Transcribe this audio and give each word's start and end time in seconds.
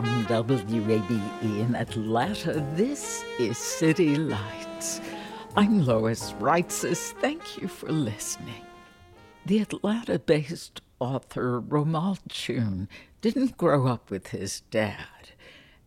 From 0.00 0.24
WABE 0.24 1.42
in 1.42 1.76
Atlanta, 1.76 2.66
this 2.74 3.22
is 3.38 3.58
City 3.58 4.16
Lights. 4.16 4.98
I'm 5.56 5.84
Lois 5.84 6.32
Reitzes. 6.40 7.12
Thank 7.20 7.60
you 7.60 7.68
for 7.68 7.92
listening. 7.92 8.64
The 9.44 9.58
Atlanta 9.58 10.18
based 10.18 10.80
author 11.00 11.60
Romal 11.60 12.16
Tune 12.30 12.88
didn't 13.20 13.58
grow 13.58 13.88
up 13.88 14.10
with 14.10 14.28
his 14.28 14.62
dad. 14.70 15.32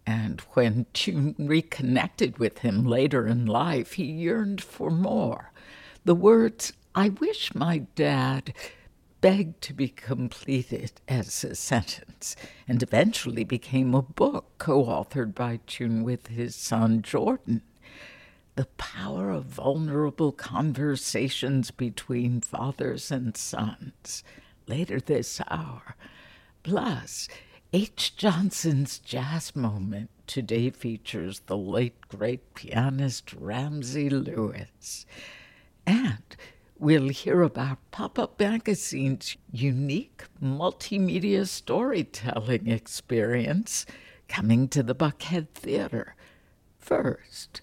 And 0.06 0.42
when 0.52 0.86
Tune 0.94 1.34
reconnected 1.40 2.38
with 2.38 2.60
him 2.60 2.86
later 2.86 3.26
in 3.26 3.48
life, 3.48 3.94
he 3.94 4.04
yearned 4.04 4.62
for 4.62 4.92
more. 4.92 5.52
The 6.06 6.14
words, 6.14 6.72
I 6.94 7.10
wish 7.10 7.56
my 7.56 7.80
dad 7.96 8.54
begged 9.24 9.62
to 9.62 9.74
be 9.74 9.88
completed 9.88 10.92
as 11.08 11.46
a 11.46 11.56
sentence 11.56 12.36
and 12.68 12.84
eventually 12.84 13.46
became 13.46 13.96
a 13.96 14.02
book 14.02 14.52
co 14.58 14.84
authored 14.84 15.34
by 15.34 15.62
Tune 15.66 16.04
with 16.04 16.28
his 16.28 16.54
son 16.58 17.02
Jordan. 17.02 17.62
The 18.58 18.66
power 18.78 19.30
of 19.30 19.46
vulnerable 19.46 20.34
conversations 20.34 21.72
between 21.72 22.42
fathers 22.42 23.12
and 23.12 23.38
sons 23.38 24.26
later 24.68 25.00
this 25.00 25.40
hour. 25.50 25.96
Plus, 26.64 27.30
H. 27.72 28.18
Johnson's 28.18 29.00
jazz 29.00 29.56
moment 29.56 30.10
today 30.28 30.70
features 30.70 31.44
the 31.46 31.58
late 31.58 32.10
great 32.10 32.54
pianist 32.56 33.32
Ramsey 33.32 34.10
Lewis. 34.10 35.06
And 35.88 36.36
we'll 36.78 37.10
hear 37.10 37.42
about 37.42 37.78
Pop 37.92 38.18
Up 38.20 38.40
Magazine's 38.40 39.38
unique 39.52 40.24
multimedia 40.42 41.48
storytelling 41.48 42.68
experience 42.68 43.86
coming 44.28 44.68
to 44.70 44.84
the 44.84 44.96
Buckhead 44.96 45.50
Theater. 45.54 46.16
First, 46.80 47.62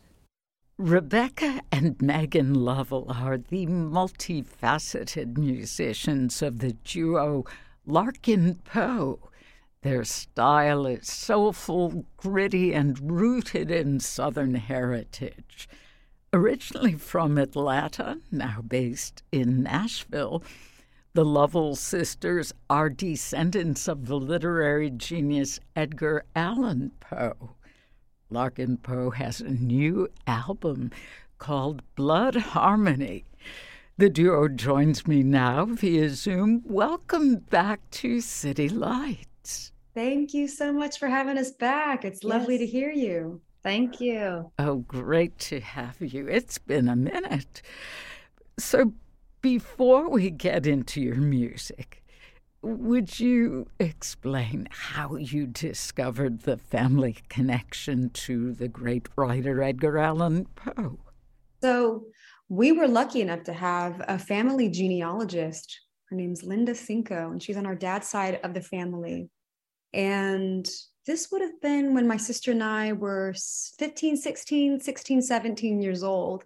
Rebecca 0.78 1.60
and 1.70 2.00
Megan 2.00 2.54
Lovell 2.54 3.12
are 3.12 3.36
the 3.36 3.66
multifaceted 3.66 5.36
musicians 5.36 6.40
of 6.40 6.60
the 6.60 6.72
duo 6.72 7.44
Larkin 7.86 8.56
Poe. 8.64 9.30
Their 9.82 10.04
style 10.04 10.86
is 10.86 11.06
soulful, 11.06 12.06
gritty, 12.16 12.72
and 12.72 13.10
rooted 13.10 13.70
in 13.70 14.00
Southern 14.00 14.54
heritage. 14.54 15.68
Originally 16.32 16.92
from 16.94 17.36
Atlanta, 17.38 18.18
now 18.30 18.62
based 18.64 19.24
in 19.32 19.64
Nashville, 19.64 20.44
the 21.12 21.24
Lovell 21.24 21.74
sisters 21.74 22.52
are 22.68 22.88
descendants 22.88 23.88
of 23.88 24.06
the 24.06 24.14
literary 24.14 24.90
genius 24.90 25.58
Edgar 25.74 26.24
Allan 26.36 26.92
Poe. 27.00 27.56
Larkin 28.30 28.76
Poe 28.76 29.10
has 29.10 29.40
a 29.40 29.50
new 29.50 30.06
album 30.28 30.92
called 31.38 31.82
Blood 31.96 32.36
Harmony. 32.36 33.24
The 33.98 34.08
duo 34.08 34.46
joins 34.46 35.08
me 35.08 35.24
now 35.24 35.64
via 35.64 36.10
Zoom. 36.10 36.62
Welcome 36.64 37.38
back 37.50 37.90
to 37.90 38.20
City 38.20 38.68
Lights. 38.68 39.72
Thank 39.94 40.32
you 40.32 40.46
so 40.46 40.72
much 40.72 41.00
for 41.00 41.08
having 41.08 41.38
us 41.38 41.50
back. 41.50 42.04
It's 42.04 42.22
lovely 42.22 42.54
Yes. 42.54 42.60
to 42.60 42.66
hear 42.78 42.92
you. 42.92 43.40
Thank 43.62 44.00
you. 44.00 44.52
Oh, 44.58 44.76
great 44.76 45.38
to 45.40 45.60
have 45.60 45.96
you. 46.00 46.26
It's 46.28 46.58
been 46.58 46.88
a 46.88 46.96
minute. 46.96 47.62
So, 48.58 48.94
before 49.42 50.08
we 50.08 50.30
get 50.30 50.66
into 50.66 51.00
your 51.00 51.16
music, 51.16 52.02
would 52.62 53.18
you 53.20 53.66
explain 53.78 54.68
how 54.70 55.16
you 55.16 55.46
discovered 55.46 56.40
the 56.42 56.56
family 56.56 57.16
connection 57.28 58.10
to 58.10 58.52
the 58.52 58.68
great 58.68 59.08
writer 59.16 59.62
Edgar 59.62 59.98
Allan 59.98 60.46
Poe? 60.54 60.98
So, 61.62 62.04
we 62.48 62.72
were 62.72 62.88
lucky 62.88 63.20
enough 63.20 63.44
to 63.44 63.52
have 63.52 64.02
a 64.08 64.18
family 64.18 64.68
genealogist. 64.68 65.80
Her 66.06 66.16
name's 66.16 66.42
Linda 66.42 66.74
Cinco, 66.74 67.30
and 67.30 67.42
she's 67.42 67.56
on 67.56 67.66
our 67.66 67.76
dad's 67.76 68.08
side 68.08 68.40
of 68.42 68.54
the 68.54 68.60
family. 68.60 69.30
And 69.92 70.68
this 71.06 71.30
would 71.30 71.42
have 71.42 71.60
been 71.60 71.94
when 71.94 72.06
my 72.06 72.16
sister 72.16 72.50
and 72.52 72.62
I 72.62 72.92
were 72.92 73.30
s- 73.30 73.74
15, 73.78 74.16
16, 74.16 74.80
16, 74.80 75.22
17 75.22 75.80
years 75.80 76.02
old. 76.02 76.44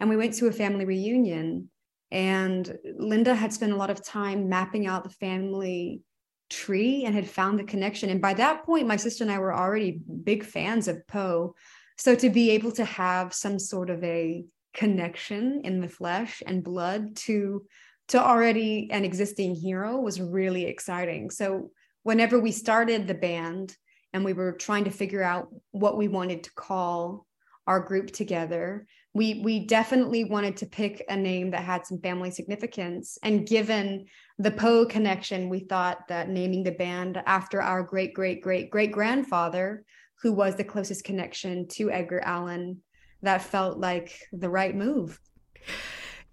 And 0.00 0.10
we 0.10 0.16
went 0.16 0.34
to 0.34 0.46
a 0.46 0.52
family 0.52 0.84
reunion. 0.84 1.70
And 2.10 2.78
Linda 2.96 3.34
had 3.34 3.52
spent 3.52 3.72
a 3.72 3.76
lot 3.76 3.90
of 3.90 4.04
time 4.04 4.48
mapping 4.48 4.86
out 4.86 5.04
the 5.04 5.10
family 5.10 6.02
tree 6.50 7.04
and 7.04 7.14
had 7.14 7.28
found 7.28 7.58
the 7.58 7.64
connection. 7.64 8.10
And 8.10 8.20
by 8.20 8.34
that 8.34 8.64
point, 8.64 8.86
my 8.86 8.96
sister 8.96 9.24
and 9.24 9.32
I 9.32 9.38
were 9.38 9.54
already 9.54 10.00
big 10.22 10.44
fans 10.44 10.88
of 10.88 11.06
Poe. 11.06 11.54
So 11.96 12.14
to 12.14 12.30
be 12.30 12.50
able 12.50 12.72
to 12.72 12.84
have 12.84 13.32
some 13.32 13.58
sort 13.58 13.90
of 13.90 14.02
a 14.04 14.44
connection 14.74 15.62
in 15.64 15.80
the 15.80 15.88
flesh 15.88 16.42
and 16.46 16.64
blood 16.64 17.16
to 17.16 17.64
to 18.08 18.22
already 18.22 18.90
an 18.90 19.02
existing 19.02 19.54
hero 19.54 19.98
was 19.98 20.20
really 20.20 20.66
exciting. 20.66 21.30
So 21.30 21.70
whenever 22.02 22.38
we 22.38 22.52
started 22.52 23.06
the 23.06 23.14
band 23.14 23.74
and 24.14 24.24
we 24.24 24.32
were 24.32 24.52
trying 24.52 24.84
to 24.84 24.90
figure 24.90 25.22
out 25.22 25.48
what 25.72 25.98
we 25.98 26.08
wanted 26.08 26.44
to 26.44 26.54
call 26.54 27.26
our 27.66 27.80
group 27.80 28.10
together, 28.12 28.86
we 29.12 29.40
we 29.42 29.66
definitely 29.66 30.24
wanted 30.24 30.56
to 30.58 30.66
pick 30.66 31.04
a 31.08 31.16
name 31.16 31.50
that 31.50 31.64
had 31.64 31.84
some 31.84 32.00
family 32.00 32.30
significance. 32.30 33.18
And 33.22 33.46
given 33.46 34.06
the 34.38 34.50
Poe 34.50 34.86
connection, 34.86 35.48
we 35.48 35.60
thought 35.60 36.06
that 36.08 36.28
naming 36.28 36.62
the 36.62 36.72
band 36.72 37.22
after 37.26 37.60
our 37.60 37.82
great 37.82 38.14
great 38.14 38.40
great 38.40 38.70
great 38.70 38.92
grandfather, 38.92 39.84
who 40.22 40.32
was 40.32 40.54
the 40.56 40.64
closest 40.64 41.04
connection 41.04 41.66
to 41.68 41.90
Edgar 41.90 42.20
Allan, 42.20 42.80
that 43.22 43.42
felt 43.42 43.78
like 43.78 44.18
the 44.32 44.48
right 44.48 44.74
move. 44.74 45.18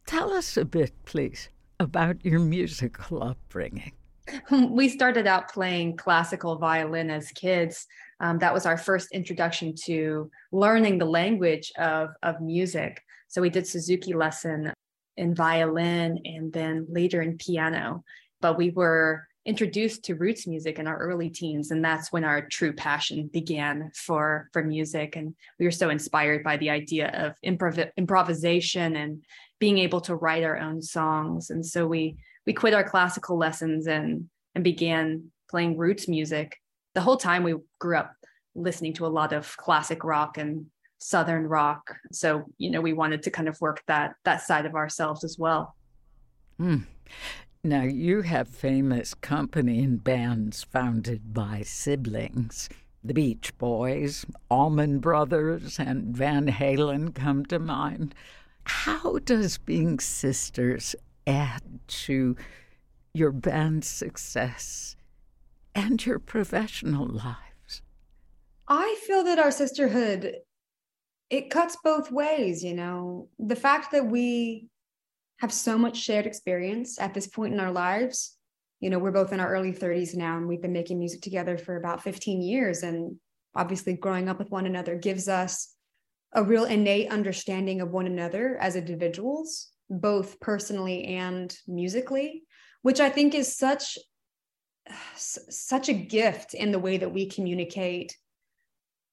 Tell 0.05 0.33
us 0.33 0.57
a 0.57 0.65
bit, 0.65 0.91
please, 1.05 1.49
about 1.79 2.23
your 2.25 2.39
musical 2.39 3.23
upbringing. 3.23 3.93
We 4.51 4.89
started 4.89 5.27
out 5.27 5.51
playing 5.51 5.97
classical 5.97 6.57
violin 6.57 7.09
as 7.09 7.31
kids. 7.31 7.87
Um, 8.19 8.39
that 8.39 8.53
was 8.53 8.65
our 8.65 8.77
first 8.77 9.11
introduction 9.11 9.73
to 9.85 10.29
learning 10.51 10.97
the 10.97 11.05
language 11.05 11.71
of, 11.77 12.09
of 12.21 12.41
music. 12.41 13.01
So 13.27 13.41
we 13.41 13.49
did 13.49 13.67
Suzuki 13.67 14.13
lesson 14.13 14.73
in 15.17 15.35
violin 15.35 16.19
and 16.25 16.53
then 16.53 16.85
later 16.89 17.21
in 17.21 17.37
piano. 17.37 18.03
But 18.41 18.57
we 18.57 18.69
were 18.71 19.27
introduced 19.45 20.03
to 20.05 20.15
roots 20.15 20.45
music 20.45 20.77
in 20.77 20.85
our 20.85 20.97
early 20.97 21.29
teens, 21.29 21.71
and 21.71 21.83
that's 21.83 22.11
when 22.11 22.23
our 22.23 22.47
true 22.47 22.73
passion 22.73 23.27
began 23.27 23.91
for, 23.95 24.49
for 24.53 24.63
music. 24.63 25.15
And 25.15 25.33
we 25.59 25.65
were 25.65 25.71
so 25.71 25.89
inspired 25.89 26.43
by 26.43 26.57
the 26.57 26.69
idea 26.69 27.09
of 27.09 27.35
improv- 27.43 27.91
improvisation 27.97 28.95
and 28.95 29.23
being 29.59 29.79
able 29.79 30.01
to 30.01 30.15
write 30.15 30.43
our 30.43 30.57
own 30.57 30.81
songs. 30.81 31.49
And 31.49 31.65
so 31.65 31.87
we 31.87 32.17
we 32.45 32.53
quit 32.53 32.73
our 32.73 32.83
classical 32.83 33.37
lessons 33.37 33.87
and 33.87 34.29
and 34.55 34.63
began 34.63 35.31
playing 35.49 35.77
roots 35.77 36.07
music. 36.07 36.57
The 36.93 37.01
whole 37.01 37.17
time 37.17 37.43
we 37.43 37.55
grew 37.79 37.97
up 37.97 38.13
listening 38.55 38.93
to 38.93 39.05
a 39.05 39.07
lot 39.07 39.33
of 39.33 39.55
classic 39.57 40.03
rock 40.03 40.37
and 40.37 40.65
southern 40.97 41.47
rock. 41.47 41.95
So, 42.11 42.45
you 42.57 42.69
know, 42.69 42.81
we 42.81 42.93
wanted 42.93 43.23
to 43.23 43.31
kind 43.31 43.47
of 43.47 43.59
work 43.61 43.81
that 43.87 44.13
that 44.23 44.41
side 44.41 44.65
of 44.65 44.75
ourselves 44.75 45.23
as 45.23 45.37
well. 45.37 45.75
Mm. 46.59 46.85
Now, 47.63 47.83
you 47.83 48.21
have 48.21 48.47
famous 48.47 49.13
company 49.13 49.83
and 49.83 50.03
bands 50.03 50.63
founded 50.63 51.33
by 51.33 51.61
siblings. 51.63 52.69
The 53.03 53.13
Beach 53.13 53.55
Boys, 53.57 54.25
Allman 54.49 54.99
Brothers, 54.99 55.79
and 55.79 56.15
Van 56.15 56.47
Halen 56.47 57.13
come 57.13 57.45
to 57.47 57.59
mind. 57.59 58.15
How 58.63 59.17
does 59.19 59.57
being 59.57 59.99
sisters 59.99 60.95
add 61.27 61.79
to 61.87 62.35
your 63.13 63.31
band's 63.31 63.87
success 63.87 64.95
and 65.75 66.05
your 66.05 66.19
professional 66.19 67.05
lives? 67.05 67.81
I 68.67 68.97
feel 69.05 69.23
that 69.23 69.39
our 69.39 69.51
sisterhood 69.51 70.35
it 71.29 71.49
cuts 71.49 71.77
both 71.81 72.11
ways, 72.11 72.61
you 72.61 72.73
know. 72.73 73.29
The 73.39 73.55
fact 73.55 73.93
that 73.93 74.05
we 74.05 74.67
have 75.41 75.51
so 75.51 75.77
much 75.77 75.97
shared 75.97 76.27
experience 76.27 76.99
at 76.99 77.13
this 77.15 77.25
point 77.25 77.53
in 77.53 77.59
our 77.59 77.71
lives. 77.71 78.37
You 78.79 78.89
know, 78.89 78.99
we're 78.99 79.11
both 79.11 79.33
in 79.33 79.39
our 79.39 79.51
early 79.51 79.73
30s 79.73 80.15
now 80.15 80.37
and 80.37 80.47
we've 80.47 80.61
been 80.61 80.73
making 80.73 80.99
music 80.99 81.21
together 81.21 81.57
for 81.57 81.77
about 81.77 82.03
15 82.03 82.41
years 82.41 82.83
and 82.83 83.15
obviously 83.55 83.93
growing 83.93 84.29
up 84.29 84.37
with 84.37 84.51
one 84.51 84.65
another 84.65 84.95
gives 84.95 85.27
us 85.27 85.73
a 86.33 86.43
real 86.43 86.65
innate 86.65 87.09
understanding 87.11 87.81
of 87.81 87.91
one 87.91 88.05
another 88.05 88.57
as 88.57 88.75
individuals, 88.75 89.70
both 89.91 90.39
personally 90.39 91.03
and 91.05 91.55
musically, 91.67 92.43
which 92.81 92.99
I 92.99 93.09
think 93.09 93.35
is 93.35 93.55
such 93.55 93.97
such 95.15 95.89
a 95.89 95.93
gift 95.93 96.55
in 96.55 96.71
the 96.71 96.79
way 96.79 96.97
that 96.97 97.13
we 97.13 97.29
communicate 97.29 98.17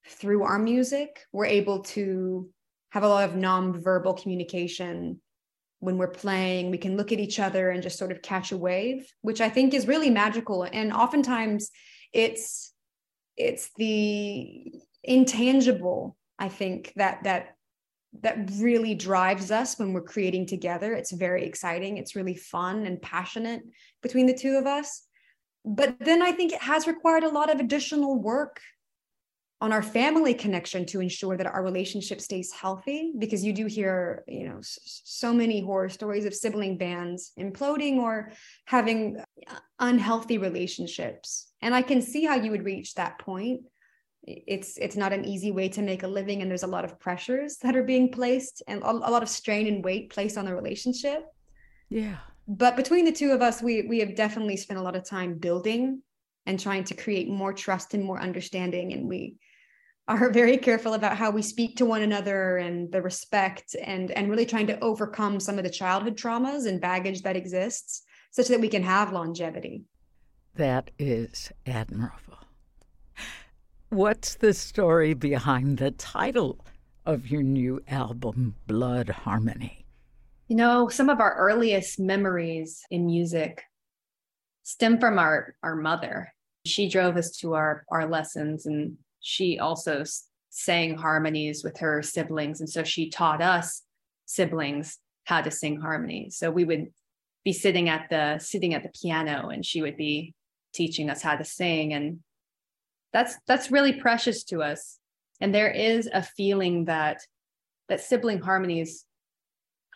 through 0.07 0.43
our 0.43 0.59
music. 0.59 1.21
We're 1.31 1.45
able 1.45 1.81
to 1.81 2.49
have 2.91 3.03
a 3.03 3.09
lot 3.09 3.29
of 3.29 3.37
non-verbal 3.37 4.15
communication 4.15 5.21
when 5.81 5.99
we're 5.99 6.09
playing. 6.09 6.71
We 6.71 6.79
can 6.79 6.97
look 6.97 7.13
at 7.13 7.21
each 7.21 7.39
other 7.39 7.69
and 7.69 7.83
just 7.83 7.99
sort 7.99 8.13
of 8.13 8.23
catch 8.23 8.51
a 8.51 8.57
wave, 8.57 9.07
which 9.21 9.43
I 9.43 9.51
think 9.51 9.75
is 9.75 9.87
really 9.87 10.09
magical. 10.09 10.63
And 10.63 10.91
oftentimes 10.91 11.71
it's 12.15 12.73
it's 13.37 13.71
the 13.77 14.73
intangible 15.05 16.17
i 16.39 16.49
think 16.49 16.93
that 16.97 17.23
that 17.25 17.55
that 18.21 18.51
really 18.57 18.95
drives 18.95 19.51
us 19.51 19.79
when 19.79 19.93
we're 19.93 20.03
creating 20.03 20.47
together. 20.47 20.93
It's 20.95 21.13
very 21.13 21.45
exciting. 21.45 21.99
It's 21.99 22.17
really 22.17 22.35
fun 22.35 22.87
and 22.87 23.01
passionate 23.01 23.63
between 24.03 24.27
the 24.27 24.35
two 24.35 24.57
of 24.57 24.67
us. 24.67 25.05
But 25.65 25.99
then 26.01 26.23
i 26.23 26.33
think 26.33 26.53
it 26.53 26.63
has 26.63 26.87
required 26.87 27.25
a 27.25 27.29
lot 27.29 27.53
of 27.53 27.61
additional 27.61 28.19
work 28.21 28.61
on 29.61 29.73
our 29.73 29.83
family 29.83 30.33
connection 30.35 30.87
to 30.87 31.01
ensure 31.01 31.37
that 31.37 31.47
our 31.47 31.65
relationship 31.65 32.21
stays 32.21 32.53
healthy 32.53 33.13
because 33.19 33.45
you 33.45 33.53
do 33.53 33.67
hear 33.67 34.25
you 34.29 34.49
know 34.49 34.59
so 34.63 35.33
many 35.33 35.61
horror 35.61 35.89
stories 35.89 36.25
of 36.25 36.35
sibling 36.35 36.79
bands 36.79 37.33
imploding 37.39 37.97
or 37.97 38.31
having 38.67 39.23
unhealthy 39.79 40.39
relationships. 40.39 41.53
And 41.61 41.75
i 41.75 41.83
can 41.83 42.01
see 42.01 42.25
how 42.25 42.37
you 42.37 42.51
would 42.53 42.65
reach 42.65 42.95
that 42.95 43.19
point 43.19 43.63
it's 44.47 44.77
it's 44.79 44.97
not 44.97 45.13
an 45.13 45.25
easy 45.25 45.51
way 45.51 45.69
to 45.69 45.83
make 45.83 46.03
a 46.03 46.09
living 46.09 46.43
and 46.43 46.51
there's 46.51 46.63
a 46.63 46.75
lot 46.77 46.85
of 46.85 46.99
pressures 46.99 47.57
that 47.59 47.77
are 47.77 47.83
being 47.83 48.11
placed 48.11 48.63
and 48.67 48.83
a, 48.83 48.91
a 48.91 49.11
lot 49.11 49.23
of 49.23 49.29
strain 49.29 49.67
and 49.67 49.85
weight 49.85 50.11
placed 50.11 50.37
on 50.37 50.45
the 50.45 50.55
relationship. 50.55 51.25
Yeah. 51.89 52.17
But 52.47 52.77
between 52.77 53.05
the 53.05 53.13
two 53.13 53.33
of 53.33 53.43
us 53.43 53.63
we 53.63 53.83
we 53.83 54.01
have 54.01 54.15
definitely 54.15 54.57
spent 54.57 54.81
a 54.81 54.83
lot 54.83 54.97
of 54.97 55.05
time 55.05 55.39
building 55.39 56.03
and 56.47 56.59
trying 56.59 56.85
to 56.85 56.95
create 56.95 57.29
more 57.29 57.53
trust 57.53 57.95
and 57.95 58.05
more 58.05 58.21
understanding 58.21 58.93
and 58.93 59.09
we 59.09 59.37
are 60.07 60.31
very 60.43 60.57
careful 60.57 60.95
about 60.95 61.17
how 61.17 61.31
we 61.31 61.43
speak 61.43 61.77
to 61.77 61.87
one 61.87 62.03
another 62.03 62.59
and 62.59 62.93
the 62.93 63.01
respect 63.01 63.77
and 63.83 64.11
and 64.11 64.31
really 64.31 64.47
trying 64.47 64.67
to 64.67 64.81
overcome 64.81 65.41
some 65.41 65.59
of 65.59 65.65
the 65.65 65.71
childhood 65.71 66.17
traumas 66.17 66.67
and 66.67 66.81
baggage 66.81 67.23
that 67.23 67.37
exists 67.37 68.03
such 68.31 68.49
that 68.49 68.61
we 68.61 68.69
can 68.69 68.83
have 68.83 69.13
longevity. 69.13 69.85
That 70.55 70.91
is 70.99 71.51
admirable 71.67 72.48
what's 73.91 74.35
the 74.37 74.53
story 74.53 75.15
behind 75.15 75.79
the 75.79 75.91
title 75.93 76.65
of 77.07 77.29
your 77.29 77.43
new 77.43 77.83
album 77.89 78.55
blood 78.67 79.09
harmony 79.09 79.85
you 80.49 80.57
know 80.57 80.89
some 80.89 81.09
of 81.09 81.21
our 81.21 81.35
earliest 81.37 81.99
memories 81.99 82.83
in 82.91 83.07
music 83.07 83.63
stem 84.63 84.99
from 84.99 85.19
our 85.19 85.55
our 85.63 85.75
mother 85.75 86.33
she 86.67 86.89
drove 86.89 87.17
us 87.17 87.31
to 87.31 87.55
our 87.55 87.85
our 87.91 88.09
lessons 88.09 88.67
and 88.67 88.97
she 89.21 89.59
also 89.59 90.05
sang 90.51 90.97
harmonies 90.97 91.63
with 91.63 91.79
her 91.79 92.03
siblings. 92.03 92.61
And 92.61 92.69
so 92.69 92.83
she 92.83 93.11
taught 93.11 93.43
us 93.43 93.83
siblings 94.27 94.99
how 95.25 95.43
to 95.43 95.51
sing 95.51 95.81
harmonies. 95.81 96.37
So 96.37 96.51
we 96.51 96.65
would 96.65 96.89
be 97.45 97.53
sitting 97.53 97.89
at 97.89 98.09
the 98.11 98.39
sitting 98.39 98.75
at 98.75 98.83
the 98.83 98.91
piano 99.01 99.49
and 99.49 99.65
she 99.65 99.83
would 99.83 99.97
be 99.97 100.35
teaching 100.75 101.11
us 101.11 101.23
how 101.23 101.37
to 101.37 101.45
sing 101.45 101.93
and 101.93 102.21
that's 103.13 103.37
that's 103.47 103.71
really 103.71 103.95
precious 103.95 104.45
to 104.45 104.63
us. 104.63 104.99
And 105.41 105.55
there 105.55 105.71
is 105.71 106.09
a 106.13 106.23
feeling 106.23 106.87
that 106.87 107.21
that 107.89 108.01
sibling 108.01 108.41
harmonies 108.41 109.05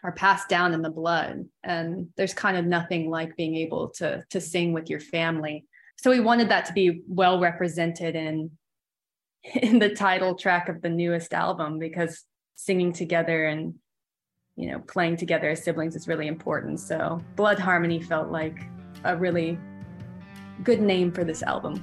are 0.05 0.13
passed 0.13 0.49
down 0.49 0.73
in 0.73 0.83
the 0.83 0.91
blood 0.91 1.45
and 1.63 2.09
there's 2.17 2.35
kind 2.35 2.57
of 2.57 2.65
nothing 2.65 3.09
like 3.09 3.37
being 3.37 3.57
able 3.57 3.91
to 3.91 4.25
to 4.31 4.41
sing 4.41 4.73
with 4.73 4.89
your 4.89 5.01
family. 5.01 5.65
So 5.97 6.11
we 6.11 6.21
wanted 6.21 6.49
that 6.49 6.65
to 6.67 6.73
be 6.73 7.03
well 7.07 7.39
represented 7.41 8.17
in 8.17 8.51
in 9.55 9.79
the 9.79 9.95
title 9.95 10.35
track 10.35 10.69
of 10.69 10.83
the 10.83 10.91
newest 10.91 11.35
album 11.35 11.79
because 11.79 12.25
singing 12.55 12.93
together 12.93 13.47
and 13.47 13.75
you 14.57 14.71
know 14.71 14.79
playing 14.81 15.17
together 15.17 15.51
as 15.51 15.63
siblings 15.63 15.97
is 15.97 16.09
really 16.09 16.29
important. 16.29 16.81
So 16.81 17.21
blood 17.37 17.59
harmony 17.59 18.01
felt 18.01 18.31
like 18.31 18.59
a 19.05 19.17
really 19.17 19.59
good 20.63 20.81
name 20.81 21.11
for 21.11 21.25
this 21.25 21.43
album 21.43 21.83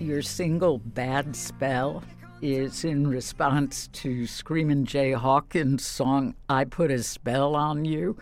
your 0.00 0.22
single 0.22 0.78
Bad 0.78 1.34
Spell 1.34 2.02
is 2.40 2.84
in 2.84 3.06
response 3.06 3.88
to 3.88 4.26
Screamin' 4.26 4.84
Jay 4.84 5.12
Hawkins' 5.12 5.84
song 5.84 6.34
I 6.48 6.64
Put 6.64 6.90
a 6.90 7.02
Spell 7.02 7.56
on 7.56 7.84
You. 7.84 8.16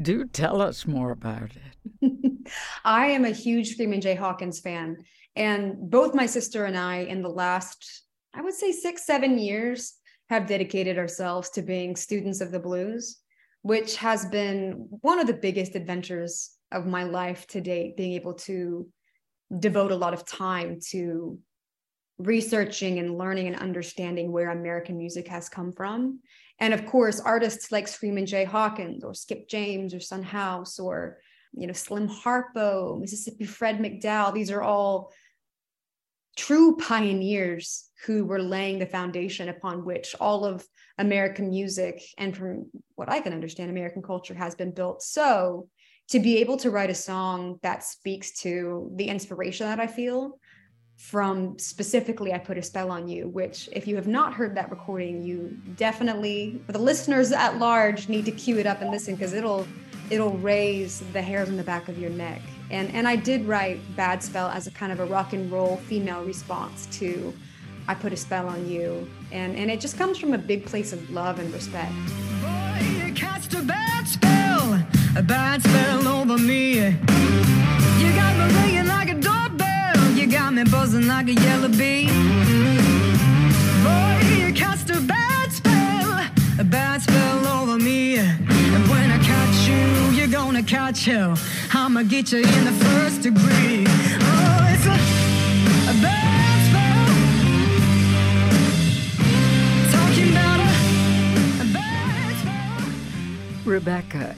Do 0.00 0.26
tell 0.26 0.60
us 0.60 0.86
more 0.86 1.10
about 1.10 1.50
it. 2.02 2.12
I 2.84 3.06
am 3.06 3.24
a 3.24 3.30
huge 3.30 3.70
Screamin' 3.70 4.02
Jay 4.02 4.14
Hawkins 4.14 4.60
fan. 4.60 4.98
And 5.34 5.90
both 5.90 6.14
my 6.14 6.26
sister 6.26 6.66
and 6.66 6.76
I, 6.76 6.98
in 6.98 7.22
the 7.22 7.30
last, 7.30 8.02
I 8.34 8.42
would 8.42 8.54
say 8.54 8.72
six, 8.72 9.06
seven 9.06 9.38
years, 9.38 9.94
have 10.28 10.46
dedicated 10.46 10.98
ourselves 10.98 11.48
to 11.50 11.62
being 11.62 11.96
students 11.96 12.42
of 12.42 12.50
the 12.50 12.60
blues, 12.60 13.18
which 13.62 13.96
has 13.96 14.26
been 14.26 14.88
one 15.00 15.18
of 15.18 15.26
the 15.26 15.32
biggest 15.32 15.74
adventures 15.74 16.50
of 16.70 16.86
my 16.86 17.04
life 17.04 17.46
to 17.46 17.62
date, 17.62 17.96
being 17.96 18.12
able 18.12 18.34
to 18.34 18.86
devote 19.56 19.92
a 19.92 19.96
lot 19.96 20.14
of 20.14 20.26
time 20.26 20.78
to 20.90 21.38
researching 22.18 22.98
and 22.98 23.16
learning 23.16 23.46
and 23.46 23.56
understanding 23.56 24.32
where 24.32 24.50
American 24.50 24.98
music 24.98 25.28
has 25.28 25.48
come 25.48 25.72
from. 25.72 26.20
And 26.58 26.74
of 26.74 26.84
course, 26.86 27.20
artists 27.20 27.70
like 27.70 27.86
Screamin' 27.86 28.26
Jay 28.26 28.44
Hawkins 28.44 29.04
or 29.04 29.14
Skip 29.14 29.48
James 29.48 29.94
or 29.94 30.00
Son 30.00 30.22
House 30.22 30.78
or 30.78 31.18
you 31.54 31.66
know 31.66 31.72
Slim 31.72 32.08
Harpo, 32.08 33.00
Mississippi 33.00 33.44
Fred 33.44 33.78
McDowell, 33.78 34.34
these 34.34 34.50
are 34.50 34.62
all 34.62 35.12
true 36.36 36.76
pioneers 36.76 37.90
who 38.06 38.24
were 38.24 38.40
laying 38.40 38.78
the 38.78 38.86
foundation 38.86 39.48
upon 39.48 39.84
which 39.84 40.14
all 40.20 40.44
of 40.44 40.64
American 40.98 41.50
music 41.50 42.00
and 42.16 42.36
from 42.36 42.66
what 42.94 43.10
I 43.10 43.20
can 43.20 43.32
understand, 43.32 43.70
American 43.70 44.02
culture 44.02 44.34
has 44.34 44.54
been 44.54 44.72
built. 44.72 45.02
So 45.02 45.68
to 46.08 46.18
be 46.18 46.38
able 46.38 46.56
to 46.58 46.70
write 46.70 46.90
a 46.90 46.94
song 46.94 47.58
that 47.62 47.84
speaks 47.84 48.32
to 48.40 48.90
the 48.96 49.08
inspiration 49.08 49.66
that 49.66 49.78
I 49.78 49.86
feel 49.86 50.38
from 50.98 51.56
specifically 51.58 52.32
I 52.32 52.38
Put 52.38 52.58
a 52.58 52.62
Spell 52.62 52.90
on 52.90 53.08
You, 53.08 53.28
which, 53.28 53.68
if 53.72 53.86
you 53.86 53.94
have 53.96 54.08
not 54.08 54.34
heard 54.34 54.56
that 54.56 54.68
recording, 54.70 55.22
you 55.22 55.56
definitely, 55.76 56.60
the 56.66 56.78
listeners 56.78 57.30
at 57.30 57.58
large, 57.58 58.08
need 58.08 58.24
to 58.24 58.32
cue 58.32 58.58
it 58.58 58.66
up 58.66 58.82
and 58.82 58.90
listen 58.90 59.14
because 59.14 59.32
it'll 59.32 59.66
it'll 60.10 60.36
raise 60.38 61.00
the 61.12 61.20
hairs 61.20 61.48
on 61.48 61.56
the 61.56 61.62
back 61.62 61.88
of 61.88 61.98
your 61.98 62.10
neck. 62.10 62.42
And 62.70 62.92
and 62.94 63.06
I 63.06 63.14
did 63.14 63.46
write 63.46 63.80
Bad 63.96 64.22
Spell 64.22 64.48
as 64.48 64.66
a 64.66 64.72
kind 64.72 64.90
of 64.90 64.98
a 64.98 65.06
rock 65.06 65.32
and 65.32 65.50
roll 65.52 65.76
female 65.76 66.24
response 66.24 66.86
to 66.98 67.32
I 67.86 67.94
Put 67.94 68.12
a 68.12 68.16
Spell 68.16 68.48
on 68.48 68.68
You. 68.68 69.08
And 69.30 69.56
and 69.56 69.70
it 69.70 69.80
just 69.80 69.96
comes 69.96 70.18
from 70.18 70.34
a 70.34 70.38
big 70.38 70.66
place 70.66 70.92
of 70.92 71.08
love 71.10 71.38
and 71.38 71.52
respect. 71.54 71.92
Boy, 72.42 73.14
a 75.18 75.22
bad 75.22 75.60
spell 75.60 76.06
over 76.06 76.38
me. 76.38 76.74
You 76.76 78.08
got 78.14 78.32
me 78.38 78.54
ringing 78.60 78.86
like 78.86 79.10
a 79.10 79.14
doorbell, 79.14 80.12
you 80.14 80.30
got 80.30 80.54
me 80.54 80.62
buzzing 80.62 81.08
like 81.08 81.26
a 81.26 81.32
yellow 81.32 81.68
bee. 81.68 82.06
Boy, 83.82 84.20
you 84.38 84.54
cast 84.54 84.90
a 84.90 85.00
bad 85.00 85.50
spell, 85.50 86.20
a 86.60 86.64
bad 86.64 87.02
spell 87.02 87.46
over 87.48 87.78
me. 87.78 88.18
And 88.18 88.88
when 88.88 89.10
I 89.10 89.18
catch 89.18 89.68
you, 89.68 90.16
you're 90.16 90.28
gonna 90.30 90.62
catch 90.62 91.04
hell. 91.04 91.36
I'ma 91.74 92.02
get 92.04 92.30
you 92.30 92.38
in 92.38 92.64
the 92.64 92.76
first 92.84 93.22
degree. 93.22 93.86
Oh, 93.88 94.68
it's 94.72 94.86
a, 94.86 95.37
Rebecca, 103.68 104.34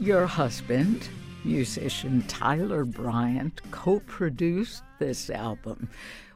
your 0.00 0.26
husband, 0.26 1.08
musician 1.44 2.22
Tyler 2.26 2.84
Bryant, 2.84 3.60
co 3.70 4.00
produced 4.00 4.82
this 4.98 5.30
album. 5.30 5.88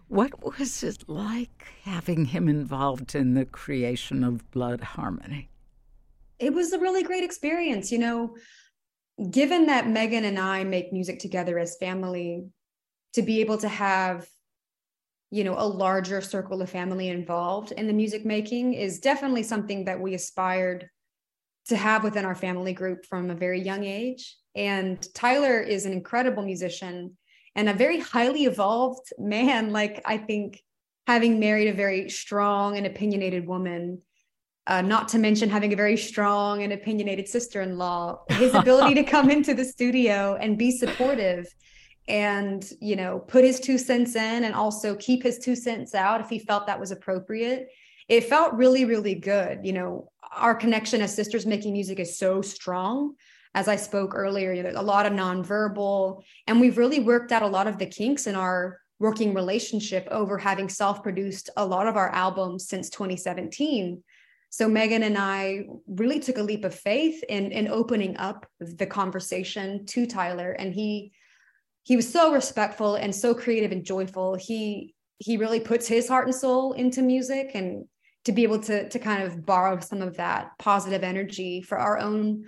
What 0.09 0.59
was 0.59 0.85
it 0.85 1.09
like 1.09 1.67
having 1.83 2.27
him 2.27 2.49
involved 2.49 3.17
in 3.17 3.35
the 3.35 3.45
creation 3.45 4.23
of 4.23 4.49
Blood 4.53 4.81
Harmony? 4.81 5.51
it 6.39 6.53
was 6.53 6.73
a 6.73 6.79
really 6.79 7.03
great 7.03 7.25
experience. 7.25 7.91
You 7.91 7.99
know, 7.99 8.37
given 9.31 9.67
that 9.67 9.89
Megan 9.89 10.25
and 10.25 10.39
I 10.39 10.65
make 10.65 10.93
music 10.93 11.19
together 11.19 11.59
as 11.59 11.77
family, 11.77 12.47
to 13.15 13.23
be 13.23 13.41
able 13.41 13.59
to 13.59 13.69
have, 13.69 14.29
you 15.31 15.43
know, 15.43 15.55
a 15.59 15.67
larger 15.67 16.21
circle 16.21 16.61
of 16.61 16.71
family 16.71 17.09
involved 17.09 17.73
in 17.73 17.87
the 17.87 17.93
music 17.93 18.25
making 18.25 18.75
is 18.75 19.01
definitely 19.01 19.43
something 19.43 19.87
that 19.87 20.01
we 20.01 20.15
aspired 20.15 20.89
to 21.69 21.77
have 21.77 22.05
within 22.05 22.25
our 22.25 22.35
family 22.35 22.73
group 22.73 23.05
from 23.07 23.31
a 23.31 23.35
very 23.35 23.61
young 23.61 23.85
age. 23.85 24.37
And 24.55 25.07
Tyler 25.15 25.61
is 25.61 25.87
an 25.87 25.93
incredible 25.93 26.45
musician 26.45 27.17
and 27.55 27.69
a 27.69 27.75
very 27.75 28.01
highly 28.01 28.45
evolved 28.45 29.13
man. 29.19 29.71
Like, 29.77 30.03
I 30.05 30.19
think 30.19 30.63
having 31.07 31.39
married 31.39 31.69
a 31.69 31.73
very 31.73 32.09
strong 32.09 32.77
and 32.77 32.87
opinionated 32.87 33.47
woman 33.47 34.03
uh, 34.69 34.83
not 34.83 35.09
to 35.09 35.19
mention 35.19 35.49
having 35.49 35.73
a 35.73 35.77
very 35.77 35.97
strong 35.97 36.63
and 36.63 36.73
opinionated 36.73 37.29
sister-in-law 37.29 38.25
his 38.31 38.55
ability 38.63 38.95
to 38.95 39.05
come 39.05 39.31
into 39.31 39.55
the 39.55 39.65
studio 39.65 40.37
and 40.41 40.59
be 40.59 40.77
supportive 40.77 41.47
and 42.09 42.71
you 42.81 42.97
know 42.97 43.21
put 43.21 43.45
his 43.45 43.61
two 43.61 43.79
cents 43.79 44.17
in 44.17 44.45
and 44.45 44.55
also 44.55 44.97
keep 44.97 45.23
his 45.23 45.39
two 45.39 45.57
cents 45.57 45.95
out 45.95 46.21
if 46.21 46.29
he 46.29 46.39
felt 46.39 46.67
that 46.67 46.79
was 46.81 46.91
appropriate 46.91 47.69
it 48.09 48.25
felt 48.25 48.55
really 48.55 48.85
really 48.85 49.15
good. 49.15 49.61
You 49.65 49.73
know 49.73 50.11
our 50.35 50.55
connection 50.55 51.01
as 51.01 51.15
sisters 51.15 51.47
making 51.47 51.73
music 51.73 51.99
is 51.99 52.19
so 52.19 52.43
strong. 52.43 53.15
As 53.55 53.69
i 53.69 53.77
spoke 53.77 54.13
earlier 54.15 54.53
you 54.53 54.63
know, 54.63 54.73
a 54.75 54.83
lot 54.83 55.07
of 55.07 55.15
nonverbal 55.15 56.23
and 56.47 56.61
we've 56.61 56.77
really 56.77 57.01
worked 57.01 57.33
out 57.33 57.43
a 57.43 57.47
lot 57.47 57.67
of 57.67 57.79
the 57.79 57.87
kinks 57.87 58.27
in 58.27 58.35
our 58.35 58.81
working 58.99 59.33
relationship 59.33 60.07
over 60.11 60.37
having 60.37 60.69
self-produced 60.69 61.49
a 61.57 61.65
lot 61.65 61.87
of 61.87 61.97
our 61.97 62.11
albums 62.11 62.69
since 62.69 62.91
2017 62.91 64.03
so 64.51 64.69
Megan 64.69 65.03
and 65.03 65.19
I 65.19 65.67
really 65.87 66.21
took 66.21 66.39
a 66.39 66.43
leap 66.43 66.65
of 66.65 66.75
faith 66.75 67.23
in 67.29 67.53
in 67.53 67.69
opening 67.69 68.17
up 68.17 68.47
the 68.59 68.87
conversation 68.87 69.85
to 69.87 70.07
Tyler, 70.07 70.53
and 70.53 70.73
he 70.73 71.13
he 71.83 71.97
was 71.97 72.11
so 72.11 72.33
respectful 72.33 72.95
and 72.95 73.15
so 73.15 73.35
creative 73.35 73.73
and 73.73 73.85
joyful. 73.85 74.35
He 74.35 74.95
he 75.19 75.37
really 75.37 75.61
puts 75.61 75.87
his 75.87 76.09
heart 76.09 76.27
and 76.27 76.35
soul 76.35 76.73
into 76.73 77.03
music, 77.03 77.51
and 77.55 77.87
to 78.27 78.33
be 78.33 78.43
able 78.43 78.61
to 78.61 78.89
to 78.89 78.99
kind 78.99 79.23
of 79.23 79.45
borrow 79.45 79.81
some 79.81 80.03
of 80.03 80.17
that 80.17 80.53
positive 80.59 81.03
energy 81.03 81.63
for 81.63 81.79
our 81.79 81.99
own 81.99 82.45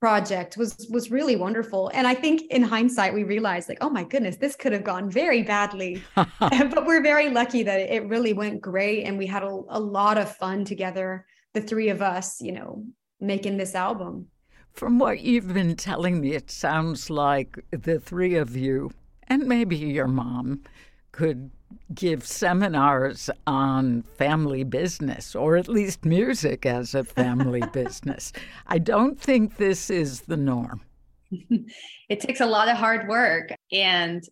project 0.00 0.56
was 0.56 0.86
was 0.90 1.10
really 1.10 1.34
wonderful 1.34 1.90
and 1.92 2.06
i 2.06 2.14
think 2.14 2.42
in 2.50 2.62
hindsight 2.62 3.12
we 3.12 3.24
realized 3.24 3.68
like 3.68 3.78
oh 3.80 3.90
my 3.90 4.04
goodness 4.04 4.36
this 4.36 4.54
could 4.54 4.72
have 4.72 4.84
gone 4.84 5.10
very 5.10 5.42
badly 5.42 6.00
but 6.14 6.86
we're 6.86 7.02
very 7.02 7.30
lucky 7.30 7.64
that 7.64 7.80
it 7.80 8.06
really 8.06 8.32
went 8.32 8.60
great 8.60 9.04
and 9.04 9.18
we 9.18 9.26
had 9.26 9.42
a, 9.42 9.60
a 9.70 9.80
lot 9.80 10.16
of 10.16 10.36
fun 10.36 10.64
together 10.64 11.26
the 11.54 11.60
three 11.60 11.88
of 11.88 12.02
us, 12.02 12.40
you 12.40 12.52
know, 12.52 12.84
making 13.20 13.56
this 13.56 13.74
album. 13.74 14.26
From 14.72 14.98
what 14.98 15.20
you've 15.20 15.52
been 15.52 15.76
telling 15.76 16.20
me, 16.20 16.32
it 16.34 16.50
sounds 16.50 17.10
like 17.10 17.58
the 17.70 17.98
three 17.98 18.36
of 18.36 18.54
you, 18.54 18.92
and 19.26 19.46
maybe 19.46 19.76
your 19.76 20.06
mom, 20.06 20.62
could 21.10 21.50
give 21.94 22.26
seminars 22.26 23.30
on 23.46 24.02
family 24.02 24.64
business, 24.64 25.34
or 25.34 25.56
at 25.56 25.68
least 25.68 26.04
music 26.04 26.66
as 26.66 26.94
a 26.94 27.04
family 27.04 27.62
business. 27.72 28.32
I 28.66 28.78
don't 28.78 29.18
think 29.18 29.56
this 29.56 29.90
is 29.90 30.22
the 30.22 30.36
norm. 30.36 30.82
it 32.08 32.20
takes 32.20 32.40
a 32.40 32.46
lot 32.46 32.68
of 32.68 32.76
hard 32.76 33.06
work 33.06 33.50
and 33.70 34.22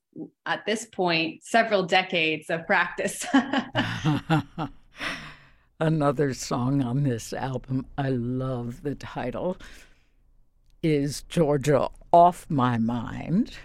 at 0.46 0.64
this 0.64 0.86
point 0.86 1.44
several 1.44 1.82
decades 1.82 2.48
of 2.48 2.66
practice 2.66 3.26
another 5.80 6.32
song 6.32 6.82
on 6.82 7.02
this 7.02 7.32
album. 7.32 7.86
I 7.98 8.10
love 8.10 8.82
the 8.82 8.94
title. 8.94 9.58
Is 10.82 11.22
Georgia 11.22 11.88
off 12.12 12.46
my 12.48 12.78
mind? 12.78 13.56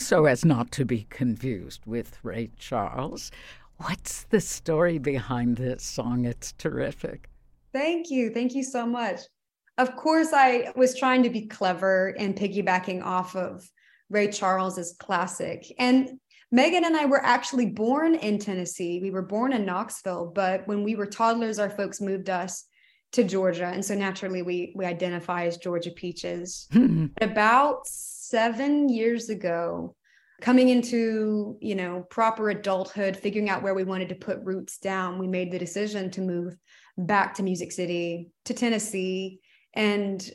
So 0.00 0.26
as 0.26 0.44
not 0.44 0.70
to 0.72 0.84
be 0.84 1.06
confused 1.10 1.82
with 1.86 2.18
Ray 2.22 2.50
Charles. 2.58 3.30
What's 3.76 4.24
the 4.24 4.40
story 4.40 4.98
behind 4.98 5.56
this 5.56 5.82
song? 5.82 6.24
It's 6.24 6.52
terrific. 6.52 7.28
Thank 7.72 8.10
you. 8.10 8.30
Thank 8.30 8.54
you 8.54 8.64
so 8.64 8.86
much. 8.86 9.20
Of 9.78 9.96
course, 9.96 10.32
I 10.32 10.72
was 10.76 10.98
trying 10.98 11.22
to 11.22 11.30
be 11.30 11.46
clever 11.46 12.14
and 12.18 12.36
piggybacking 12.36 13.02
off 13.02 13.36
of 13.36 13.68
Ray 14.10 14.30
Charles's 14.30 14.96
classic. 14.98 15.72
And 15.78 16.18
Megan 16.52 16.84
and 16.84 16.96
I 16.96 17.06
were 17.06 17.24
actually 17.24 17.66
born 17.66 18.16
in 18.16 18.38
Tennessee. 18.38 19.00
We 19.00 19.10
were 19.10 19.22
born 19.22 19.52
in 19.52 19.64
Knoxville, 19.64 20.32
but 20.34 20.66
when 20.66 20.82
we 20.82 20.96
were 20.96 21.06
toddlers, 21.06 21.58
our 21.58 21.70
folks 21.70 22.00
moved 22.00 22.28
us 22.28 22.66
to 23.12 23.24
Georgia, 23.24 23.66
and 23.66 23.84
so 23.84 23.94
naturally 23.94 24.42
we 24.42 24.72
we 24.76 24.84
identify 24.84 25.44
as 25.46 25.56
Georgia 25.56 25.90
Peaches. 25.90 26.68
Hmm. 26.72 27.06
About 27.20 27.86
seven 28.30 28.88
years 28.88 29.28
ago, 29.28 29.94
coming 30.40 30.68
into 30.68 31.58
you 31.60 31.74
know 31.74 32.06
proper 32.10 32.50
adulthood, 32.50 33.16
figuring 33.16 33.50
out 33.50 33.62
where 33.62 33.74
we 33.74 33.84
wanted 33.84 34.08
to 34.10 34.14
put 34.14 34.44
roots 34.44 34.78
down, 34.78 35.18
we 35.18 35.26
made 35.26 35.50
the 35.50 35.58
decision 35.58 36.10
to 36.12 36.20
move 36.20 36.56
back 36.96 37.34
to 37.34 37.42
Music 37.42 37.72
City, 37.72 38.30
to 38.44 38.54
Tennessee, 38.54 39.40
and 39.74 40.28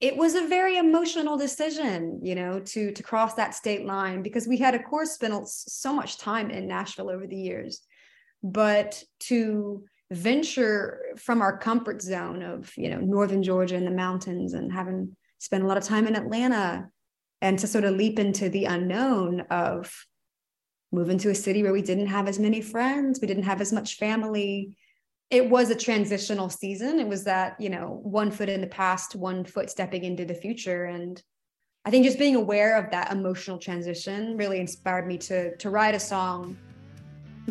it 0.00 0.16
was 0.16 0.34
a 0.34 0.46
very 0.46 0.78
emotional 0.78 1.36
decision 1.36 2.20
you 2.22 2.34
know 2.34 2.58
to 2.60 2.90
to 2.92 3.02
cross 3.02 3.34
that 3.34 3.54
state 3.54 3.84
line 3.84 4.22
because 4.22 4.48
we 4.48 4.56
had 4.56 4.74
of 4.74 4.82
course 4.84 5.12
spent 5.12 5.46
so 5.46 5.92
much 5.92 6.16
time 6.16 6.50
in 6.50 6.66
nashville 6.66 7.10
over 7.10 7.26
the 7.26 7.36
years. 7.36 7.80
But 8.42 9.02
to 9.28 9.84
venture 10.10 11.00
from 11.16 11.40
our 11.40 11.56
comfort 11.58 12.02
zone 12.02 12.42
of 12.42 12.72
you 12.76 12.90
know 12.90 12.98
northern 12.98 13.42
georgia 13.42 13.76
and 13.76 13.86
the 13.86 13.92
mountains 13.92 14.54
and 14.54 14.72
having 14.72 15.16
spent 15.38 15.62
a 15.62 15.66
lot 15.66 15.76
of 15.76 15.84
time 15.84 16.06
in 16.08 16.16
atlanta 16.16 16.88
and 17.40 17.58
to 17.58 17.66
sort 17.66 17.84
of 17.84 17.94
leap 17.94 18.18
into 18.18 18.48
the 18.48 18.64
unknown 18.64 19.40
of 19.50 20.06
moving 20.92 21.18
to 21.18 21.30
a 21.30 21.34
city 21.34 21.62
where 21.62 21.72
we 21.72 21.82
didn't 21.82 22.08
have 22.08 22.28
as 22.28 22.38
many 22.38 22.60
friends 22.60 23.20
we 23.20 23.28
didn't 23.28 23.44
have 23.44 23.60
as 23.60 23.72
much 23.72 23.96
family 23.96 24.76
it 25.30 25.48
was 25.48 25.70
a 25.70 25.76
transitional 25.76 26.50
season. 26.50 26.98
It 26.98 27.06
was 27.06 27.24
that, 27.24 27.58
you 27.60 27.70
know, 27.70 28.00
one 28.02 28.32
foot 28.32 28.48
in 28.48 28.60
the 28.60 28.66
past, 28.66 29.14
one 29.14 29.44
foot 29.44 29.70
stepping 29.70 30.02
into 30.02 30.24
the 30.24 30.34
future. 30.34 30.86
And 30.86 31.22
I 31.84 31.90
think 31.90 32.04
just 32.04 32.18
being 32.18 32.34
aware 32.34 32.76
of 32.76 32.90
that 32.90 33.12
emotional 33.12 33.56
transition 33.56 34.36
really 34.36 34.58
inspired 34.58 35.06
me 35.06 35.16
to 35.18 35.56
to 35.56 35.70
write 35.70 35.94
a 35.94 36.00
song 36.00 36.58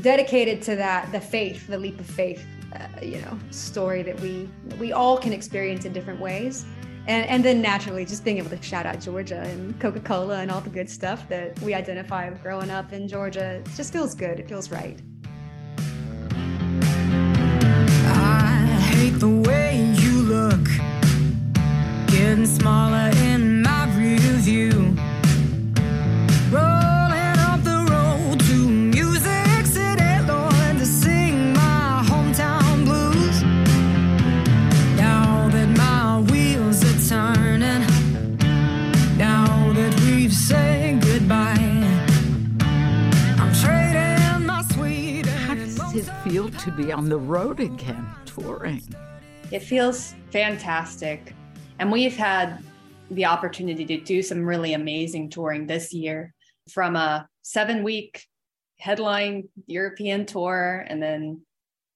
dedicated 0.01 0.61
to 0.63 0.75
that, 0.75 1.11
the 1.11 1.21
faith, 1.21 1.67
the 1.67 1.77
leap 1.77 1.99
of 1.99 2.05
faith, 2.05 2.45
uh, 2.73 2.87
you 3.01 3.21
know, 3.21 3.39
story 3.49 4.03
that 4.03 4.19
we 4.19 4.49
we 4.77 4.91
all 4.91 5.17
can 5.17 5.31
experience 5.31 5.85
in 5.85 5.93
different 5.93 6.19
ways. 6.19 6.65
And, 7.09 7.25
and 7.27 7.43
then 7.43 7.59
naturally 7.59 8.05
just 8.05 8.23
being 8.23 8.37
able 8.37 8.51
to 8.51 8.61
shout 8.61 8.85
out 8.85 8.99
Georgia 8.99 9.41
and 9.41 9.77
Coca-Cola 9.79 10.41
and 10.41 10.51
all 10.51 10.61
the 10.61 10.69
good 10.69 10.87
stuff 10.87 11.27
that 11.29 11.59
we 11.61 11.73
identify 11.73 12.29
with 12.29 12.39
growing 12.43 12.69
up 12.69 12.93
in 12.93 13.07
Georgia. 13.07 13.55
It 13.55 13.69
just 13.75 13.91
feels 13.91 14.13
good. 14.13 14.39
It 14.39 14.47
feels 14.47 14.69
right. 14.69 14.99
hate 19.09 19.19
the 19.19 19.27
way 19.27 19.91
you 19.97 20.21
look. 20.21 20.65
Getting 22.11 22.45
smaller 22.45 23.09
in 23.23 23.63
my 23.63 23.85
rear 23.97 24.19
view. 24.19 24.88
To 46.59 46.71
be 46.71 46.91
on 46.91 47.07
the 47.07 47.17
road 47.17 47.61
again, 47.61 48.05
touring? 48.25 48.83
It 49.51 49.59
feels 49.59 50.13
fantastic. 50.31 51.33
And 51.79 51.89
we've 51.89 52.17
had 52.17 52.61
the 53.11 53.25
opportunity 53.25 53.85
to 53.85 53.97
do 53.97 54.21
some 54.21 54.45
really 54.45 54.73
amazing 54.73 55.29
touring 55.29 55.67
this 55.67 55.93
year 55.93 56.33
from 56.69 56.97
a 56.97 57.27
seven 57.43 57.83
week 57.83 58.25
headline 58.77 59.47
European 59.67 60.25
tour 60.25 60.85
and 60.87 61.01
then 61.01 61.41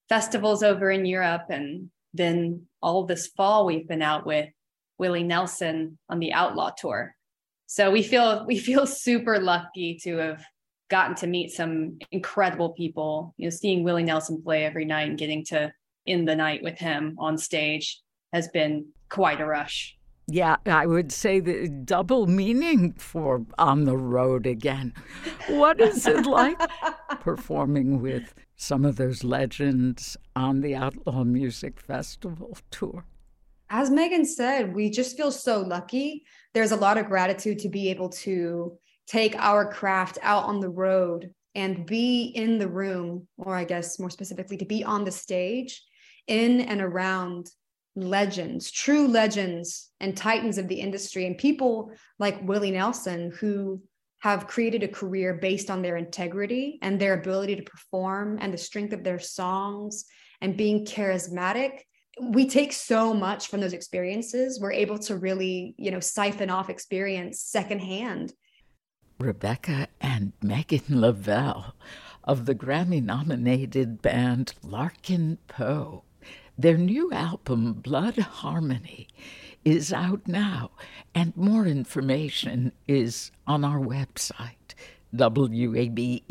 festivals 0.08 0.64
over 0.64 0.90
in 0.90 1.06
Europe. 1.06 1.46
And 1.50 1.90
then 2.14 2.66
all 2.82 3.06
this 3.06 3.28
fall, 3.28 3.66
we've 3.66 3.88
been 3.88 4.02
out 4.02 4.26
with 4.26 4.50
Willie 4.98 5.24
Nelson 5.24 5.98
on 6.08 6.20
the 6.20 6.32
Outlaw 6.32 6.72
tour. 6.78 7.14
So 7.68 7.92
we 7.92 8.02
feel 8.02 8.46
we 8.48 8.58
feel 8.58 8.88
super 8.88 9.40
lucky 9.40 10.00
to 10.04 10.18
have 10.18 10.46
gotten 10.94 11.16
to 11.16 11.26
meet 11.26 11.50
some 11.50 11.98
incredible 12.12 12.70
people. 12.70 13.34
You 13.38 13.48
know, 13.48 13.50
seeing 13.50 13.84
Willie 13.84 14.04
Nelson 14.04 14.40
play 14.44 14.64
every 14.64 14.86
night 14.86 15.10
and 15.10 15.18
getting 15.18 15.44
to 15.46 15.74
in 16.06 16.24
the 16.26 16.36
night 16.36 16.62
with 16.62 16.78
him 16.78 17.16
on 17.18 17.36
stage 17.36 18.00
has 18.32 18.48
been 18.50 18.86
quite 19.10 19.42
a 19.42 19.46
rush. 19.48 19.98
Yeah, 20.28 20.58
I 20.68 20.86
would 20.86 21.12
say 21.12 21.40
the 21.40 21.68
double 21.68 22.28
meaning 22.28 22.94
for 22.94 23.44
on 23.58 23.86
the 23.86 23.98
road 23.98 24.46
again. 24.46 24.94
What 25.48 25.82
is 25.82 26.06
it 26.06 26.28
like 26.28 26.62
performing 27.22 28.00
with 28.00 28.36
some 28.56 28.86
of 28.86 28.98
those 28.98 29.24
legends 29.24 30.16
on 30.36 30.62
the 30.62 30.76
Outlaw 30.76 31.24
Music 31.24 31.80
Festival 31.80 32.56
tour? 32.70 33.04
As 33.72 33.90
Megan 33.90 34.26
said, 34.26 34.76
we 34.76 34.92
just 34.92 35.18
feel 35.18 35.32
so 35.32 35.62
lucky. 35.62 36.24
There's 36.54 36.72
a 36.72 36.76
lot 36.76 37.00
of 37.00 37.08
gratitude 37.08 37.58
to 37.60 37.70
be 37.70 37.90
able 37.90 38.10
to 38.10 38.78
take 39.14 39.36
our 39.36 39.72
craft 39.72 40.18
out 40.24 40.46
on 40.46 40.60
the 40.60 40.70
road 40.70 41.32
and 41.54 41.86
be 41.86 42.24
in 42.24 42.58
the 42.58 42.68
room, 42.68 43.28
or 43.38 43.56
I 43.56 43.64
guess 43.64 44.00
more 44.00 44.10
specifically, 44.10 44.58
to 44.58 44.66
be 44.66 44.84
on 44.84 45.04
the 45.04 45.12
stage 45.12 45.84
in 46.26 46.62
and 46.62 46.82
around 46.82 47.48
legends, 47.96 48.72
true 48.72 49.08
legends 49.08 49.92
and 50.00 50.18
titans 50.18 50.58
of 50.58 50.68
the 50.68 50.82
industry, 50.82 51.28
and 51.28 51.38
people 51.38 51.92
like 52.18 52.48
Willie 52.48 52.72
Nelson 52.72 53.32
who 53.40 53.84
have 54.22 54.48
created 54.48 54.82
a 54.82 54.88
career 54.88 55.36
based 55.36 55.70
on 55.70 55.84
their 55.84 55.98
integrity 55.98 56.80
and 56.82 57.00
their 57.00 57.14
ability 57.14 57.56
to 57.58 57.64
perform 57.64 58.40
and 58.42 58.52
the 58.52 58.58
strength 58.58 58.94
of 58.94 59.04
their 59.04 59.20
songs 59.20 60.06
and 60.42 60.58
being 60.58 60.86
charismatic. 60.86 61.82
We 62.20 62.48
take 62.48 62.74
so 62.74 63.14
much 63.14 63.48
from 63.48 63.60
those 63.60 63.74
experiences. 63.74 64.60
We're 64.60 64.72
able 64.72 64.98
to 65.00 65.18
really 65.18 65.76
you 65.78 65.92
know 65.92 66.00
siphon 66.00 66.50
off 66.50 66.72
experience 66.72 67.42
secondhand 67.44 68.34
rebecca 69.24 69.88
and 70.02 70.34
megan 70.42 70.84
lovell 70.90 71.74
of 72.24 72.46
the 72.46 72.54
grammy 72.54 73.02
nominated 73.02 74.02
band 74.02 74.54
larkin 74.64 75.38
poe 75.48 76.04
their 76.58 76.78
new 76.78 77.12
album, 77.12 77.74
Blood 77.74 78.18
Harmony, 78.18 79.08
is 79.66 79.92
out 79.92 80.28
now, 80.28 80.70
and 81.16 81.36
more 81.36 81.66
information 81.66 82.74
is 82.88 83.32
on 83.48 83.66
our 83.66 83.80
website, 83.80 84.76
wabe.org 85.12 86.24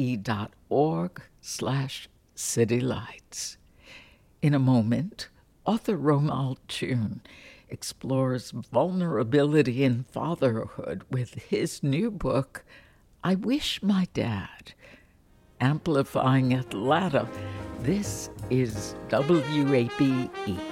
slash 1.40 2.08
citylights. 2.36 3.56
In 4.40 4.54
a 4.54 4.60
moment, 4.60 5.28
author 5.64 5.96
Romal 5.96 6.56
Tune 6.68 7.20
explores 7.68 8.52
vulnerability 8.52 9.82
in 9.82 10.04
fatherhood 10.04 11.02
with 11.10 11.34
his 11.34 11.82
new 11.82 12.12
book, 12.12 12.64
I 13.24 13.36
Wish 13.36 13.80
My 13.84 14.08
Dad, 14.14 14.72
amplifying 15.60 16.54
Atlanta 16.54 17.28
this 17.82 18.30
is 18.50 18.96
WABE. 19.10 20.71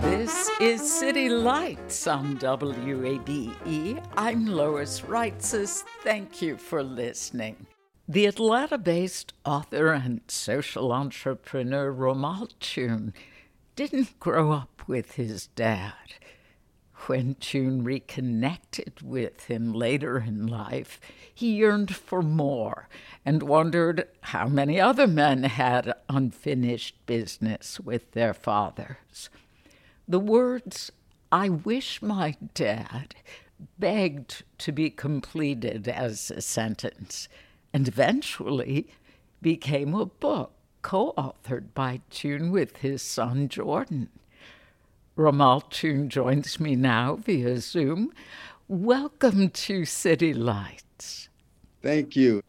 This 0.00 0.50
is 0.60 0.98
City 0.98 1.28
Lights 1.28 2.06
on 2.06 2.36
WABE. 2.38 4.02
I'm 4.16 4.46
Lois 4.46 5.02
Reitzes. 5.02 5.84
Thank 6.02 6.42
you 6.42 6.56
for 6.56 6.82
listening. 6.82 7.66
The 8.06 8.26
Atlanta 8.26 8.78
based 8.78 9.32
author 9.44 9.92
and 9.92 10.22
social 10.28 10.92
entrepreneur 10.92 11.92
Romal 11.92 12.48
didn't 13.76 14.18
grow 14.18 14.52
up 14.52 14.82
with 14.86 15.12
his 15.12 15.46
dad. 15.48 15.92
When 17.06 17.36
Tune 17.36 17.84
reconnected 17.84 19.00
with 19.02 19.44
him 19.44 19.72
later 19.72 20.18
in 20.18 20.46
life, 20.46 21.00
he 21.32 21.54
yearned 21.54 21.94
for 21.94 22.22
more 22.22 22.88
and 23.24 23.42
wondered 23.42 24.08
how 24.20 24.48
many 24.48 24.80
other 24.80 25.06
men 25.06 25.44
had 25.44 25.94
unfinished 26.08 26.96
business 27.06 27.78
with 27.78 28.12
their 28.12 28.34
fathers. 28.34 29.30
The 30.10 30.18
words, 30.18 30.90
I 31.30 31.50
wish 31.50 32.00
my 32.00 32.34
dad, 32.54 33.14
begged 33.78 34.42
to 34.56 34.72
be 34.72 34.88
completed 34.88 35.86
as 35.86 36.30
a 36.30 36.40
sentence, 36.40 37.28
and 37.74 37.86
eventually 37.86 38.88
became 39.42 39.94
a 39.94 40.06
book 40.06 40.52
co 40.80 41.12
authored 41.18 41.74
by 41.74 42.00
Tune 42.08 42.50
with 42.50 42.78
his 42.78 43.02
son 43.02 43.50
Jordan. 43.50 44.08
Romal 45.14 45.68
Tune 45.68 46.08
joins 46.08 46.58
me 46.58 46.74
now 46.74 47.16
via 47.16 47.58
Zoom. 47.60 48.10
Welcome 48.66 49.50
to 49.50 49.84
City 49.84 50.32
Lights. 50.32 51.28
Thank 51.82 52.16
you. 52.16 52.42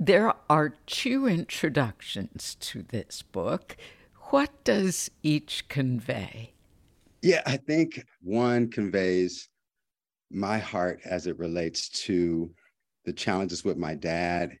There 0.00 0.34
are 0.50 0.74
two 0.86 1.28
introductions 1.28 2.56
to 2.58 2.82
this 2.82 3.22
book. 3.22 3.76
What 4.30 4.50
does 4.64 5.12
each 5.22 5.68
convey? 5.68 6.54
Yeah, 7.22 7.42
I 7.46 7.56
think 7.56 8.04
one 8.20 8.70
conveys 8.70 9.48
my 10.30 10.58
heart 10.58 11.00
as 11.04 11.26
it 11.26 11.38
relates 11.38 11.88
to 11.88 12.50
the 13.04 13.12
challenges 13.12 13.64
with 13.64 13.76
my 13.76 13.94
dad, 13.94 14.56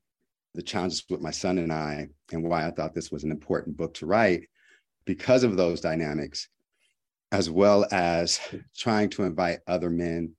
the 0.54 0.62
challenges 0.62 1.04
with 1.08 1.20
my 1.20 1.30
son 1.30 1.58
and 1.58 1.72
I, 1.72 2.08
and 2.32 2.42
why 2.42 2.66
I 2.66 2.70
thought 2.70 2.94
this 2.94 3.12
was 3.12 3.22
an 3.22 3.30
important 3.30 3.76
book 3.76 3.94
to 3.94 4.06
write 4.06 4.48
because 5.04 5.44
of 5.44 5.56
those 5.56 5.80
dynamics, 5.80 6.48
as 7.30 7.48
well 7.48 7.86
as 7.92 8.40
trying 8.76 9.10
to 9.10 9.22
invite 9.22 9.60
other 9.66 9.90
men, 9.90 10.32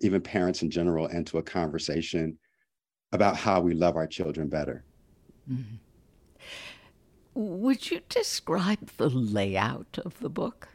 even 0.00 0.20
parents 0.20 0.62
in 0.62 0.70
general, 0.70 1.06
into 1.06 1.38
a 1.38 1.42
conversation 1.42 2.38
about 3.12 3.36
how 3.36 3.60
we 3.60 3.74
love 3.74 3.96
our 3.96 4.06
children 4.06 4.48
better. 4.48 4.84
Mm-hmm. 5.50 5.76
Would 7.34 7.90
you 7.90 8.00
describe 8.08 8.90
the 8.96 9.08
layout 9.08 9.98
of 10.04 10.18
the 10.20 10.28
book? 10.28 10.68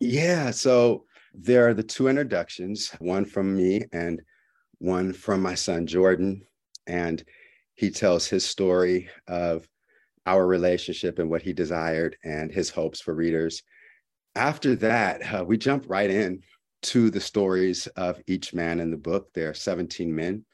Yeah. 0.00 0.50
So 0.50 1.04
there 1.34 1.68
are 1.68 1.74
the 1.74 1.82
two 1.82 2.08
introductions, 2.08 2.90
one 2.98 3.24
from 3.24 3.56
me 3.56 3.84
and 3.92 4.22
one 4.78 5.12
from 5.12 5.42
my 5.42 5.54
son, 5.54 5.86
Jordan. 5.86 6.42
And 6.86 7.22
he 7.74 7.90
tells 7.90 8.26
his 8.26 8.44
story 8.44 9.08
of 9.28 9.68
our 10.26 10.46
relationship 10.46 11.18
and 11.18 11.30
what 11.30 11.42
he 11.42 11.52
desired 11.52 12.16
and 12.24 12.50
his 12.52 12.70
hopes 12.70 13.00
for 13.00 13.14
readers. 13.14 13.62
After 14.34 14.74
that, 14.76 15.22
uh, 15.34 15.44
we 15.44 15.56
jump 15.58 15.86
right 15.88 16.10
in 16.10 16.42
to 16.82 17.10
the 17.10 17.20
stories 17.20 17.86
of 17.88 18.20
each 18.26 18.54
man 18.54 18.80
in 18.80 18.90
the 18.90 18.96
book. 18.96 19.32
There 19.34 19.50
are 19.50 19.54
17 19.54 20.14
men 20.14 20.44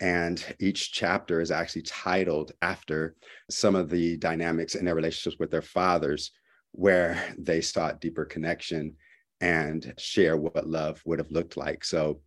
And 0.00 0.44
each 0.58 0.92
chapter 0.92 1.40
is 1.40 1.50
actually 1.50 1.82
titled 1.82 2.52
after 2.62 3.14
some 3.50 3.76
of 3.76 3.90
the 3.90 4.16
dynamics 4.16 4.74
in 4.74 4.84
their 4.84 4.94
relationships 4.94 5.38
with 5.38 5.50
their 5.50 5.62
fathers, 5.62 6.32
where 6.72 7.22
they 7.38 7.60
sought 7.60 8.00
deeper 8.00 8.24
connection 8.24 8.96
and 9.40 9.94
share 9.98 10.36
what 10.36 10.66
love 10.66 11.00
would 11.04 11.18
have 11.18 11.30
looked 11.30 11.56
like. 11.56 11.84
So 11.84 12.20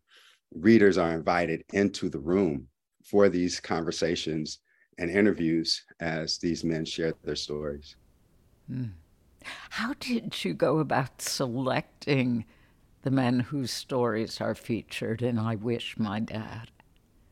readers 0.54 0.98
are 0.98 1.14
invited 1.14 1.64
into 1.74 2.10
the 2.10 2.20
room 2.20 2.68
for 3.04 3.30
these 3.30 3.60
conversations 3.60 4.60
and 4.98 5.10
interviews 5.10 5.84
as 6.00 6.38
these 6.38 6.64
men 6.64 6.86
share 6.86 7.14
their 7.24 7.36
stories. 7.36 7.96
Mm. 8.72 8.92
How 9.70 9.94
did 10.00 10.44
you 10.44 10.54
go 10.54 10.80
about 10.80 11.22
selecting 11.22 12.46
the 13.02 13.12
men 13.12 13.42
whose 13.42 13.72
stories 13.72 14.40
are 14.40 14.56
featured 14.56 15.22
in 15.22 15.38
I 15.38 15.56
Wish 15.56 15.98
My 15.98 16.20
Dad? 16.20 16.72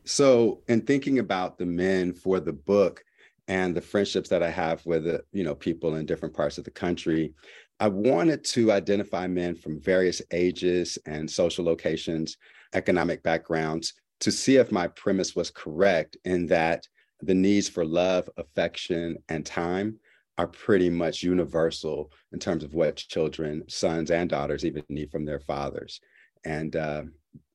So, 0.03 0.61
in 0.67 0.81
thinking 0.81 1.19
about 1.19 1.57
the 1.57 1.65
men 1.65 2.13
for 2.13 2.39
the 2.39 2.53
book 2.53 3.03
and 3.47 3.75
the 3.75 3.81
friendships 3.81 4.29
that 4.29 4.43
I 4.43 4.49
have 4.49 4.85
with 4.85 5.07
uh, 5.07 5.19
you 5.31 5.43
know 5.43 5.55
people 5.55 5.95
in 5.95 6.05
different 6.05 6.35
parts 6.35 6.57
of 6.57 6.63
the 6.63 6.71
country, 6.71 7.33
I 7.79 7.87
wanted 7.87 8.43
to 8.45 8.71
identify 8.71 9.27
men 9.27 9.55
from 9.55 9.81
various 9.81 10.21
ages 10.31 10.97
and 11.05 11.29
social 11.29 11.65
locations, 11.65 12.37
economic 12.73 13.23
backgrounds, 13.23 13.93
to 14.21 14.31
see 14.31 14.57
if 14.57 14.71
my 14.71 14.87
premise 14.87 15.35
was 15.35 15.51
correct 15.51 16.17
in 16.25 16.45
that 16.47 16.87
the 17.21 17.33
needs 17.33 17.69
for 17.69 17.85
love, 17.85 18.29
affection, 18.37 19.17
and 19.29 19.45
time 19.45 19.99
are 20.37 20.47
pretty 20.47 20.89
much 20.89 21.23
universal 21.23 22.11
in 22.31 22.39
terms 22.39 22.63
of 22.63 22.73
what 22.73 22.95
children, 22.95 23.63
sons 23.67 24.09
and 24.11 24.29
daughters, 24.29 24.65
even 24.65 24.83
need 24.89 25.11
from 25.11 25.25
their 25.25 25.39
fathers. 25.39 25.99
And 26.45 26.75
uh, 26.75 27.03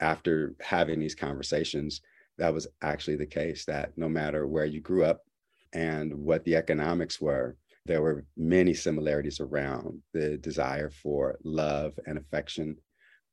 after 0.01 0.55
having 0.61 1.01
these 1.01 1.14
conversations, 1.14 2.01
that 2.38 2.53
was 2.53 2.68
actually 2.83 3.16
the 3.16 3.27
case 3.27 3.64
that 3.64 3.96
no 3.96 4.09
matter 4.09 4.46
where 4.46 4.66
you 4.66 4.81
grew 4.81 5.05
up 5.05 5.22
and 5.76 6.14
what 6.14 6.42
the 6.44 6.56
economics 6.56 7.20
were, 7.20 7.54
there 7.84 8.00
were 8.00 8.24
many 8.34 8.72
similarities 8.72 9.40
around 9.40 10.00
the 10.14 10.38
desire 10.38 10.88
for 10.88 11.38
love 11.44 11.92
and 12.06 12.16
affection 12.16 12.76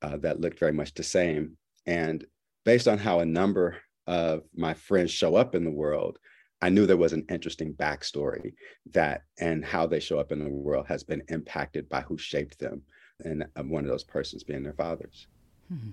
uh, 0.01 0.17
that 0.17 0.41
looked 0.41 0.59
very 0.59 0.73
much 0.73 0.93
the 0.93 1.03
same. 1.03 1.55
And 1.85 2.25
based 2.65 2.89
on 2.89 2.97
how 2.97 3.21
a 3.21 3.25
number 3.25 3.77
of 4.07 4.41
my 4.53 4.73
friends 4.73 5.09
show 5.09 5.37
up 5.37 5.55
in 5.55 5.63
the 5.63 5.71
world, 5.71 6.19
I 6.61 6.67
knew 6.67 6.85
there 6.85 6.97
was 6.97 7.13
an 7.13 7.25
interesting 7.29 7.73
backstory 7.73 8.53
that 8.91 9.21
and 9.39 9.63
how 9.63 9.87
they 9.87 10.01
show 10.01 10.19
up 10.19 10.33
in 10.33 10.43
the 10.43 10.49
world 10.49 10.85
has 10.87 11.03
been 11.03 11.23
impacted 11.29 11.87
by 11.87 12.01
who 12.01 12.17
shaped 12.17 12.59
them. 12.59 12.81
And 13.23 13.45
uh, 13.55 13.63
one 13.63 13.85
of 13.85 13.89
those 13.89 14.03
persons 14.03 14.43
being 14.43 14.63
their 14.63 14.73
fathers. 14.73 15.27
Hmm. 15.69 15.91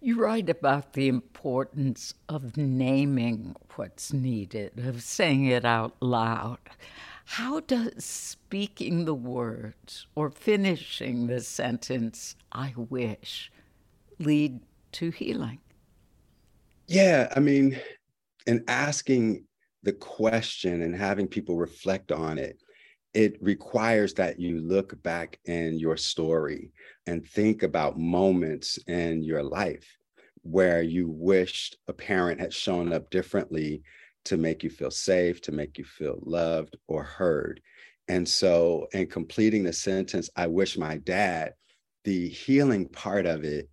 You 0.00 0.20
write 0.20 0.48
about 0.48 0.94
the 0.94 1.08
importance 1.08 2.14
of 2.28 2.56
naming 2.56 3.56
what's 3.76 4.12
needed, 4.12 4.78
of 4.78 5.02
saying 5.02 5.46
it 5.46 5.64
out 5.64 5.96
loud. 6.00 6.58
How 7.24 7.60
does 7.60 8.04
speaking 8.04 9.04
the 9.04 9.14
words 9.14 10.06
or 10.14 10.30
finishing 10.30 11.26
the 11.26 11.40
sentence, 11.40 12.34
I 12.50 12.74
wish, 12.76 13.52
lead 14.18 14.60
to 14.92 15.10
healing? 15.10 15.60
Yeah, 16.88 17.32
I 17.36 17.40
mean, 17.40 17.78
and 18.46 18.64
asking 18.66 19.44
the 19.82 19.92
question 19.92 20.82
and 20.82 20.94
having 20.94 21.28
people 21.28 21.56
reflect 21.56 22.10
on 22.10 22.36
it, 22.36 22.60
it 23.14 23.36
requires 23.42 24.14
that 24.14 24.38
you 24.38 24.60
look 24.60 25.00
back 25.02 25.38
in 25.46 25.78
your 25.78 25.96
story 25.96 26.70
and 27.06 27.26
think 27.26 27.62
about 27.62 27.98
moments 27.98 28.78
in 28.86 29.22
your 29.22 29.42
life 29.42 29.96
where 30.42 30.82
you 30.82 31.08
wished 31.08 31.76
a 31.88 31.92
parent 31.92 32.40
had 32.40 32.54
shown 32.54 32.92
up 32.92 33.10
differently 33.10 33.82
to 34.24 34.36
make 34.36 34.62
you 34.62 34.70
feel 34.70 34.90
safe, 34.90 35.40
to 35.42 35.52
make 35.52 35.76
you 35.78 35.84
feel 35.84 36.18
loved 36.22 36.76
or 36.88 37.02
heard. 37.02 37.60
And 38.08 38.28
so, 38.28 38.86
in 38.92 39.06
completing 39.06 39.62
the 39.62 39.72
sentence, 39.72 40.30
I 40.36 40.46
wish 40.46 40.76
my 40.76 40.96
dad, 40.98 41.54
the 42.04 42.28
healing 42.28 42.88
part 42.88 43.26
of 43.26 43.44
it 43.44 43.68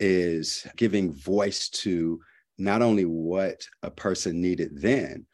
is 0.00 0.66
giving 0.76 1.12
voice 1.12 1.68
to 1.68 2.20
not 2.58 2.82
only 2.82 3.04
what 3.04 3.66
a 3.82 3.90
person 3.90 4.40
needed 4.40 4.80
then, 4.80 5.26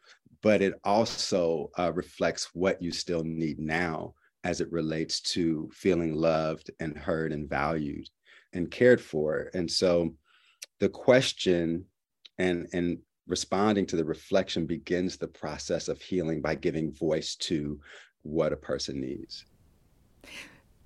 but 0.45 0.61
it 0.61 0.79
also 0.83 1.71
uh, 1.79 1.91
reflects 1.95 2.53
what 2.53 2.79
you 2.79 2.91
still 2.91 3.23
need 3.23 3.57
now 3.57 4.13
as 4.43 4.61
it 4.61 4.71
relates 4.71 5.19
to 5.19 5.67
feeling 5.73 6.13
loved 6.13 6.69
and 6.79 6.95
heard 6.95 7.31
and 7.33 7.49
valued 7.49 8.07
and 8.53 8.69
cared 8.69 9.01
for. 9.01 9.49
And 9.55 9.69
so 9.69 10.13
the 10.79 10.87
question 10.87 11.83
and 12.37 12.67
and 12.73 12.99
responding 13.25 13.87
to 13.87 13.95
the 13.95 14.05
reflection 14.05 14.67
begins 14.67 15.17
the 15.17 15.27
process 15.27 15.87
of 15.87 15.99
healing 15.99 16.41
by 16.41 16.53
giving 16.53 16.91
voice 16.91 17.35
to 17.37 17.79
what 18.21 18.53
a 18.53 18.57
person 18.71 19.01
needs. 19.01 19.45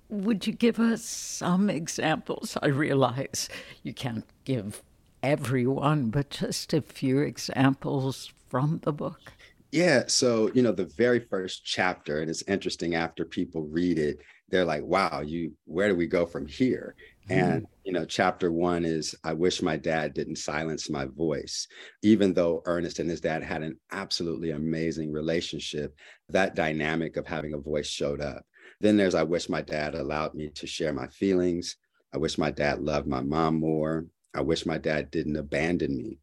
Would 0.08 0.46
you 0.46 0.54
give 0.54 0.80
us 0.80 1.04
some 1.04 1.68
examples? 1.68 2.56
I 2.62 2.68
realize 2.68 3.50
you 3.82 3.92
can't 3.92 4.24
give 4.46 4.82
everyone, 5.22 6.08
but 6.08 6.30
just 6.30 6.72
a 6.72 6.80
few 6.80 7.18
examples 7.18 8.32
from 8.48 8.80
the 8.84 8.92
book. 8.92 9.34
Yeah. 9.72 10.04
So, 10.08 10.50
you 10.52 10.62
know, 10.62 10.72
the 10.72 10.90
very 10.96 11.20
first 11.20 11.64
chapter, 11.64 12.20
and 12.20 12.30
it's 12.30 12.42
interesting 12.48 12.94
after 12.94 13.24
people 13.24 13.62
read 13.62 13.98
it, 13.98 14.18
they're 14.48 14.64
like, 14.64 14.82
wow, 14.82 15.20
you, 15.20 15.52
where 15.64 15.88
do 15.88 15.94
we 15.94 16.08
go 16.08 16.26
from 16.26 16.44
here? 16.44 16.96
Mm. 17.28 17.36
And, 17.40 17.66
you 17.84 17.92
know, 17.92 18.04
chapter 18.04 18.50
one 18.50 18.84
is, 18.84 19.14
I 19.22 19.32
wish 19.32 19.62
my 19.62 19.76
dad 19.76 20.12
didn't 20.12 20.36
silence 20.36 20.90
my 20.90 21.04
voice. 21.06 21.68
Even 22.02 22.34
though 22.34 22.62
Ernest 22.66 22.98
and 22.98 23.08
his 23.08 23.20
dad 23.20 23.44
had 23.44 23.62
an 23.62 23.78
absolutely 23.92 24.50
amazing 24.50 25.12
relationship, 25.12 25.94
that 26.30 26.56
dynamic 26.56 27.16
of 27.16 27.28
having 27.28 27.54
a 27.54 27.58
voice 27.58 27.86
showed 27.86 28.20
up. 28.20 28.44
Then 28.80 28.96
there's, 28.96 29.14
I 29.14 29.22
wish 29.22 29.48
my 29.48 29.62
dad 29.62 29.94
allowed 29.94 30.34
me 30.34 30.48
to 30.56 30.66
share 30.66 30.92
my 30.92 31.06
feelings. 31.08 31.76
I 32.12 32.18
wish 32.18 32.38
my 32.38 32.50
dad 32.50 32.80
loved 32.80 33.06
my 33.06 33.20
mom 33.20 33.60
more. 33.60 34.06
I 34.34 34.40
wish 34.40 34.66
my 34.66 34.78
dad 34.78 35.12
didn't 35.12 35.36
abandon 35.36 35.96
me. 35.96 36.18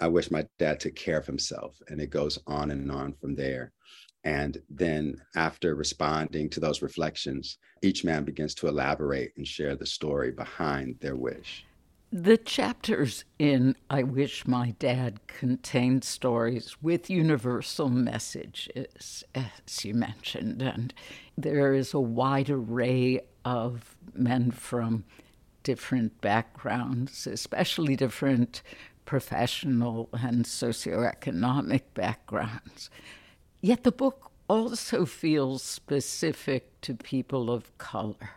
I 0.00 0.08
wish 0.08 0.30
my 0.30 0.46
dad 0.58 0.80
took 0.80 0.94
care 0.94 1.18
of 1.18 1.26
himself. 1.26 1.80
And 1.88 2.00
it 2.00 2.10
goes 2.10 2.38
on 2.46 2.70
and 2.70 2.90
on 2.90 3.14
from 3.14 3.34
there. 3.34 3.72
And 4.24 4.60
then, 4.68 5.22
after 5.36 5.74
responding 5.74 6.50
to 6.50 6.60
those 6.60 6.82
reflections, 6.82 7.58
each 7.82 8.04
man 8.04 8.24
begins 8.24 8.54
to 8.56 8.68
elaborate 8.68 9.32
and 9.36 9.46
share 9.46 9.76
the 9.76 9.86
story 9.86 10.32
behind 10.32 10.96
their 11.00 11.16
wish. 11.16 11.64
The 12.10 12.38
chapters 12.38 13.24
in 13.38 13.76
I 13.90 14.02
Wish 14.02 14.46
My 14.46 14.74
Dad 14.78 15.20
contain 15.26 16.00
stories 16.02 16.76
with 16.80 17.10
universal 17.10 17.90
messages, 17.90 19.24
as 19.34 19.84
you 19.84 19.94
mentioned, 19.94 20.62
and 20.62 20.94
there 21.36 21.74
is 21.74 21.92
a 21.92 22.00
wide 22.00 22.48
array 22.48 23.20
of 23.44 23.94
men 24.14 24.50
from 24.50 25.04
different 25.62 26.18
backgrounds, 26.22 27.26
especially 27.26 27.94
different 27.94 28.62
professional 29.08 30.10
and 30.12 30.44
socioeconomic 30.44 31.80
backgrounds. 31.94 32.90
Yet 33.62 33.82
the 33.82 33.90
book 33.90 34.30
also 34.48 35.06
feels 35.06 35.62
specific 35.62 36.78
to 36.82 36.94
people 36.94 37.50
of 37.50 37.76
color. 37.78 38.32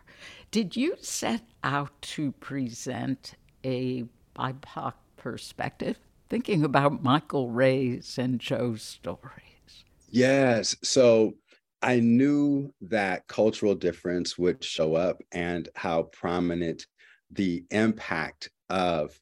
Did 0.49 0.77
you 0.77 0.95
set 1.01 1.41
out 1.61 2.01
to 2.13 2.31
present 2.31 3.33
a 3.65 4.05
BIPOC 4.33 4.93
perspective, 5.17 5.99
thinking 6.29 6.63
about 6.63 7.03
Michael 7.03 7.49
Ray's 7.49 8.17
and 8.17 8.39
Joe's 8.39 8.81
stories? 8.81 9.83
Yes. 10.09 10.77
So 10.83 11.33
I 11.81 11.99
knew 11.99 12.73
that 12.79 13.27
cultural 13.27 13.75
difference 13.75 14.37
would 14.37 14.63
show 14.63 14.95
up 14.95 15.21
and 15.33 15.67
how 15.75 16.03
prominent 16.03 16.87
the 17.29 17.65
impact 17.71 18.49
of 18.69 19.19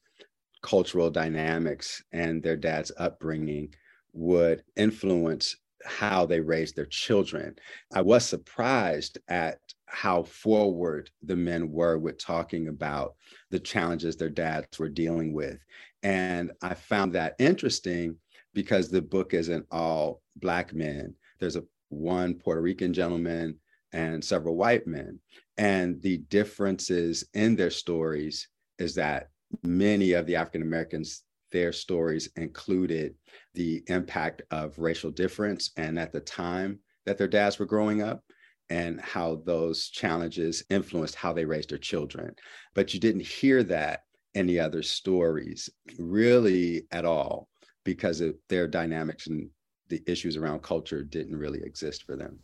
cultural 0.62 1.10
dynamics 1.10 2.02
and 2.12 2.42
their 2.42 2.56
dad's 2.56 2.92
upbringing 2.98 3.74
would 4.12 4.62
influence 4.76 5.56
how 5.84 6.26
they 6.26 6.40
raised 6.40 6.76
their 6.76 6.86
children. 6.86 7.56
I 7.92 8.02
was 8.02 8.26
surprised 8.26 9.18
at 9.28 9.58
how 9.86 10.22
forward 10.22 11.10
the 11.22 11.36
men 11.36 11.70
were 11.70 11.98
with 11.98 12.18
talking 12.18 12.68
about 12.68 13.14
the 13.50 13.58
challenges 13.58 14.16
their 14.16 14.30
dads 14.30 14.78
were 14.78 14.88
dealing 14.88 15.32
with. 15.32 15.58
And 16.02 16.52
I 16.62 16.74
found 16.74 17.14
that 17.14 17.34
interesting 17.38 18.16
because 18.54 18.88
the 18.88 19.02
book 19.02 19.34
isn't 19.34 19.66
all 19.70 20.22
black 20.36 20.74
men. 20.74 21.14
There's 21.38 21.56
a 21.56 21.64
one 21.88 22.34
Puerto 22.34 22.60
Rican 22.60 22.92
gentleman 22.92 23.58
and 23.92 24.24
several 24.24 24.56
white 24.56 24.86
men. 24.86 25.18
And 25.58 26.00
the 26.02 26.18
differences 26.18 27.24
in 27.34 27.56
their 27.56 27.70
stories 27.70 28.48
is 28.78 28.94
that 28.94 29.29
many 29.62 30.12
of 30.12 30.26
the 30.26 30.36
African 30.36 30.62
Americans, 30.62 31.24
their 31.52 31.72
stories 31.72 32.28
included 32.36 33.14
the 33.54 33.82
impact 33.88 34.42
of 34.50 34.78
racial 34.78 35.10
difference 35.10 35.70
and 35.76 35.98
at 35.98 36.12
the 36.12 36.20
time 36.20 36.78
that 37.06 37.18
their 37.18 37.28
dads 37.28 37.58
were 37.58 37.66
growing 37.66 38.02
up 38.02 38.22
and 38.68 39.00
how 39.00 39.42
those 39.44 39.88
challenges 39.88 40.62
influenced 40.70 41.16
how 41.16 41.32
they 41.32 41.44
raised 41.44 41.70
their 41.70 41.78
children. 41.78 42.34
But 42.74 42.94
you 42.94 43.00
didn't 43.00 43.26
hear 43.26 43.64
that 43.64 44.04
in 44.34 44.46
the 44.46 44.60
other 44.60 44.82
stories 44.82 45.68
really 45.98 46.86
at 46.92 47.04
all. 47.04 47.48
because 47.84 48.20
of 48.20 48.36
their 48.48 48.66
dynamics 48.66 49.26
and 49.26 49.48
the 49.88 50.02
issues 50.06 50.36
around 50.36 50.62
culture 50.62 51.02
didn't 51.02 51.36
really 51.36 51.60
exist 51.62 52.04
for 52.04 52.16
them. 52.16 52.38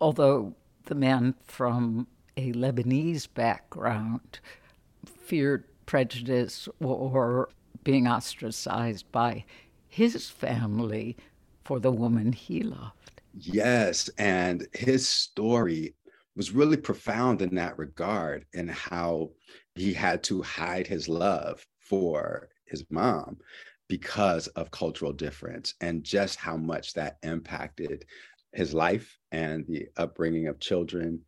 Although 0.00 0.56
the 0.86 0.94
man 0.94 1.34
from 1.44 2.06
a 2.36 2.52
Lebanese 2.52 3.28
background 3.32 4.40
feared 5.04 5.64
prejudice 5.86 6.68
or 6.80 7.48
being 7.84 8.06
ostracized 8.06 9.10
by 9.12 9.44
his 9.88 10.28
family 10.30 11.16
for 11.64 11.78
the 11.78 11.92
woman 11.92 12.32
he 12.32 12.62
loved. 12.62 13.20
Yes. 13.34 14.10
And 14.18 14.66
his 14.72 15.08
story 15.08 15.94
was 16.36 16.52
really 16.52 16.76
profound 16.76 17.42
in 17.42 17.54
that 17.56 17.78
regard 17.78 18.46
and 18.54 18.70
how 18.70 19.30
he 19.74 19.92
had 19.92 20.22
to 20.24 20.42
hide 20.42 20.86
his 20.86 21.08
love 21.08 21.66
for 21.80 22.48
his 22.66 22.84
mom 22.90 23.36
because 23.88 24.46
of 24.48 24.70
cultural 24.70 25.12
difference 25.12 25.74
and 25.80 26.04
just 26.04 26.38
how 26.38 26.56
much 26.56 26.94
that 26.94 27.18
impacted 27.22 28.04
his 28.52 28.72
life 28.72 29.18
and 29.30 29.66
the 29.66 29.86
upbringing 29.96 30.46
of 30.46 30.58
children 30.58 31.20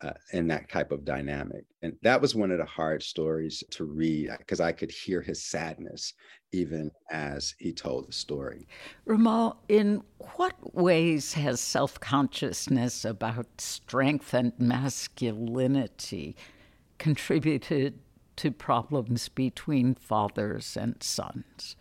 uh, 0.00 0.12
in 0.32 0.46
that 0.48 0.68
type 0.68 0.92
of 0.92 1.04
dynamic. 1.04 1.64
And 1.82 1.96
that 2.02 2.20
was 2.20 2.34
one 2.34 2.50
of 2.50 2.58
the 2.58 2.64
hard 2.64 3.02
stories 3.02 3.64
to 3.70 3.84
read 3.84 4.30
because 4.38 4.60
I 4.60 4.72
could 4.72 4.90
hear 4.90 5.20
his 5.20 5.44
sadness 5.44 6.14
even 6.52 6.90
as 7.10 7.54
he 7.58 7.72
told 7.72 8.08
the 8.08 8.12
story. 8.12 8.66
Romal, 9.06 9.56
in 9.68 10.02
what 10.36 10.74
ways 10.74 11.34
has 11.34 11.60
self 11.60 12.00
consciousness 12.00 13.04
about 13.04 13.60
strength 13.60 14.32
and 14.32 14.52
masculinity 14.58 16.36
contributed 16.98 17.98
to 18.36 18.50
problems 18.50 19.28
between 19.28 19.94
fathers 19.94 20.76
and 20.76 21.02
sons? 21.02 21.76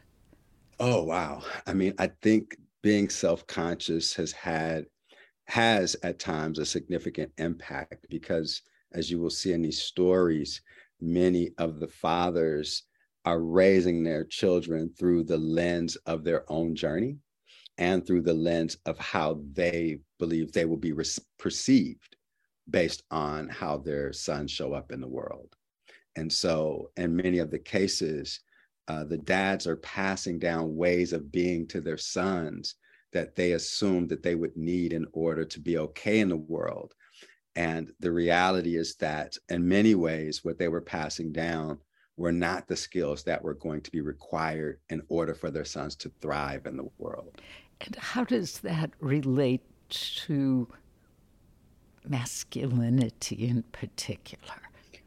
Oh, 0.80 1.04
wow. 1.04 1.44
I 1.66 1.74
mean, 1.74 1.94
I 1.98 2.08
think 2.22 2.58
being 2.82 3.10
self 3.10 3.46
conscious 3.48 4.14
has 4.16 4.32
had 4.32 4.86
has 5.48 5.96
at 6.04 6.20
times 6.20 6.60
a 6.60 6.66
significant 6.66 7.32
impact 7.38 8.06
because 8.10 8.62
as 8.94 9.10
you 9.10 9.20
will 9.20 9.30
see 9.30 9.54
in 9.54 9.62
these 9.62 9.82
stories 9.82 10.62
many 11.00 11.52
of 11.58 11.80
the 11.80 11.88
fathers 11.88 12.84
are 13.26 13.42
raising 13.42 14.04
their 14.04 14.24
children 14.24 14.90
through 14.98 15.24
the 15.24 15.38
lens 15.38 15.96
of 16.06 16.24
their 16.24 16.50
own 16.52 16.76
journey 16.76 17.18
and 17.78 18.06
through 18.06 18.22
the 18.22 18.34
lens 18.34 18.78
of 18.86 18.98
how 18.98 19.40
they 19.54 20.00
believe 20.20 20.52
they 20.52 20.66
will 20.66 20.78
be 20.78 20.94
re- 20.94 21.06
perceived 21.38 22.16
based 22.70 23.04
on 23.12 23.48
how 23.48 23.78
their 23.78 24.12
sons 24.12 24.52
show 24.52 24.74
up 24.74 24.92
in 24.92 25.00
the 25.00 25.08
world. 25.08 25.56
And 26.16 26.32
so 26.32 26.90
in 26.98 27.16
many 27.16 27.38
of 27.40 27.52
the 27.52 27.60
cases 27.60 28.40
uh, 28.88 29.04
the 29.04 29.18
dads 29.18 29.68
are 29.68 29.76
passing 29.78 30.40
down 30.40 30.76
ways 30.76 31.14
of 31.14 31.32
being 31.32 31.68
to 31.68 31.82
their 31.82 31.98
sons 31.98 32.76
that 33.14 33.36
they 33.36 33.54
assumed 33.54 34.10
that 34.10 34.24
they 34.24 34.36
would 34.36 34.56
need 34.56 34.94
in 34.94 35.08
order 35.14 35.46
to 35.46 35.60
be 35.60 35.78
okay 35.78 36.20
in 36.20 36.30
the 36.30 36.38
world. 36.38 36.94
And 37.56 37.92
the 38.00 38.12
reality 38.12 38.76
is 38.76 38.96
that 38.96 39.36
in 39.50 39.68
many 39.68 39.96
ways, 39.96 40.44
what 40.44 40.60
they 40.60 40.68
were 40.68 40.82
passing 40.82 41.32
down 41.32 41.80
were 42.18 42.32
not 42.32 42.68
the 42.68 42.76
skills 42.76 43.24
that 43.24 43.44
were 43.44 43.54
going 43.54 43.82
to 43.82 43.92
be 43.92 44.02
required 44.02 44.80
in 44.90 45.02
order 45.08 45.34
for 45.34 45.50
their 45.50 45.66
sons 45.66 45.96
to 45.96 46.12
thrive 46.22 46.66
in 46.66 46.78
the 46.78 46.90
world. 46.98 47.42
And 47.82 47.96
how 47.96 48.24
does 48.24 48.60
that 48.60 48.92
relate 49.00 49.62
to 49.90 50.68
masculinity 52.08 53.48
in 53.48 53.64
particular? 53.72 54.56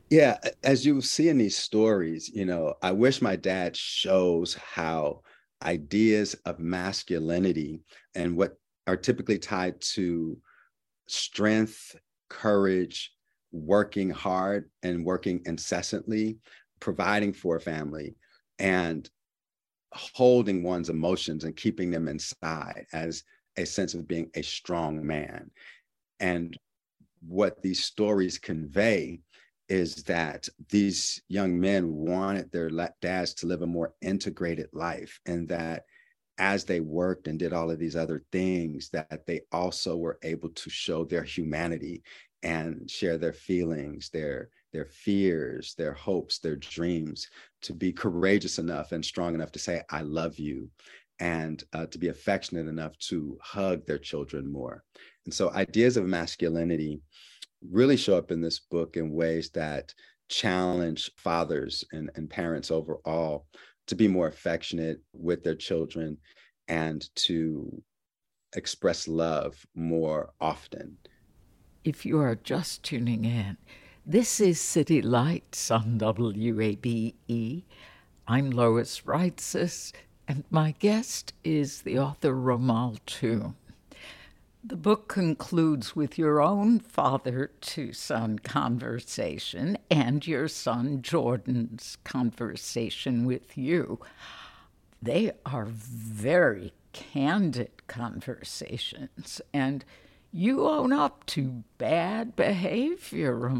Yeah, 0.08 0.38
as 0.64 0.84
you 0.84 1.00
see 1.02 1.28
in 1.28 1.38
these 1.38 1.56
stories, 1.56 2.28
you 2.34 2.44
know, 2.44 2.74
I 2.82 2.90
wish 2.92 3.22
my 3.22 3.36
dad 3.36 3.76
shows 3.76 4.54
how 4.54 5.22
ideas 5.62 6.34
of 6.44 6.58
masculinity 6.58 7.80
and 8.14 8.36
what 8.36 8.54
are 8.86 8.96
typically 8.96 9.38
tied 9.38 9.80
to 9.80 10.38
strength, 11.06 11.96
courage, 12.28 13.12
working 13.52 14.10
hard 14.10 14.70
and 14.82 15.04
working 15.04 15.42
incessantly, 15.44 16.38
providing 16.80 17.32
for 17.32 17.56
a 17.56 17.60
family, 17.60 18.14
and 18.58 19.10
holding 19.92 20.62
one's 20.62 20.88
emotions 20.88 21.44
and 21.44 21.56
keeping 21.56 21.90
them 21.90 22.08
inside 22.08 22.86
as 22.92 23.24
a 23.56 23.66
sense 23.66 23.94
of 23.94 24.06
being 24.06 24.30
a 24.34 24.42
strong 24.42 25.04
man. 25.04 25.50
And 26.20 26.56
what 27.26 27.60
these 27.60 27.84
stories 27.84 28.38
convey 28.38 29.20
is 29.70 30.02
that 30.04 30.48
these 30.68 31.22
young 31.28 31.58
men 31.58 31.90
wanted 31.94 32.50
their 32.50 32.70
dads 33.00 33.32
to 33.32 33.46
live 33.46 33.62
a 33.62 33.66
more 33.66 33.94
integrated 34.02 34.68
life 34.72 35.20
and 35.26 35.48
that 35.48 35.84
as 36.38 36.64
they 36.64 36.80
worked 36.80 37.28
and 37.28 37.38
did 37.38 37.52
all 37.52 37.70
of 37.70 37.78
these 37.78 37.96
other 37.96 38.24
things 38.32 38.90
that 38.90 39.26
they 39.26 39.40
also 39.52 39.96
were 39.96 40.18
able 40.22 40.48
to 40.50 40.68
show 40.68 41.04
their 41.04 41.22
humanity 41.22 42.02
and 42.42 42.90
share 42.90 43.16
their 43.16 43.32
feelings 43.32 44.10
their 44.10 44.48
their 44.72 44.86
fears 44.86 45.74
their 45.76 45.92
hopes 45.92 46.38
their 46.38 46.56
dreams 46.56 47.28
to 47.62 47.72
be 47.72 47.92
courageous 47.92 48.58
enough 48.58 48.92
and 48.92 49.04
strong 49.04 49.34
enough 49.34 49.52
to 49.52 49.58
say 49.58 49.82
i 49.90 50.00
love 50.00 50.38
you 50.38 50.68
and 51.20 51.64
uh, 51.74 51.86
to 51.86 51.98
be 51.98 52.08
affectionate 52.08 52.66
enough 52.66 52.98
to 52.98 53.38
hug 53.42 53.84
their 53.84 53.98
children 53.98 54.50
more. 54.50 54.82
And 55.26 55.34
so 55.34 55.52
ideas 55.52 55.98
of 55.98 56.06
masculinity 56.06 57.02
really 57.68 57.96
show 57.96 58.16
up 58.16 58.30
in 58.30 58.40
this 58.40 58.58
book 58.58 58.96
in 58.96 59.12
ways 59.12 59.50
that 59.50 59.94
challenge 60.28 61.10
fathers 61.16 61.84
and, 61.92 62.10
and 62.14 62.30
parents 62.30 62.70
overall 62.70 63.46
to 63.86 63.94
be 63.94 64.08
more 64.08 64.28
affectionate 64.28 65.00
with 65.12 65.42
their 65.42 65.56
children 65.56 66.16
and 66.68 67.14
to 67.16 67.82
express 68.54 69.08
love 69.08 69.66
more 69.74 70.30
often. 70.40 70.96
If 71.84 72.06
you 72.06 72.20
are 72.20 72.36
just 72.36 72.82
tuning 72.82 73.24
in, 73.24 73.56
this 74.06 74.40
is 74.40 74.60
City 74.60 75.02
Lights 75.02 75.70
on 75.70 75.98
WABE. 75.98 77.64
I'm 78.28 78.50
Lois 78.50 79.00
Reitzes, 79.02 79.92
and 80.28 80.44
my 80.50 80.72
guest 80.78 81.32
is 81.42 81.82
the 81.82 81.98
author 81.98 82.32
Romal 82.32 82.98
Tune. 83.06 83.56
The 84.62 84.76
book 84.76 85.08
concludes 85.08 85.96
with 85.96 86.18
your 86.18 86.42
own 86.42 86.80
father 86.80 87.50
to 87.62 87.94
son 87.94 88.40
conversation 88.40 89.78
and 89.90 90.26
your 90.26 90.48
son 90.48 91.00
Jordan's 91.00 91.96
conversation 92.04 93.24
with 93.24 93.56
you. 93.56 94.00
They 95.00 95.32
are 95.46 95.64
very 95.64 96.74
candid 96.92 97.86
conversations, 97.86 99.40
and 99.54 99.82
you 100.30 100.68
own 100.68 100.92
up 100.92 101.24
to 101.26 101.64
bad 101.78 102.36
behavior, 102.36 103.50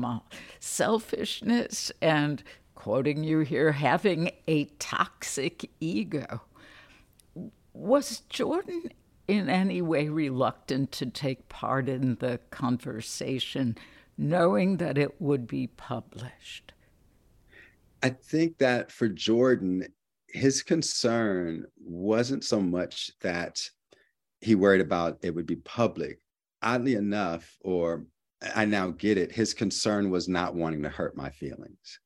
selfishness, 0.59 1.91
and 2.03 2.43
quoting 2.75 3.25
you 3.25 3.39
here, 3.39 3.73
having 3.73 4.33
a 4.47 4.67
toxic 4.79 5.71
ego. 5.81 6.43
Was 7.73 8.21
Jordan 8.29 8.91
in 9.31 9.49
any 9.49 9.81
way 9.81 10.09
reluctant 10.09 10.91
to 10.93 11.07
take 11.07 11.49
part 11.49 11.89
in 11.89 12.17
the 12.17 12.41
conversation, 12.51 13.77
knowing 14.19 14.79
that 14.79 14.99
it 14.99 15.21
would 15.21 15.47
be 15.47 15.69
published? 15.69 16.73
I 18.03 18.11
think 18.11 18.59
that 18.59 18.91
for 18.91 19.09
Jordan, 19.09 19.87
his 20.29 20.63
concern 20.63 21.67
wasn't 21.79 22.45
so 22.45 22.61
much 22.61 23.13
that 23.21 23.61
he 24.41 24.55
worried 24.55 24.81
about 24.81 25.19
it 25.23 25.35
would 25.35 25.47
be 25.47 25.57
public. 25.57 26.19
Oddly 26.63 26.95
enough, 26.95 27.57
or 27.61 28.07
I 28.55 28.65
now 28.65 28.91
get 28.91 29.17
it, 29.17 29.33
his 29.33 29.55
concern 29.55 30.11
was 30.11 30.29
not 30.29 30.55
wanting 30.55 30.83
to 30.83 30.89
hurt 30.89 31.17
my 31.17 31.31
feelings. 31.31 32.01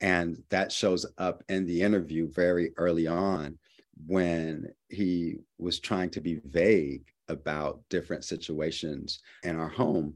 And 0.00 0.42
that 0.50 0.72
shows 0.72 1.06
up 1.16 1.42
in 1.48 1.64
the 1.64 1.80
interview 1.80 2.28
very 2.30 2.72
early 2.76 3.06
on 3.06 3.58
when 4.06 4.72
he 4.88 5.38
was 5.58 5.78
trying 5.78 6.10
to 6.10 6.20
be 6.20 6.40
vague 6.44 7.04
about 7.28 7.80
different 7.88 8.24
situations 8.24 9.20
in 9.42 9.56
our 9.56 9.68
home. 9.68 10.14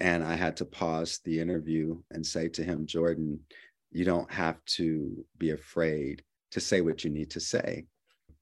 And 0.00 0.22
I 0.22 0.34
had 0.34 0.56
to 0.58 0.64
pause 0.64 1.20
the 1.24 1.40
interview 1.40 1.98
and 2.10 2.24
say 2.24 2.48
to 2.50 2.62
him, 2.62 2.86
Jordan, 2.86 3.40
you 3.90 4.04
don't 4.04 4.30
have 4.30 4.62
to 4.66 5.24
be 5.38 5.50
afraid 5.50 6.22
to 6.50 6.60
say 6.60 6.80
what 6.80 7.04
you 7.04 7.10
need 7.10 7.30
to 7.30 7.40
say. 7.40 7.86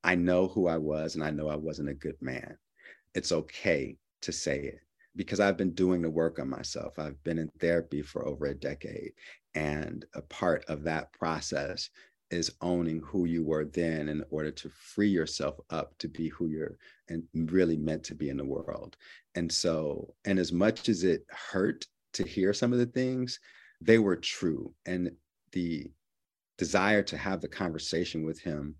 I 0.02 0.14
know 0.14 0.48
who 0.48 0.66
I 0.66 0.76
was, 0.76 1.14
and 1.14 1.24
I 1.24 1.30
know 1.30 1.48
I 1.48 1.56
wasn't 1.56 1.88
a 1.88 1.94
good 1.94 2.20
man. 2.20 2.58
It's 3.14 3.32
okay 3.32 3.96
to 4.22 4.32
say 4.32 4.60
it 4.60 4.80
because 5.16 5.40
I've 5.40 5.56
been 5.56 5.74
doing 5.74 6.02
the 6.02 6.10
work 6.10 6.38
on 6.38 6.48
myself. 6.48 6.98
I've 6.98 7.22
been 7.22 7.38
in 7.38 7.50
therapy 7.60 8.02
for 8.02 8.26
over 8.26 8.46
a 8.46 8.54
decade. 8.54 9.12
And 9.54 10.04
a 10.14 10.22
part 10.22 10.64
of 10.66 10.82
that 10.84 11.12
process 11.12 11.88
is 12.30 12.52
owning 12.60 13.00
who 13.00 13.26
you 13.26 13.44
were 13.44 13.64
then 13.64 14.08
in 14.08 14.24
order 14.30 14.50
to 14.50 14.68
free 14.70 15.08
yourself 15.08 15.56
up 15.70 15.96
to 15.98 16.08
be 16.08 16.28
who 16.28 16.48
you're 16.48 16.76
and 17.08 17.22
really 17.34 17.76
meant 17.76 18.02
to 18.04 18.14
be 18.14 18.30
in 18.30 18.36
the 18.36 18.44
world. 18.44 18.96
And 19.34 19.50
so, 19.50 20.14
and 20.24 20.38
as 20.38 20.52
much 20.52 20.88
as 20.88 21.04
it 21.04 21.26
hurt 21.28 21.86
to 22.14 22.24
hear 22.24 22.52
some 22.52 22.72
of 22.72 22.78
the 22.78 22.86
things, 22.86 23.38
they 23.80 23.98
were 23.98 24.16
true. 24.16 24.72
And 24.86 25.10
the 25.52 25.90
desire 26.56 27.02
to 27.02 27.16
have 27.16 27.40
the 27.40 27.48
conversation 27.48 28.24
with 28.24 28.40
him 28.40 28.76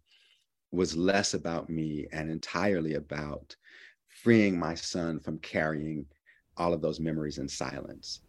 was 0.73 0.97
less 0.97 1.35
about 1.35 1.69
me 1.71 2.07
and 2.13 2.31
entirely 2.31 2.95
about 2.95 3.55
freeing 4.09 4.59
my 4.59 4.75
son 4.75 5.21
from 5.21 5.39
carrying 5.39 6.07
all 6.57 6.73
of 6.73 6.81
those 6.81 7.01
memories 7.01 7.39
in 7.39 7.49
silence. 7.49 8.21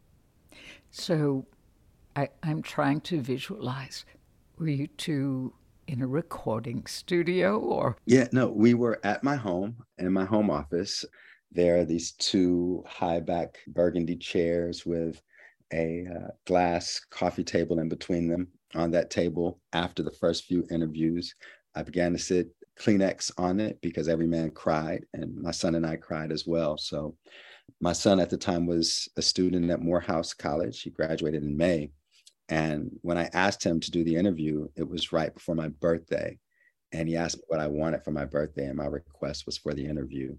So 0.92 1.46
I, 2.16 2.30
am 2.44 2.62
trying 2.62 3.02
to 3.02 3.22
visualize. 3.22 4.06
Were 4.58 4.70
you 4.70 4.88
two 4.88 5.54
in 5.88 6.02
a 6.02 6.08
recording 6.08 6.86
studio 6.86 7.60
or? 7.60 7.98
Yeah, 8.06 8.28
no, 8.32 8.48
we 8.48 8.74
were 8.74 9.02
at 9.04 9.22
my 9.22 9.36
home 9.36 9.84
in 9.98 10.12
my 10.14 10.24
home 10.24 10.50
office. 10.50 11.04
There 11.52 11.80
are 11.80 11.86
these 11.86 12.14
two 12.14 12.82
high 12.88 13.20
back 13.20 13.58
burgundy 13.68 14.16
chairs 14.16 14.86
with 14.86 15.22
a 15.74 16.06
uh, 16.10 16.28
glass 16.46 17.02
coffee 17.10 17.44
table 17.44 17.80
in 17.80 17.90
between 17.90 18.30
them. 18.30 18.48
On 18.76 18.92
that 18.92 19.10
table, 19.10 19.60
after 19.74 20.04
the 20.04 20.12
first 20.12 20.46
few 20.46 20.66
interviews, 20.72 21.34
I 21.76 21.84
began 21.84 22.14
to 22.14 22.18
sit 22.18 22.48
Kleenex 22.80 23.32
on 23.38 23.60
it 23.60 23.80
because 23.82 24.08
every 24.08 24.28
man 24.28 24.52
cried, 24.52 25.06
and 25.14 25.36
my 25.36 25.52
son 25.52 25.76
and 25.76 25.86
I 25.86 25.96
cried 25.98 26.32
as 26.32 26.46
well. 26.46 26.78
So, 26.78 27.16
my 27.82 27.94
son 27.94 28.20
at 28.20 28.30
the 28.30 28.38
time 28.38 28.66
was 28.66 29.10
a 29.18 29.22
student 29.22 29.72
at 29.72 29.82
Morehouse 29.82 30.34
College. 30.34 30.82
He 30.82 30.90
graduated 30.90 31.44
in 31.44 31.56
May. 31.56 31.92
And 32.50 32.92
when 33.02 33.18
I 33.18 33.30
asked 33.34 33.64
him 33.64 33.80
to 33.80 33.92
do 33.92 34.04
the 34.04 34.16
interview, 34.16 34.68
it 34.76 34.88
was 34.88 35.12
right 35.12 35.34
before 35.34 35.56
my 35.56 35.70
birthday. 35.70 36.38
And 36.92 37.08
he 37.08 37.16
mm-hmm. 37.16 37.24
asked 37.24 37.38
me 37.38 37.44
what 37.48 37.60
I 37.60 37.68
wanted 37.68 38.04
for 38.04 38.12
my 38.12 38.26
birthday, 38.26 38.66
and 38.66 38.78
my 38.78 38.86
request 38.86 39.46
was 39.46 39.58
for 39.58 39.74
the 39.74 39.86
interview. 39.86 40.36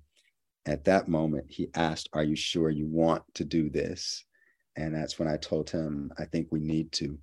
At 0.67 0.85
that 0.85 1.09
moment, 1.09 1.47
he 1.49 1.69
asked, 1.75 2.09
Are 2.13 2.23
you 2.23 2.37
sure 2.37 2.71
you 2.71 2.87
want 2.87 3.23
to 3.35 3.45
do 3.45 3.69
this? 3.69 4.25
And 4.77 4.95
that's 4.95 5.19
when 5.19 5.29
I 5.29 5.37
told 5.37 5.71
him, 5.71 6.13
I 6.19 6.25
think 6.27 6.49
we 6.51 6.61
need 6.61 6.93
to. 6.93 7.19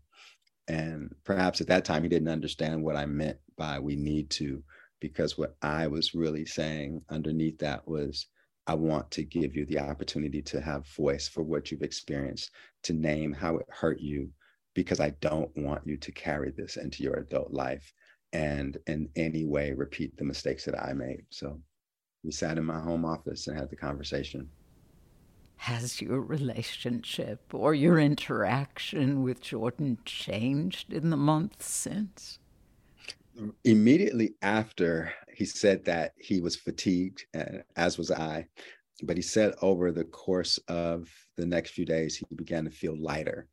And 0.67 1.13
perhaps 1.23 1.61
at 1.61 1.67
that 1.67 1.85
time, 1.85 2.03
he 2.03 2.09
didn't 2.09 2.29
understand 2.29 2.83
what 2.83 2.95
I 2.95 3.05
meant 3.05 3.37
by 3.57 3.79
we 3.79 3.95
need 3.95 4.29
to, 4.31 4.63
because 4.99 5.37
what 5.37 5.55
I 5.61 5.87
was 5.87 6.15
really 6.15 6.45
saying 6.45 7.01
underneath 7.09 7.59
that 7.59 7.87
was, 7.87 8.27
I 8.65 8.75
want 8.75 9.11
to 9.11 9.23
give 9.23 9.55
you 9.55 9.65
the 9.65 9.79
opportunity 9.79 10.41
to 10.43 10.61
have 10.61 10.87
voice 10.87 11.27
for 11.27 11.43
what 11.43 11.69
you've 11.69 11.81
experienced, 11.81 12.51
to 12.83 12.93
name 12.93 13.33
how 13.33 13.57
it 13.57 13.65
hurt 13.69 13.99
you, 13.99 14.29
because 14.73 14.99
I 14.99 15.11
don't 15.21 15.55
want 15.55 15.85
you 15.85 15.97
to 15.97 16.11
carry 16.11 16.51
this 16.51 16.77
into 16.77 17.03
your 17.03 17.15
adult 17.15 17.51
life 17.51 17.93
and 18.33 18.77
in 18.87 19.09
any 19.15 19.45
way 19.45 19.73
repeat 19.73 20.17
the 20.17 20.23
mistakes 20.23 20.65
that 20.65 20.79
I 20.81 20.93
made. 20.93 21.25
So 21.29 21.59
we 22.23 22.31
sat 22.31 22.57
in 22.57 22.65
my 22.65 22.79
home 22.79 23.05
office 23.05 23.47
and 23.47 23.57
had 23.57 23.69
the 23.69 23.75
conversation. 23.75 24.49
Has 25.57 26.01
your 26.01 26.19
relationship 26.19 27.53
or 27.53 27.73
your 27.73 27.99
interaction 27.99 29.23
with 29.23 29.41
Jordan 29.41 29.99
changed 30.03 30.91
in 30.91 31.09
the 31.09 31.17
months 31.17 31.67
since? 31.67 32.39
Immediately 33.63 34.35
after 34.41 35.13
he 35.33 35.45
said 35.45 35.85
that 35.85 36.13
he 36.17 36.39
was 36.39 36.55
fatigued, 36.55 37.25
uh, 37.35 37.59
as 37.75 37.97
was 37.97 38.11
I, 38.11 38.47
but 39.03 39.15
he 39.15 39.23
said 39.23 39.53
over 39.61 39.91
the 39.91 40.03
course 40.03 40.57
of 40.67 41.09
the 41.37 41.45
next 41.45 41.71
few 41.71 41.85
days, 41.85 42.17
he 42.17 42.25
began 42.35 42.65
to 42.65 42.69
feel 42.69 42.95
lighter. 42.99 43.47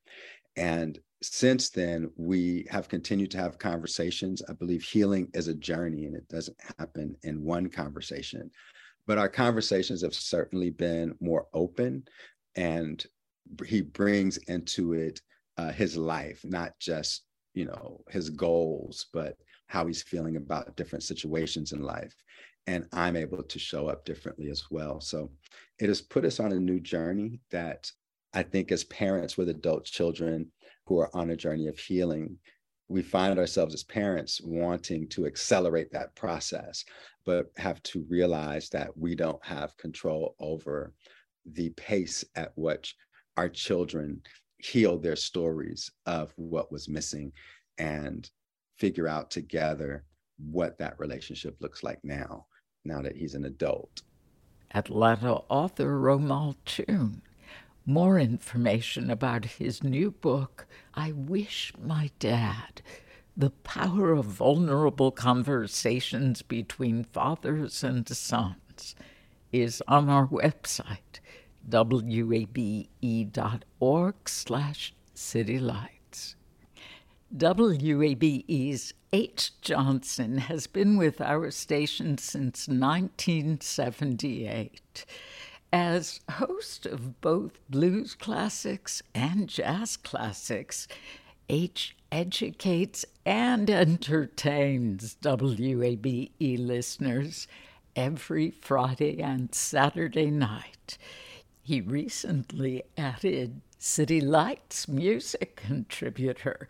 And 0.57 0.99
since 1.23 1.69
then, 1.69 2.11
we 2.17 2.67
have 2.71 2.89
continued 2.89 3.31
to 3.33 3.39
have 3.39 3.59
conversations. 3.59 4.43
I 4.49 4.55
believe 4.55 4.83
healing 4.83 5.29
is 5.35 5.49
a 5.49 5.55
journey 5.55 6.07
and 6.07 6.17
it 6.17 6.29
doesn't 6.29 6.57
happen 6.79 7.15
in 7.23 7.45
one 7.45 7.69
conversation. 7.69 8.51
But 9.07 9.19
our 9.19 9.29
conversations 9.29 10.03
have 10.03 10.15
certainly 10.15 10.71
been 10.71 11.15
more 11.21 11.47
open, 11.53 12.05
and 12.57 13.05
he 13.67 13.83
brings 13.83 14.37
into 14.49 14.93
it 14.93 15.21
uh, 15.57 15.73
his 15.73 15.97
life, 15.97 16.41
not 16.45 16.79
just 16.79 17.25
you 17.55 17.65
know 17.65 18.03
his 18.09 18.31
goals, 18.31 19.07
but 19.13 19.37
how 19.67 19.87
he's 19.87 20.03
feeling 20.03 20.37
about 20.37 20.77
different 20.77 21.03
situations 21.03 21.73
in 21.73 21.83
life. 21.83 22.15
And 22.67 22.87
I'm 22.93 23.17
able 23.17 23.43
to 23.43 23.59
show 23.59 23.89
up 23.89 24.05
differently 24.05 24.49
as 24.51 24.65
well. 24.71 25.01
So 25.01 25.31
it 25.79 25.89
has 25.89 26.01
put 26.01 26.25
us 26.25 26.41
on 26.41 26.53
a 26.53 26.61
new 26.61 26.79
journey 26.79 27.41
that 27.51 27.91
I 28.33 28.43
think 28.43 28.71
as 28.71 28.85
parents 28.85 29.37
with 29.37 29.49
adult 29.49 29.85
children, 29.85 30.51
who 30.91 30.99
are 30.99 31.17
on 31.17 31.31
a 31.31 31.37
journey 31.37 31.69
of 31.69 31.79
healing, 31.79 32.37
we 32.89 33.01
find 33.01 33.39
ourselves 33.39 33.75
as 33.75 33.85
parents 33.85 34.41
wanting 34.43 35.07
to 35.07 35.25
accelerate 35.25 35.93
that 35.93 36.13
process, 36.17 36.85
but 37.25 37.47
have 37.57 37.81
to 37.85 38.05
realize 38.11 38.69
that 38.71 38.91
we 38.99 39.15
don't 39.15 39.43
have 39.45 39.77
control 39.77 40.35
over 40.41 40.93
the 41.53 41.71
pace 41.71 42.25
at 42.35 42.51
which 42.57 42.97
our 43.37 43.49
children 43.49 44.21
heal 44.59 44.99
their 44.99 45.15
stories 45.15 45.93
of 46.07 46.33
what 46.35 46.73
was 46.73 46.89
missing 46.89 47.31
and 47.79 48.29
figure 48.77 49.07
out 49.07 49.31
together 49.31 50.05
what 50.51 50.77
that 50.79 50.99
relationship 50.99 51.57
looks 51.61 51.85
like 51.85 52.01
now, 52.03 52.45
now 52.85 53.01
that 53.01 53.15
he's 53.15 53.37
an 53.37 53.45
adult. 53.45 54.03
Atlanta 54.75 55.35
author 55.49 56.01
Romal 56.01 56.57
Tune 56.65 57.23
more 57.91 58.19
information 58.19 59.11
about 59.11 59.45
his 59.45 59.83
new 59.83 60.13
book, 60.13 60.67
I 60.95 61.13
Wish 61.13 61.75
My 61.83 62.11
Dad 62.21 62.81
The 63.37 63.51
Power 63.51 64.13
of 64.13 64.25
Vulnerable 64.27 65.11
Conversations 65.11 66.43
Between 66.43 67.03
Fathers 67.03 67.83
and 67.83 68.07
Sons, 68.09 68.95
is 69.53 69.83
on 69.89 70.09
our 70.09 70.29
website, 70.29 71.19
wabe.org 71.69 72.55
slash 74.29 74.95
citylights. 75.15 76.37
WABE's 77.37 78.95
H. 79.13 79.61
Johnson 79.61 80.39
has 80.39 80.69
been 80.69 80.97
with 80.97 81.21
our 81.21 81.51
station 81.51 82.17
since 82.19 82.69
1978. 82.69 85.05
As 85.73 86.19
host 86.29 86.85
of 86.85 87.21
both 87.21 87.61
blues 87.69 88.17
classics 88.17 89.03
and 89.15 89.49
jazz 89.49 89.97
classics, 89.97 90.89
H 91.49 91.97
educates 92.11 93.05
and 93.25 93.71
entertains 93.71 95.17
WABE 95.23 96.59
listeners 96.59 97.47
every 97.95 98.51
Friday 98.51 99.21
and 99.23 99.55
Saturday 99.55 100.31
night. 100.31 100.99
He 101.63 101.81
recently 101.81 102.83
added 102.99 103.61
City 103.79 104.21
Lights 104.21 104.89
music 104.89 105.55
contributor 105.55 106.69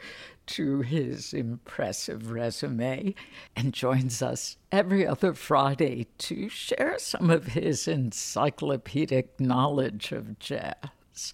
to 0.51 0.81
his 0.81 1.33
impressive 1.33 2.33
resume 2.33 3.15
and 3.55 3.73
joins 3.73 4.21
us 4.21 4.57
every 4.73 5.07
other 5.07 5.33
Friday 5.33 6.09
to 6.19 6.49
share 6.49 6.99
some 6.99 7.31
of 7.31 7.49
his 7.49 7.87
encyclopedic 7.87 9.39
knowledge 9.39 10.11
of 10.11 10.41
jazz. 10.41 11.33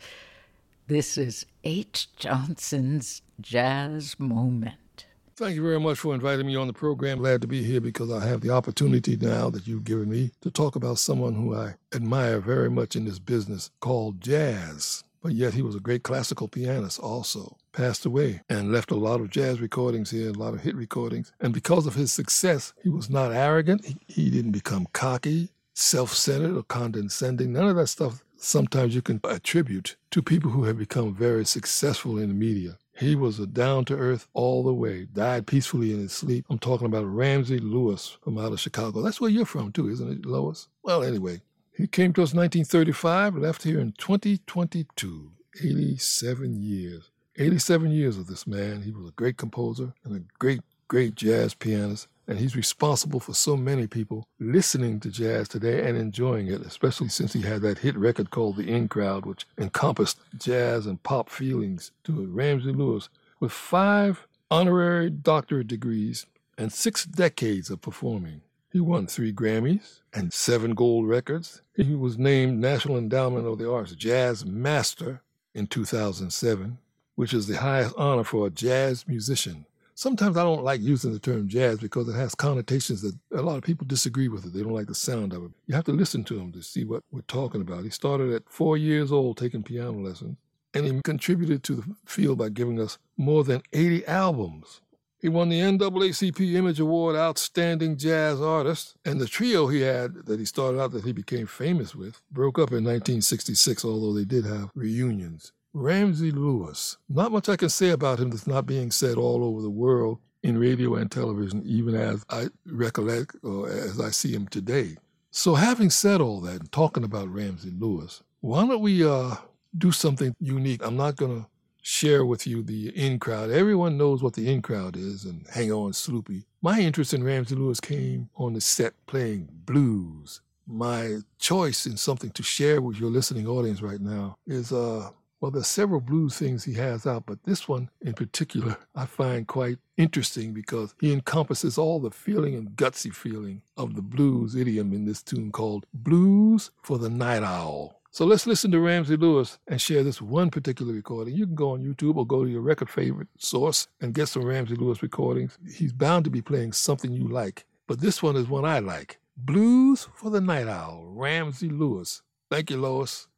This 0.86 1.16
is 1.16 1.46
H. 1.64 2.14
Johnson's 2.16 3.22
Jazz 3.40 4.20
Moment. 4.20 5.06
Thank 5.34 5.54
you 5.54 5.62
very 5.62 5.80
much 5.80 5.98
for 5.98 6.14
inviting 6.14 6.46
me 6.46 6.56
on 6.56 6.66
the 6.66 6.72
program. 6.72 7.18
Glad 7.18 7.40
to 7.40 7.46
be 7.46 7.62
here 7.62 7.80
because 7.80 8.10
I 8.12 8.26
have 8.26 8.42
the 8.42 8.50
opportunity 8.50 9.16
now 9.16 9.48
that 9.50 9.66
you've 9.66 9.84
given 9.84 10.10
me 10.10 10.30
to 10.42 10.50
talk 10.50 10.76
about 10.76 10.98
someone 10.98 11.34
who 11.34 11.54
I 11.54 11.74
admire 11.94 12.38
very 12.40 12.70
much 12.70 12.96
in 12.96 13.06
this 13.06 13.18
business 13.18 13.70
called 13.80 14.20
jazz 14.20 15.04
but 15.26 15.34
yet 15.34 15.54
he 15.54 15.62
was 15.62 15.74
a 15.74 15.80
great 15.80 16.04
classical 16.04 16.46
pianist 16.46 17.00
also. 17.00 17.56
Passed 17.76 18.06
away 18.06 18.40
and 18.48 18.72
left 18.72 18.90
a 18.90 18.94
lot 18.94 19.20
of 19.20 19.28
jazz 19.28 19.60
recordings 19.60 20.10
here, 20.10 20.30
a 20.30 20.32
lot 20.32 20.54
of 20.54 20.62
hit 20.62 20.74
recordings. 20.74 21.30
And 21.40 21.52
because 21.52 21.86
of 21.86 21.94
his 21.94 22.10
success, 22.10 22.72
he 22.82 22.88
was 22.88 23.10
not 23.10 23.32
arrogant. 23.32 23.84
He, 23.84 23.96
he 24.06 24.30
didn't 24.30 24.52
become 24.52 24.88
cocky, 24.94 25.50
self 25.74 26.14
centered, 26.14 26.56
or 26.56 26.62
condescending. 26.62 27.52
None 27.52 27.68
of 27.68 27.76
that 27.76 27.88
stuff 27.88 28.24
sometimes 28.38 28.94
you 28.94 29.02
can 29.02 29.20
attribute 29.24 29.96
to 30.10 30.22
people 30.22 30.52
who 30.52 30.64
have 30.64 30.78
become 30.78 31.14
very 31.14 31.44
successful 31.44 32.16
in 32.16 32.28
the 32.28 32.34
media. 32.34 32.78
He 32.96 33.14
was 33.14 33.38
a 33.38 33.46
down 33.46 33.84
to 33.86 33.94
earth 33.94 34.26
all 34.32 34.64
the 34.64 34.72
way, 34.72 35.06
died 35.12 35.46
peacefully 35.46 35.92
in 35.92 35.98
his 35.98 36.14
sleep. 36.14 36.46
I'm 36.48 36.58
talking 36.58 36.86
about 36.86 37.04
Ramsey 37.04 37.58
Lewis 37.58 38.16
from 38.22 38.38
out 38.38 38.52
of 38.52 38.60
Chicago. 38.60 39.02
That's 39.02 39.20
where 39.20 39.28
you're 39.28 39.44
from, 39.44 39.70
too, 39.70 39.90
isn't 39.90 40.10
it, 40.10 40.24
Lois? 40.24 40.68
Well, 40.82 41.02
anyway, 41.02 41.42
he 41.76 41.86
came 41.86 42.14
to 42.14 42.22
us 42.22 42.32
1935, 42.32 43.36
left 43.36 43.64
here 43.64 43.80
in 43.80 43.92
2022. 43.92 45.32
87 45.62 46.62
years. 46.62 47.10
87 47.38 47.90
years 47.90 48.16
of 48.18 48.26
this 48.26 48.46
man. 48.46 48.82
He 48.82 48.92
was 48.92 49.08
a 49.08 49.12
great 49.12 49.36
composer 49.36 49.92
and 50.04 50.16
a 50.16 50.24
great, 50.38 50.60
great 50.88 51.14
jazz 51.14 51.54
pianist. 51.54 52.08
And 52.28 52.38
he's 52.38 52.56
responsible 52.56 53.20
for 53.20 53.34
so 53.34 53.56
many 53.56 53.86
people 53.86 54.26
listening 54.40 54.98
to 55.00 55.10
jazz 55.10 55.48
today 55.48 55.88
and 55.88 55.96
enjoying 55.96 56.48
it, 56.48 56.62
especially 56.62 57.08
since 57.08 57.32
he 57.32 57.42
had 57.42 57.62
that 57.62 57.78
hit 57.78 57.96
record 57.96 58.30
called 58.30 58.56
The 58.56 58.68
In 58.68 58.88
Crowd, 58.88 59.26
which 59.26 59.46
encompassed 59.56 60.18
jazz 60.36 60.86
and 60.86 61.00
pop 61.04 61.30
feelings 61.30 61.92
to. 62.04 62.26
Ramsey 62.26 62.72
Lewis, 62.72 63.08
with 63.38 63.52
five 63.52 64.26
honorary 64.50 65.10
doctorate 65.10 65.68
degrees 65.68 66.26
and 66.58 66.72
six 66.72 67.04
decades 67.04 67.70
of 67.70 67.80
performing. 67.80 68.40
He 68.72 68.80
won 68.80 69.06
three 69.06 69.32
Grammys 69.32 70.00
and 70.12 70.32
seven 70.32 70.74
gold 70.74 71.08
records. 71.08 71.62
He 71.76 71.94
was 71.94 72.18
named 72.18 72.60
National 72.60 72.98
Endowment 72.98 73.46
of 73.46 73.58
the 73.58 73.70
Arts 73.70 73.94
Jazz 73.94 74.44
Master 74.44 75.22
in 75.54 75.66
2007, 75.66 76.78
which 77.16 77.34
is 77.34 77.48
the 77.48 77.56
highest 77.56 77.94
honor 77.98 78.22
for 78.24 78.46
a 78.46 78.50
jazz 78.50 79.06
musician. 79.08 79.66
sometimes 79.94 80.36
I 80.36 80.42
don't 80.42 80.62
like 80.62 80.80
using 80.82 81.12
the 81.12 81.18
term 81.18 81.48
jazz 81.48 81.78
because 81.78 82.06
it 82.08 82.14
has 82.14 82.34
connotations 82.34 83.00
that 83.02 83.16
a 83.32 83.42
lot 83.42 83.56
of 83.56 83.64
people 83.64 83.86
disagree 83.86 84.28
with 84.28 84.44
it. 84.44 84.52
They 84.52 84.62
don't 84.62 84.74
like 84.74 84.86
the 84.86 84.94
sound 84.94 85.32
of 85.32 85.44
it. 85.44 85.50
You 85.66 85.74
have 85.74 85.84
to 85.86 85.92
listen 85.92 86.22
to 86.24 86.38
him 86.38 86.52
to 86.52 86.62
see 86.62 86.84
what 86.84 87.02
we're 87.10 87.22
talking 87.22 87.62
about. 87.62 87.84
He 87.84 87.90
started 87.90 88.32
at 88.32 88.48
four 88.48 88.76
years 88.76 89.10
old 89.10 89.38
taking 89.38 89.62
piano 89.62 89.98
lessons, 89.98 90.36
and 90.74 90.84
he 90.84 91.00
contributed 91.02 91.62
to 91.64 91.76
the 91.76 91.84
field 92.04 92.38
by 92.38 92.50
giving 92.50 92.78
us 92.78 92.98
more 93.16 93.42
than 93.42 93.62
80 93.72 94.06
albums. 94.06 94.82
He 95.18 95.30
won 95.30 95.48
the 95.48 95.60
NAACP 95.60 96.54
Image 96.54 96.78
Award 96.78 97.16
Outstanding 97.16 97.96
Jazz 97.96 98.38
Artist, 98.38 98.96
and 99.06 99.18
the 99.18 99.26
trio 99.26 99.66
he 99.66 99.80
had 99.80 100.26
that 100.26 100.38
he 100.38 100.44
started 100.44 100.78
out 100.78 100.92
that 100.92 101.04
he 101.04 101.12
became 101.12 101.46
famous 101.46 101.94
with 101.94 102.20
broke 102.30 102.58
up 102.58 102.70
in 102.70 102.84
1966, 102.84 103.82
although 103.86 104.12
they 104.12 104.26
did 104.26 104.44
have 104.44 104.70
reunions. 104.74 105.52
Ramsey 105.76 106.30
Lewis. 106.30 106.96
Not 107.06 107.32
much 107.32 107.50
I 107.50 107.56
can 107.56 107.68
say 107.68 107.90
about 107.90 108.18
him 108.18 108.30
that's 108.30 108.46
not 108.46 108.64
being 108.64 108.90
said 108.90 109.18
all 109.18 109.44
over 109.44 109.60
the 109.60 109.68
world 109.68 110.18
in 110.42 110.58
radio 110.58 110.94
and 110.94 111.10
television, 111.10 111.62
even 111.66 111.94
as 111.94 112.24
I 112.30 112.46
recollect 112.64 113.36
or 113.42 113.68
as 113.68 114.00
I 114.00 114.08
see 114.08 114.32
him 114.32 114.48
today. 114.48 114.96
So, 115.30 115.54
having 115.54 115.90
said 115.90 116.22
all 116.22 116.40
that 116.40 116.60
and 116.60 116.72
talking 116.72 117.04
about 117.04 117.28
Ramsey 117.28 117.72
Lewis, 117.78 118.22
why 118.40 118.66
don't 118.66 118.80
we 118.80 119.06
uh, 119.06 119.34
do 119.76 119.92
something 119.92 120.34
unique? 120.40 120.80
I'm 120.82 120.96
not 120.96 121.16
going 121.16 121.42
to 121.42 121.48
share 121.82 122.24
with 122.24 122.46
you 122.46 122.62
the 122.62 122.88
in 122.96 123.18
crowd. 123.18 123.50
Everyone 123.50 123.98
knows 123.98 124.22
what 124.22 124.32
the 124.32 124.50
in 124.50 124.62
crowd 124.62 124.96
is 124.96 125.26
and 125.26 125.46
hang 125.52 125.70
on, 125.72 125.92
Sloopy. 125.92 126.44
My 126.62 126.80
interest 126.80 127.12
in 127.12 127.22
Ramsey 127.22 127.54
Lewis 127.54 127.80
came 127.80 128.30
on 128.36 128.54
the 128.54 128.62
set 128.62 128.94
playing 129.04 129.50
blues. 129.66 130.40
My 130.66 131.18
choice 131.38 131.84
in 131.84 131.98
something 131.98 132.30
to 132.30 132.42
share 132.42 132.80
with 132.80 132.98
your 132.98 133.10
listening 133.10 133.46
audience 133.46 133.82
right 133.82 134.00
now 134.00 134.36
is 134.46 134.72
uh, 134.72 135.10
well, 135.40 135.50
there's 135.50 135.66
several 135.66 136.00
blues 136.00 136.38
things 136.38 136.64
he 136.64 136.74
has 136.74 137.06
out, 137.06 137.26
but 137.26 137.42
this 137.44 137.68
one 137.68 137.90
in 138.00 138.14
particular 138.14 138.76
I 138.94 139.06
find 139.06 139.46
quite 139.46 139.78
interesting 139.96 140.52
because 140.52 140.94
he 141.00 141.12
encompasses 141.12 141.78
all 141.78 142.00
the 142.00 142.10
feeling 142.10 142.54
and 142.54 142.70
gutsy 142.70 143.14
feeling 143.14 143.62
of 143.76 143.94
the 143.94 144.02
blues 144.02 144.54
idiom 144.54 144.92
in 144.92 145.04
this 145.04 145.22
tune 145.22 145.52
called 145.52 145.86
Blues 145.92 146.70
for 146.82 146.98
the 146.98 147.10
Night 147.10 147.42
Owl. 147.42 148.00
So 148.10 148.24
let's 148.24 148.46
listen 148.46 148.70
to 148.70 148.80
Ramsey 148.80 149.18
Lewis 149.18 149.58
and 149.66 149.78
share 149.78 150.02
this 150.02 150.22
one 150.22 150.48
particular 150.48 150.94
recording. 150.94 151.34
You 151.34 151.44
can 151.44 151.54
go 151.54 151.72
on 151.72 151.84
YouTube 151.84 152.16
or 152.16 152.26
go 152.26 152.44
to 152.44 152.50
your 152.50 152.62
record 152.62 152.88
favorite 152.88 153.28
source 153.36 153.88
and 154.00 154.14
get 154.14 154.28
some 154.28 154.42
Ramsey 154.42 154.74
Lewis 154.74 155.02
recordings. 155.02 155.58
He's 155.70 155.92
bound 155.92 156.24
to 156.24 156.30
be 156.30 156.40
playing 156.40 156.72
something 156.72 157.12
you 157.12 157.28
like, 157.28 157.66
but 157.86 158.00
this 158.00 158.22
one 158.22 158.36
is 158.36 158.48
one 158.48 158.64
I 158.64 158.78
like. 158.78 159.18
Blues 159.36 160.08
for 160.14 160.30
the 160.30 160.40
Night 160.40 160.66
Owl, 160.66 161.10
Ramsey 161.10 161.68
Lewis. 161.68 162.22
Thank 162.50 162.70
you, 162.70 162.78
Lois 162.78 163.28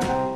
thank 0.00 0.30
you 0.30 0.35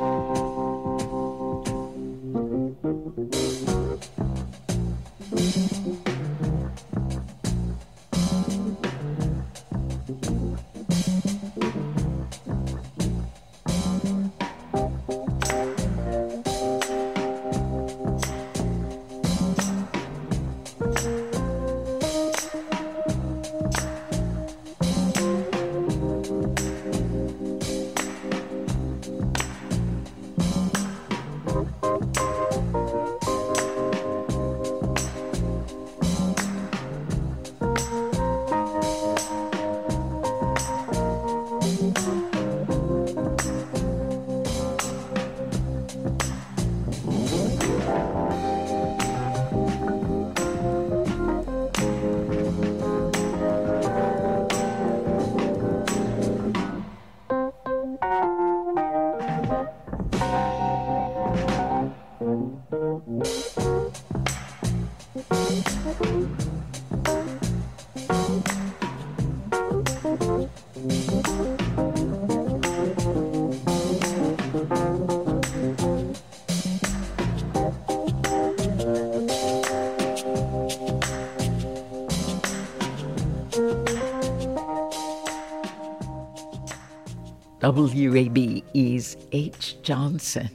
WABE's 87.61 89.17
H. 89.31 89.75
Johnson 89.83 90.49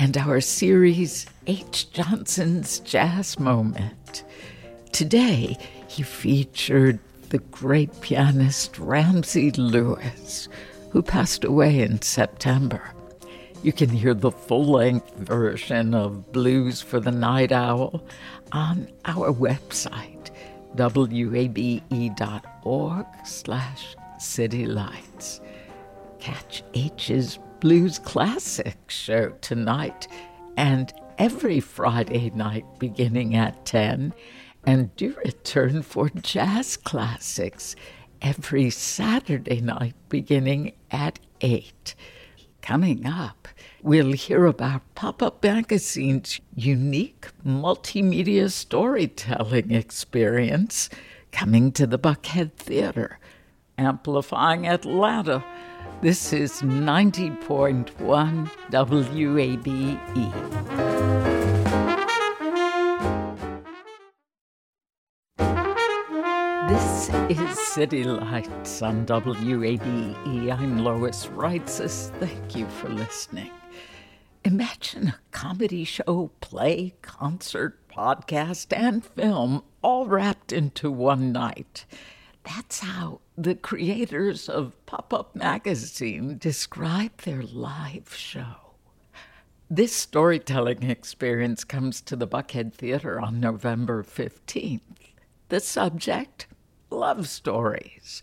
and 0.00 0.16
our 0.16 0.40
series 0.40 1.26
H. 1.46 1.92
Johnson's 1.92 2.80
Jazz 2.80 3.38
Moment. 3.38 4.24
Today, 4.90 5.56
he 5.86 6.02
featured 6.02 6.98
the 7.28 7.38
great 7.38 8.00
pianist 8.00 8.78
Ramsey 8.80 9.52
Lewis, 9.52 10.48
who 10.90 11.02
passed 11.02 11.44
away 11.44 11.82
in 11.82 12.02
September. 12.02 12.82
You 13.62 13.72
can 13.72 13.90
hear 13.90 14.14
the 14.14 14.32
full 14.32 14.66
length 14.66 15.14
version 15.14 15.94
of 15.94 16.32
Blues 16.32 16.82
for 16.82 16.98
the 16.98 17.12
Night 17.12 17.52
Owl 17.52 18.02
on 18.50 18.88
our 19.04 19.32
website, 19.32 20.30
wabe.org 20.74 21.86
slash 23.24 23.96
citylights. 24.18 25.40
Catch 26.20 26.62
H's 26.74 27.38
Blues 27.60 27.98
Classic 27.98 28.76
show 28.88 29.30
tonight 29.40 30.06
and 30.56 30.92
every 31.18 31.60
Friday 31.60 32.30
night 32.34 32.64
beginning 32.78 33.34
at 33.34 33.64
10. 33.64 34.12
And 34.66 34.94
do 34.96 35.16
return 35.24 35.82
for 35.82 36.10
Jazz 36.10 36.76
Classics 36.76 37.74
every 38.20 38.68
Saturday 38.68 39.62
night 39.62 39.94
beginning 40.10 40.72
at 40.90 41.18
8. 41.40 41.94
Coming 42.60 43.06
up, 43.06 43.48
we'll 43.82 44.12
hear 44.12 44.44
about 44.44 44.94
Pop 44.94 45.22
Up 45.22 45.42
Magazine's 45.42 46.38
unique 46.54 47.28
multimedia 47.46 48.50
storytelling 48.50 49.70
experience 49.70 50.90
coming 51.32 51.72
to 51.72 51.86
the 51.86 51.98
Buckhead 51.98 52.52
Theater, 52.52 53.18
amplifying 53.78 54.66
Atlanta 54.66 55.42
this 56.02 56.32
is 56.32 56.62
90.1 56.62 58.48
WABE. 58.70 60.00
This 66.68 67.10
is 67.28 67.58
City 67.58 68.04
Lights 68.04 68.80
on 68.80 69.04
WABE. 69.04 70.50
I'm 70.50 70.78
Lois 70.78 71.26
Reitzes. 71.26 72.10
Thank 72.18 72.56
you 72.56 72.66
for 72.68 72.88
listening. 72.88 73.50
Imagine 74.44 75.08
a 75.08 75.18
comedy 75.32 75.84
show, 75.84 76.30
play, 76.40 76.94
concert, 77.02 77.76
podcast, 77.88 78.74
and 78.74 79.04
film 79.04 79.62
all 79.82 80.06
wrapped 80.06 80.50
into 80.50 80.90
one 80.90 81.30
night. 81.32 81.84
That's 82.44 82.80
how 82.80 83.20
the 83.42 83.54
creators 83.54 84.50
of 84.50 84.74
Pop 84.84 85.14
Up 85.14 85.34
Magazine 85.34 86.36
describe 86.36 87.22
their 87.22 87.40
live 87.42 88.14
show. 88.14 88.74
This 89.70 89.96
storytelling 89.96 90.82
experience 90.82 91.64
comes 91.64 92.02
to 92.02 92.16
the 92.16 92.26
Buckhead 92.26 92.74
Theater 92.74 93.18
on 93.18 93.40
November 93.40 94.02
15th. 94.02 94.80
The 95.48 95.60
subject 95.60 96.48
love 96.90 97.28
stories. 97.28 98.22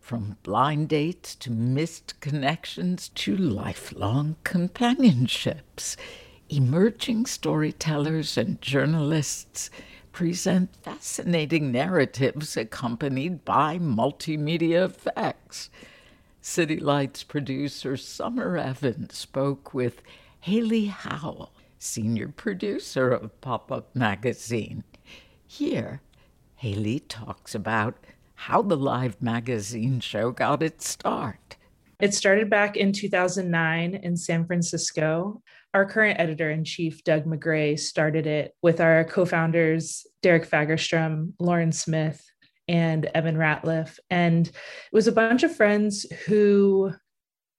From 0.00 0.36
blind 0.42 0.90
dates 0.90 1.34
to 1.36 1.50
missed 1.50 2.20
connections 2.20 3.08
to 3.10 3.38
lifelong 3.38 4.36
companionships, 4.44 5.96
emerging 6.50 7.24
storytellers 7.24 8.36
and 8.36 8.60
journalists 8.60 9.70
present 10.18 10.74
fascinating 10.82 11.70
narratives 11.70 12.56
accompanied 12.56 13.44
by 13.44 13.78
multimedia 13.78 14.84
effects. 14.84 15.70
City 16.40 16.80
Lights 16.80 17.22
producer 17.22 17.96
Summer 17.96 18.56
Evans 18.56 19.16
spoke 19.16 19.72
with 19.72 20.02
Haley 20.40 20.86
Howell, 20.86 21.52
senior 21.78 22.26
producer 22.26 23.12
of 23.12 23.40
Pop 23.40 23.70
Up 23.70 23.94
Magazine. 23.94 24.82
Here, 25.46 26.00
Haley 26.56 26.98
talks 26.98 27.54
about 27.54 27.94
how 28.34 28.60
the 28.60 28.76
live 28.76 29.22
magazine 29.22 30.00
show 30.00 30.32
got 30.32 30.64
its 30.64 30.88
start. 30.88 31.56
It 32.00 32.12
started 32.12 32.50
back 32.50 32.76
in 32.76 32.92
2009 32.92 33.94
in 33.94 34.16
San 34.16 34.44
Francisco. 34.46 35.40
Our 35.74 35.86
current 35.86 36.18
editor 36.18 36.50
in 36.50 36.64
chief, 36.64 37.04
Doug 37.04 37.24
McGray, 37.24 37.78
started 37.78 38.26
it 38.26 38.54
with 38.62 38.80
our 38.80 39.04
co 39.04 39.24
founders, 39.24 40.06
Derek 40.22 40.48
Fagerstrom, 40.48 41.32
Lauren 41.38 41.72
Smith, 41.72 42.24
and 42.68 43.06
Evan 43.06 43.36
Ratliff. 43.36 43.98
And 44.10 44.46
it 44.46 44.54
was 44.92 45.08
a 45.08 45.12
bunch 45.12 45.42
of 45.42 45.54
friends 45.54 46.06
who 46.26 46.92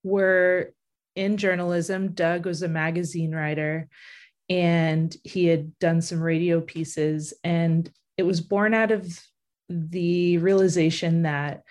were 0.03 0.73
in 1.15 1.37
journalism. 1.37 2.13
Doug 2.13 2.45
was 2.45 2.61
a 2.61 2.67
magazine 2.67 3.33
writer 3.33 3.89
and 4.49 5.15
he 5.23 5.45
had 5.45 5.77
done 5.79 6.01
some 6.01 6.21
radio 6.21 6.61
pieces. 6.61 7.33
And 7.43 7.89
it 8.17 8.23
was 8.23 8.41
born 8.41 8.73
out 8.73 8.91
of 8.91 9.19
the 9.69 10.37
realization 10.39 11.23
that 11.23 11.63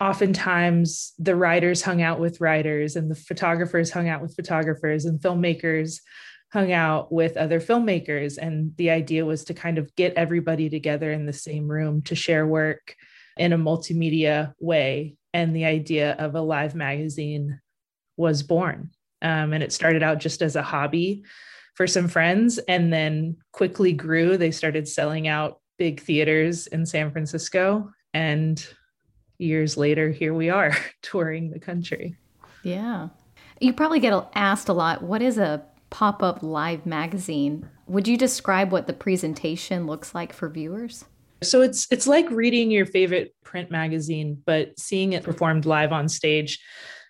oftentimes 0.00 1.12
the 1.18 1.34
writers 1.34 1.82
hung 1.82 2.02
out 2.02 2.20
with 2.20 2.40
writers 2.40 2.96
and 2.96 3.10
the 3.10 3.16
photographers 3.16 3.90
hung 3.90 4.08
out 4.08 4.22
with 4.22 4.36
photographers 4.36 5.04
and 5.04 5.20
filmmakers 5.20 6.00
hung 6.52 6.72
out 6.72 7.12
with 7.12 7.36
other 7.36 7.60
filmmakers. 7.60 8.38
And 8.38 8.74
the 8.76 8.90
idea 8.90 9.24
was 9.24 9.44
to 9.44 9.54
kind 9.54 9.76
of 9.76 9.94
get 9.96 10.14
everybody 10.14 10.70
together 10.70 11.12
in 11.12 11.26
the 11.26 11.32
same 11.32 11.68
room 11.68 12.02
to 12.02 12.14
share 12.14 12.46
work 12.46 12.94
in 13.36 13.52
a 13.52 13.58
multimedia 13.58 14.54
way. 14.58 15.16
And 15.34 15.54
the 15.54 15.66
idea 15.66 16.12
of 16.12 16.34
a 16.34 16.40
live 16.40 16.74
magazine 16.74 17.60
was 18.16 18.42
born. 18.42 18.90
Um, 19.20 19.52
and 19.52 19.62
it 19.62 19.72
started 19.72 20.02
out 20.02 20.20
just 20.20 20.42
as 20.42 20.56
a 20.56 20.62
hobby 20.62 21.24
for 21.74 21.86
some 21.86 22.08
friends 22.08 22.58
and 22.58 22.92
then 22.92 23.36
quickly 23.52 23.92
grew. 23.92 24.36
They 24.36 24.50
started 24.50 24.88
selling 24.88 25.28
out 25.28 25.60
big 25.78 26.00
theaters 26.00 26.66
in 26.66 26.84
san 26.84 27.12
francisco 27.12 27.88
and 28.12 28.66
years 29.38 29.76
later 29.76 30.10
here 30.10 30.34
we 30.34 30.50
are 30.50 30.76
touring 31.02 31.50
the 31.50 31.60
country 31.60 32.16
yeah 32.62 33.08
you 33.60 33.72
probably 33.72 34.00
get 34.00 34.28
asked 34.34 34.68
a 34.68 34.72
lot 34.72 35.02
what 35.02 35.22
is 35.22 35.38
a 35.38 35.64
pop 35.90 36.22
up 36.22 36.42
live 36.42 36.86
magazine. 36.86 37.68
Would 37.86 38.08
you 38.08 38.16
describe 38.16 38.72
what 38.72 38.86
the 38.86 38.92
presentation 38.92 39.86
looks 39.86 40.14
like 40.14 40.32
for 40.32 40.48
viewers? 40.48 41.04
So 41.42 41.62
it's 41.62 41.86
it's 41.90 42.06
like 42.06 42.28
reading 42.30 42.70
your 42.70 42.86
favorite 42.86 43.34
print 43.44 43.70
magazine, 43.70 44.42
but 44.44 44.78
seeing 44.78 45.12
it 45.12 45.22
performed 45.22 45.66
live 45.66 45.92
on 45.92 46.08
stage. 46.08 46.58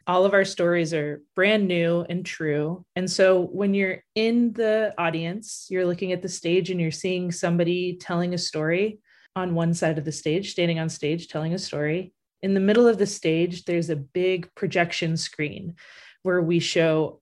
All 0.07 0.25
of 0.25 0.33
our 0.33 0.45
stories 0.45 0.95
are 0.95 1.23
brand 1.35 1.69
new 1.69 2.05
and 2.09 2.25
true. 2.25 2.85
And 2.97 3.11
so 3.11 3.43
when 3.53 3.75
you're 3.75 4.03
in 4.15 4.53
the 4.53 4.95
audience, 4.97 5.67
you're 5.69 5.87
looking 5.87 6.13
at 6.13 6.23
the 6.23 6.29
stage 6.29 6.71
and 6.71 6.81
you're 6.81 6.91
seeing 6.91 7.31
somebody 7.31 7.99
telling 8.01 8.33
a 8.33 8.39
story 8.39 9.01
on 9.37 9.55
one 9.55 9.75
side 9.75 9.99
of 9.99 10.07
the 10.07 10.13
stage, 10.13 10.53
standing 10.53 10.79
on 10.79 10.89
stage 10.89 11.29
telling 11.29 11.53
a 11.53 11.59
story. 11.59 12.13
In 12.43 12.55
the 12.55 12.61
middle 12.61 12.87
of 12.87 12.99
the 12.99 13.07
stage, 13.07 13.65
there's 13.65 13.91
a 13.91 13.97
big 13.97 14.55
projection 14.55 15.17
screen 15.17 15.75
where 16.23 16.41
we 16.41 16.61
show 16.61 17.21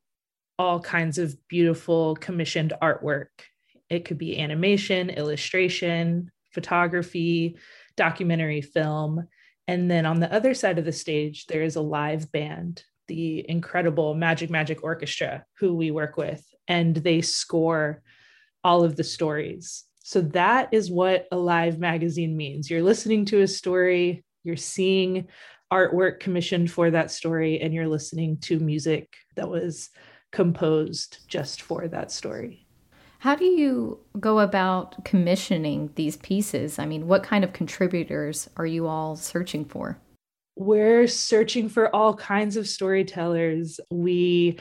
all 0.59 0.81
kinds 0.81 1.19
of 1.19 1.37
beautiful 1.49 2.17
commissioned 2.17 2.73
artwork. 2.83 3.29
It 3.89 4.05
could 4.05 4.19
be 4.19 4.39
animation, 4.39 5.11
illustration, 5.11 6.31
photography, 6.53 7.57
documentary 7.97 8.61
film. 8.61 9.29
And 9.69 9.91
then 9.91 10.07
on 10.07 10.21
the 10.21 10.33
other 10.33 10.55
side 10.55 10.79
of 10.79 10.85
the 10.85 10.93
stage, 10.93 11.47
there 11.47 11.63
is 11.63 11.77
a 11.77 11.81
live 11.81 12.31
band, 12.33 12.85
the 13.09 13.49
incredible 13.49 14.15
Magic 14.15 14.51
Magic 14.51 14.83
Orchestra, 14.83 15.45
who 15.59 15.75
we 15.75 15.91
work 15.91 16.17
with, 16.17 16.45
and 16.69 16.95
they 16.97 17.21
score 17.21 18.03
all 18.65 18.85
of 18.85 18.97
the 18.97 19.05
stories. 19.05 19.85
So 19.99 20.21
that 20.21 20.69
is 20.73 20.91
what 20.91 21.27
a 21.33 21.37
live 21.37 21.79
magazine 21.79 22.37
means. 22.37 22.71
You're 22.71 22.83
listening 22.83 23.25
to 23.27 23.41
a 23.41 23.49
story, 23.49 24.25
you're 24.47 24.57
seeing 24.57 25.27
artwork 25.73 26.21
commissioned 26.21 26.71
for 26.71 26.91
that 26.93 27.11
story, 27.11 27.61
and 27.61 27.75
you're 27.75 27.89
listening 27.89 28.39
to 28.39 28.61
music 28.61 29.17
that 29.35 29.49
was 29.49 29.91
composed 30.31 31.19
just 31.27 31.63
for 31.63 31.89
that 31.89 32.13
story. 32.13 32.67
How 33.19 33.35
do 33.35 33.45
you 33.45 33.99
go 34.21 34.39
about 34.39 35.05
commissioning 35.05 35.91
these 35.97 36.17
pieces? 36.19 36.79
I 36.79 36.87
mean, 36.87 37.09
what 37.09 37.25
kind 37.25 37.43
of 37.43 37.53
contributors 37.53 38.49
are 38.57 38.67
you 38.67 38.87
all 38.87 39.17
searching 39.17 39.65
for? 39.65 39.99
We're 40.55 41.09
searching 41.09 41.69
for 41.69 41.95
all 41.95 42.15
kinds 42.15 42.57
of 42.57 42.69
storytellers. 42.69 43.81
We 43.91 44.59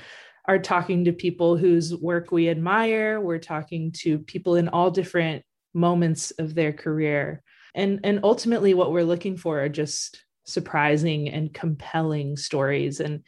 are 0.48 0.60
talking 0.60 1.06
to 1.06 1.14
people 1.14 1.58
whose 1.58 1.96
work 1.96 2.32
we 2.32 2.50
admire. 2.50 3.22
We're 3.22 3.40
talking 3.40 3.92
to 4.00 4.20
people 4.20 4.56
in 4.56 4.70
all 4.70 4.90
different 4.90 5.44
moments 5.74 6.32
of 6.32 6.56
their 6.56 6.74
career. 6.74 7.44
And, 7.76 8.00
and 8.04 8.22
ultimately, 8.24 8.74
what 8.74 8.92
we're 8.92 9.04
looking 9.04 9.38
for 9.38 9.60
are 9.60 9.70
just 9.70 10.24
surprising 10.46 11.30
and 11.30 11.54
compelling 11.54 12.38
stories. 12.38 13.00
And 13.00 13.24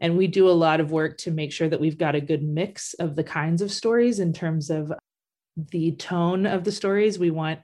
and 0.00 0.18
we 0.18 0.26
do 0.26 0.48
a 0.48 0.50
lot 0.50 0.80
of 0.80 0.90
work 0.90 1.16
to 1.18 1.30
make 1.30 1.52
sure 1.52 1.68
that 1.68 1.80
we've 1.80 1.96
got 1.96 2.16
a 2.16 2.20
good 2.20 2.42
mix 2.42 2.92
of 2.94 3.14
the 3.14 3.22
kinds 3.22 3.62
of 3.62 3.70
stories 3.70 4.18
in 4.18 4.32
terms 4.32 4.68
of 4.68 4.92
the 5.70 5.92
tone 5.92 6.44
of 6.44 6.64
the 6.64 6.72
stories. 6.72 7.20
We 7.20 7.30
want 7.30 7.60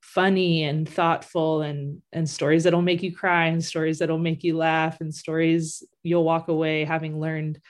funny 0.00 0.64
and 0.64 0.88
thoughtful 0.88 1.60
and 1.60 2.00
and 2.10 2.28
stories 2.28 2.64
that'll 2.64 2.80
make 2.80 3.02
you 3.02 3.14
cry 3.14 3.46
and 3.46 3.62
stories 3.62 3.98
that'll 3.98 4.18
make 4.18 4.44
you 4.44 4.56
laugh 4.56 5.00
and 5.00 5.14
stories 5.14 5.82
you'll 6.02 6.24
walk 6.24 6.48
away 6.48 6.84
having 6.84 7.20
learned 7.20 7.60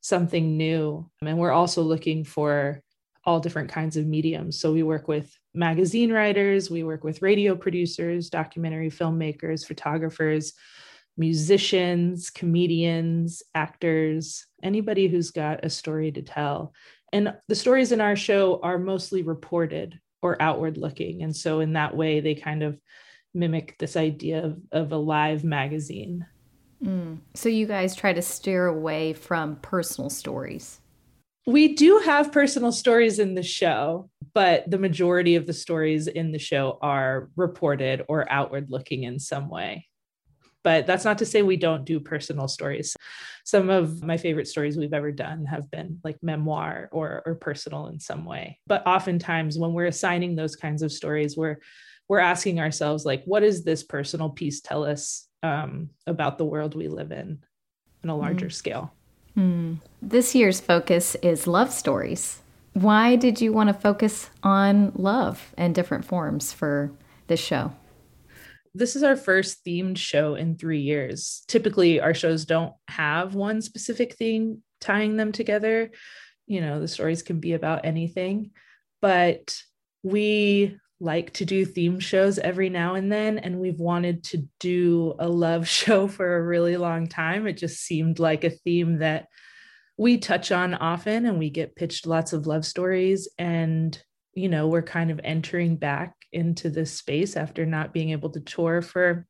something 0.00 0.56
new. 0.56 1.10
And 1.20 1.38
we're 1.38 1.50
also 1.50 1.82
looking 1.82 2.22
for 2.22 2.82
all 3.26 3.40
different 3.40 3.70
kinds 3.70 3.96
of 3.96 4.06
mediums. 4.06 4.58
So 4.58 4.72
we 4.72 4.84
work 4.84 5.08
with 5.08 5.36
magazine 5.52 6.12
writers, 6.12 6.70
we 6.70 6.84
work 6.84 7.02
with 7.02 7.22
radio 7.22 7.56
producers, 7.56 8.30
documentary 8.30 8.90
filmmakers, 8.90 9.66
photographers, 9.66 10.52
musicians, 11.16 12.30
comedians, 12.30 13.42
actors, 13.54 14.46
anybody 14.62 15.08
who's 15.08 15.30
got 15.30 15.64
a 15.64 15.70
story 15.70 16.12
to 16.12 16.22
tell. 16.22 16.72
And 17.12 17.34
the 17.48 17.54
stories 17.54 17.92
in 17.92 18.00
our 18.00 18.16
show 18.16 18.60
are 18.62 18.78
mostly 18.78 19.22
reported 19.22 19.98
or 20.22 20.40
outward 20.40 20.76
looking. 20.76 21.22
And 21.22 21.34
so, 21.34 21.60
in 21.60 21.72
that 21.74 21.96
way, 21.96 22.20
they 22.20 22.34
kind 22.34 22.62
of 22.62 22.78
mimic 23.34 23.76
this 23.78 23.96
idea 23.96 24.44
of, 24.44 24.58
of 24.72 24.92
a 24.92 24.96
live 24.96 25.44
magazine. 25.44 26.26
Mm. 26.84 27.18
So, 27.34 27.48
you 27.48 27.66
guys 27.66 27.94
try 27.94 28.12
to 28.12 28.22
steer 28.22 28.66
away 28.66 29.12
from 29.12 29.56
personal 29.56 30.10
stories. 30.10 30.80
We 31.46 31.74
do 31.74 31.98
have 32.04 32.32
personal 32.32 32.72
stories 32.72 33.18
in 33.18 33.34
the 33.34 33.42
show, 33.42 34.10
but 34.34 34.68
the 34.70 34.78
majority 34.78 35.36
of 35.36 35.46
the 35.46 35.52
stories 35.52 36.08
in 36.08 36.32
the 36.32 36.38
show 36.38 36.78
are 36.82 37.30
reported 37.36 38.04
or 38.08 38.30
outward 38.30 38.70
looking 38.70 39.04
in 39.04 39.18
some 39.18 39.48
way 39.48 39.86
but 40.66 40.84
that's 40.84 41.04
not 41.04 41.18
to 41.18 41.24
say 41.24 41.42
we 41.42 41.56
don't 41.56 41.84
do 41.84 42.00
personal 42.00 42.48
stories. 42.48 42.96
Some 43.44 43.70
of 43.70 44.02
my 44.02 44.16
favorite 44.16 44.48
stories 44.48 44.76
we've 44.76 44.92
ever 44.92 45.12
done 45.12 45.44
have 45.44 45.70
been 45.70 46.00
like 46.02 46.20
memoir 46.24 46.88
or, 46.90 47.22
or 47.24 47.36
personal 47.36 47.86
in 47.86 48.00
some 48.00 48.24
way. 48.24 48.58
But 48.66 48.84
oftentimes 48.84 49.56
when 49.56 49.74
we're 49.74 49.86
assigning 49.86 50.34
those 50.34 50.56
kinds 50.56 50.82
of 50.82 50.90
stories, 50.90 51.36
we're 51.36 51.58
we're 52.08 52.18
asking 52.18 52.58
ourselves 52.58 53.04
like, 53.04 53.22
what 53.26 53.40
does 53.40 53.62
this 53.62 53.84
personal 53.84 54.30
piece 54.30 54.60
tell 54.60 54.82
us 54.84 55.28
um, 55.44 55.90
about 56.08 56.36
the 56.36 56.44
world 56.44 56.74
we 56.74 56.88
live 56.88 57.12
in 57.12 57.44
on 58.02 58.10
a 58.10 58.16
larger 58.16 58.46
mm. 58.46 58.52
scale? 58.52 58.92
Mm. 59.36 59.80
This 60.00 60.34
year's 60.34 60.60
focus 60.60 61.14
is 61.16 61.46
love 61.46 61.72
stories. 61.72 62.40
Why 62.72 63.16
did 63.16 63.40
you 63.40 63.52
want 63.52 63.68
to 63.68 63.74
focus 63.74 64.30
on 64.42 64.92
love 64.94 65.54
and 65.56 65.74
different 65.74 66.04
forms 66.04 66.52
for 66.52 66.92
this 67.26 67.40
show? 67.40 67.72
this 68.76 68.94
is 68.94 69.02
our 69.02 69.16
first 69.16 69.64
themed 69.64 69.96
show 69.96 70.34
in 70.34 70.56
three 70.56 70.80
years. 70.80 71.44
Typically, 71.48 72.00
our 72.00 72.14
shows 72.14 72.44
don't 72.44 72.74
have 72.88 73.34
one 73.34 73.62
specific 73.62 74.14
thing 74.16 74.62
tying 74.80 75.16
them 75.16 75.32
together. 75.32 75.90
You 76.46 76.60
know, 76.60 76.80
the 76.80 76.88
stories 76.88 77.22
can 77.22 77.40
be 77.40 77.54
about 77.54 77.86
anything, 77.86 78.50
but 79.00 79.56
we 80.02 80.78
like 81.00 81.32
to 81.34 81.44
do 81.44 81.64
theme 81.64 82.00
shows 82.00 82.38
every 82.38 82.70
now 82.70 82.94
and 82.94 83.12
then. 83.12 83.38
And 83.38 83.58
we've 83.58 83.78
wanted 83.78 84.24
to 84.24 84.48
do 84.60 85.14
a 85.18 85.28
love 85.28 85.68
show 85.78 86.08
for 86.08 86.36
a 86.36 86.42
really 86.42 86.76
long 86.76 87.06
time. 87.06 87.46
It 87.46 87.56
just 87.56 87.80
seemed 87.80 88.18
like 88.18 88.44
a 88.44 88.50
theme 88.50 88.98
that 88.98 89.26
we 89.98 90.18
touch 90.18 90.52
on 90.52 90.74
often 90.74 91.26
and 91.26 91.38
we 91.38 91.50
get 91.50 91.76
pitched 91.76 92.06
lots 92.06 92.32
of 92.32 92.46
love 92.46 92.64
stories. 92.64 93.28
And, 93.38 94.00
you 94.34 94.48
know, 94.48 94.68
we're 94.68 94.82
kind 94.82 95.10
of 95.10 95.20
entering 95.24 95.76
back 95.76 96.14
into 96.32 96.68
this 96.68 96.92
space 96.92 97.36
after 97.36 97.64
not 97.64 97.94
being 97.94 98.10
able 98.10 98.30
to 98.30 98.40
tour 98.40 98.82
for 98.82 99.26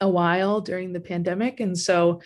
a 0.00 0.08
while 0.08 0.60
during 0.60 0.92
the 0.92 1.00
pandemic. 1.00 1.60
And 1.60 1.78
so 1.78 2.20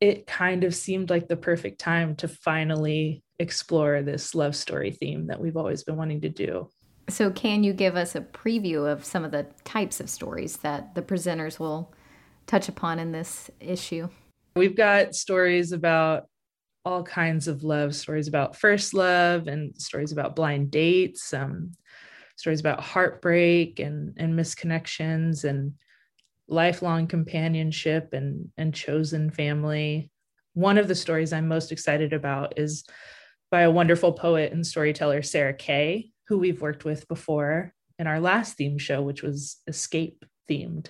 it 0.00 0.26
kind 0.26 0.64
of 0.64 0.74
seemed 0.74 1.10
like 1.10 1.28
the 1.28 1.36
perfect 1.36 1.80
time 1.80 2.16
to 2.16 2.28
finally 2.28 3.22
explore 3.38 4.02
this 4.02 4.34
love 4.34 4.54
story 4.56 4.90
theme 4.90 5.28
that 5.28 5.40
we've 5.40 5.56
always 5.56 5.84
been 5.84 5.96
wanting 5.96 6.20
to 6.22 6.28
do. 6.28 6.68
So, 7.08 7.30
can 7.30 7.64
you 7.64 7.72
give 7.72 7.96
us 7.96 8.14
a 8.14 8.20
preview 8.20 8.90
of 8.90 9.04
some 9.04 9.24
of 9.24 9.30
the 9.30 9.46
types 9.64 9.98
of 9.98 10.10
stories 10.10 10.58
that 10.58 10.94
the 10.94 11.02
presenters 11.02 11.58
will 11.58 11.92
touch 12.46 12.68
upon 12.68 12.98
in 12.98 13.12
this 13.12 13.50
issue? 13.60 14.08
We've 14.56 14.76
got 14.76 15.14
stories 15.14 15.72
about 15.72 16.24
all 16.84 17.02
kinds 17.02 17.48
of 17.48 17.62
love 17.62 17.94
stories 17.94 18.28
about 18.28 18.56
first 18.56 18.94
love 18.94 19.46
and 19.46 19.74
stories 19.80 20.12
about 20.12 20.36
blind 20.36 20.70
dates, 20.70 21.32
um, 21.32 21.72
stories 22.36 22.60
about 22.60 22.80
heartbreak 22.80 23.80
and, 23.80 24.14
and 24.16 24.38
misconnections 24.38 25.44
and 25.44 25.74
lifelong 26.46 27.06
companionship 27.06 28.12
and, 28.12 28.48
and 28.56 28.74
chosen 28.74 29.30
family. 29.30 30.10
One 30.54 30.78
of 30.78 30.88
the 30.88 30.94
stories 30.94 31.32
I'm 31.32 31.48
most 31.48 31.72
excited 31.72 32.12
about 32.12 32.58
is 32.58 32.84
by 33.50 33.62
a 33.62 33.70
wonderful 33.70 34.12
poet 34.12 34.52
and 34.52 34.66
storyteller, 34.66 35.22
Sarah 35.22 35.54
Kay, 35.54 36.10
who 36.28 36.38
we've 36.38 36.60
worked 36.60 36.84
with 36.84 37.08
before 37.08 37.72
in 37.98 38.06
our 38.06 38.20
last 38.20 38.56
theme 38.56 38.78
show, 38.78 39.02
which 39.02 39.22
was 39.22 39.56
escape 39.66 40.24
themed. 40.48 40.88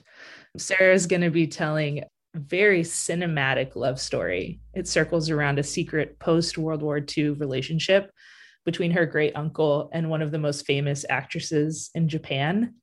Sarah 0.57 0.95
is 0.95 1.07
going 1.07 1.23
to 1.23 1.31
be 1.31 1.47
telling 1.47 2.01
a 2.35 2.39
very 2.39 2.83
cinematic 2.83 3.77
love 3.77 4.01
story. 4.01 4.61
It 4.75 4.89
circles 4.89 5.31
around 5.31 5.59
a 5.59 5.63
secret 5.63 6.19
post 6.19 6.59
World 6.59 6.83
War 6.83 7.01
II 7.17 7.31
relationship 7.31 8.11
between 8.65 8.91
her 8.91 9.07
great 9.07 9.35
uncle 9.35 9.89
and 9.93 10.11
one 10.11 10.23
of 10.23 10.31
the 10.31 10.39
most 10.39 10.67
famous 10.67 11.07
actresses 11.09 11.91
in 11.95 12.09
Japan. 12.09 12.75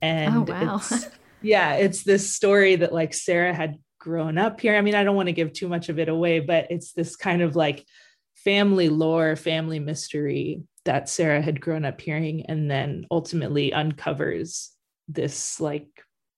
And 0.00 0.48
oh, 0.48 0.52
wow. 0.52 0.76
it's, 0.76 1.08
yeah, 1.42 1.74
it's 1.74 2.04
this 2.04 2.32
story 2.32 2.76
that 2.76 2.94
like 2.94 3.12
Sarah 3.12 3.52
had 3.52 3.76
grown 3.98 4.38
up 4.38 4.60
here. 4.60 4.76
I 4.76 4.80
mean, 4.80 4.94
I 4.94 5.04
don't 5.04 5.16
want 5.16 5.26
to 5.26 5.32
give 5.32 5.52
too 5.52 5.68
much 5.68 5.88
of 5.88 5.98
it 5.98 6.08
away, 6.08 6.40
but 6.40 6.68
it's 6.70 6.92
this 6.92 7.16
kind 7.16 7.42
of 7.42 7.56
like 7.56 7.84
family 8.36 8.88
lore, 8.88 9.36
family 9.36 9.80
mystery 9.80 10.62
that 10.84 11.08
Sarah 11.08 11.42
had 11.42 11.60
grown 11.60 11.84
up 11.84 12.00
hearing 12.00 12.46
and 12.46 12.70
then 12.70 13.06
ultimately 13.10 13.72
uncovers 13.72 14.70
this 15.08 15.60
like 15.60 15.88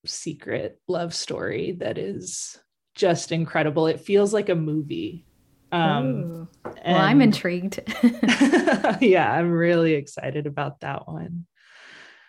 secret 0.05 0.81
love 0.89 1.15
story 1.15 1.77
that 1.81 1.99
is 1.99 2.59
just 2.95 3.33
incredible. 3.33 3.87
It 3.87 4.01
feels 4.01 4.33
like 4.33 4.49
a 4.49 4.55
movie. 4.55 5.27
Um, 5.73 6.49
well, 6.65 6.77
I'm 6.85 7.21
intrigued. 7.21 7.81
yeah, 9.01 9.31
I'm 9.31 9.51
really 9.51 9.95
excited 9.95 10.47
about 10.47 10.81
that 10.81 11.07
one. 11.07 11.47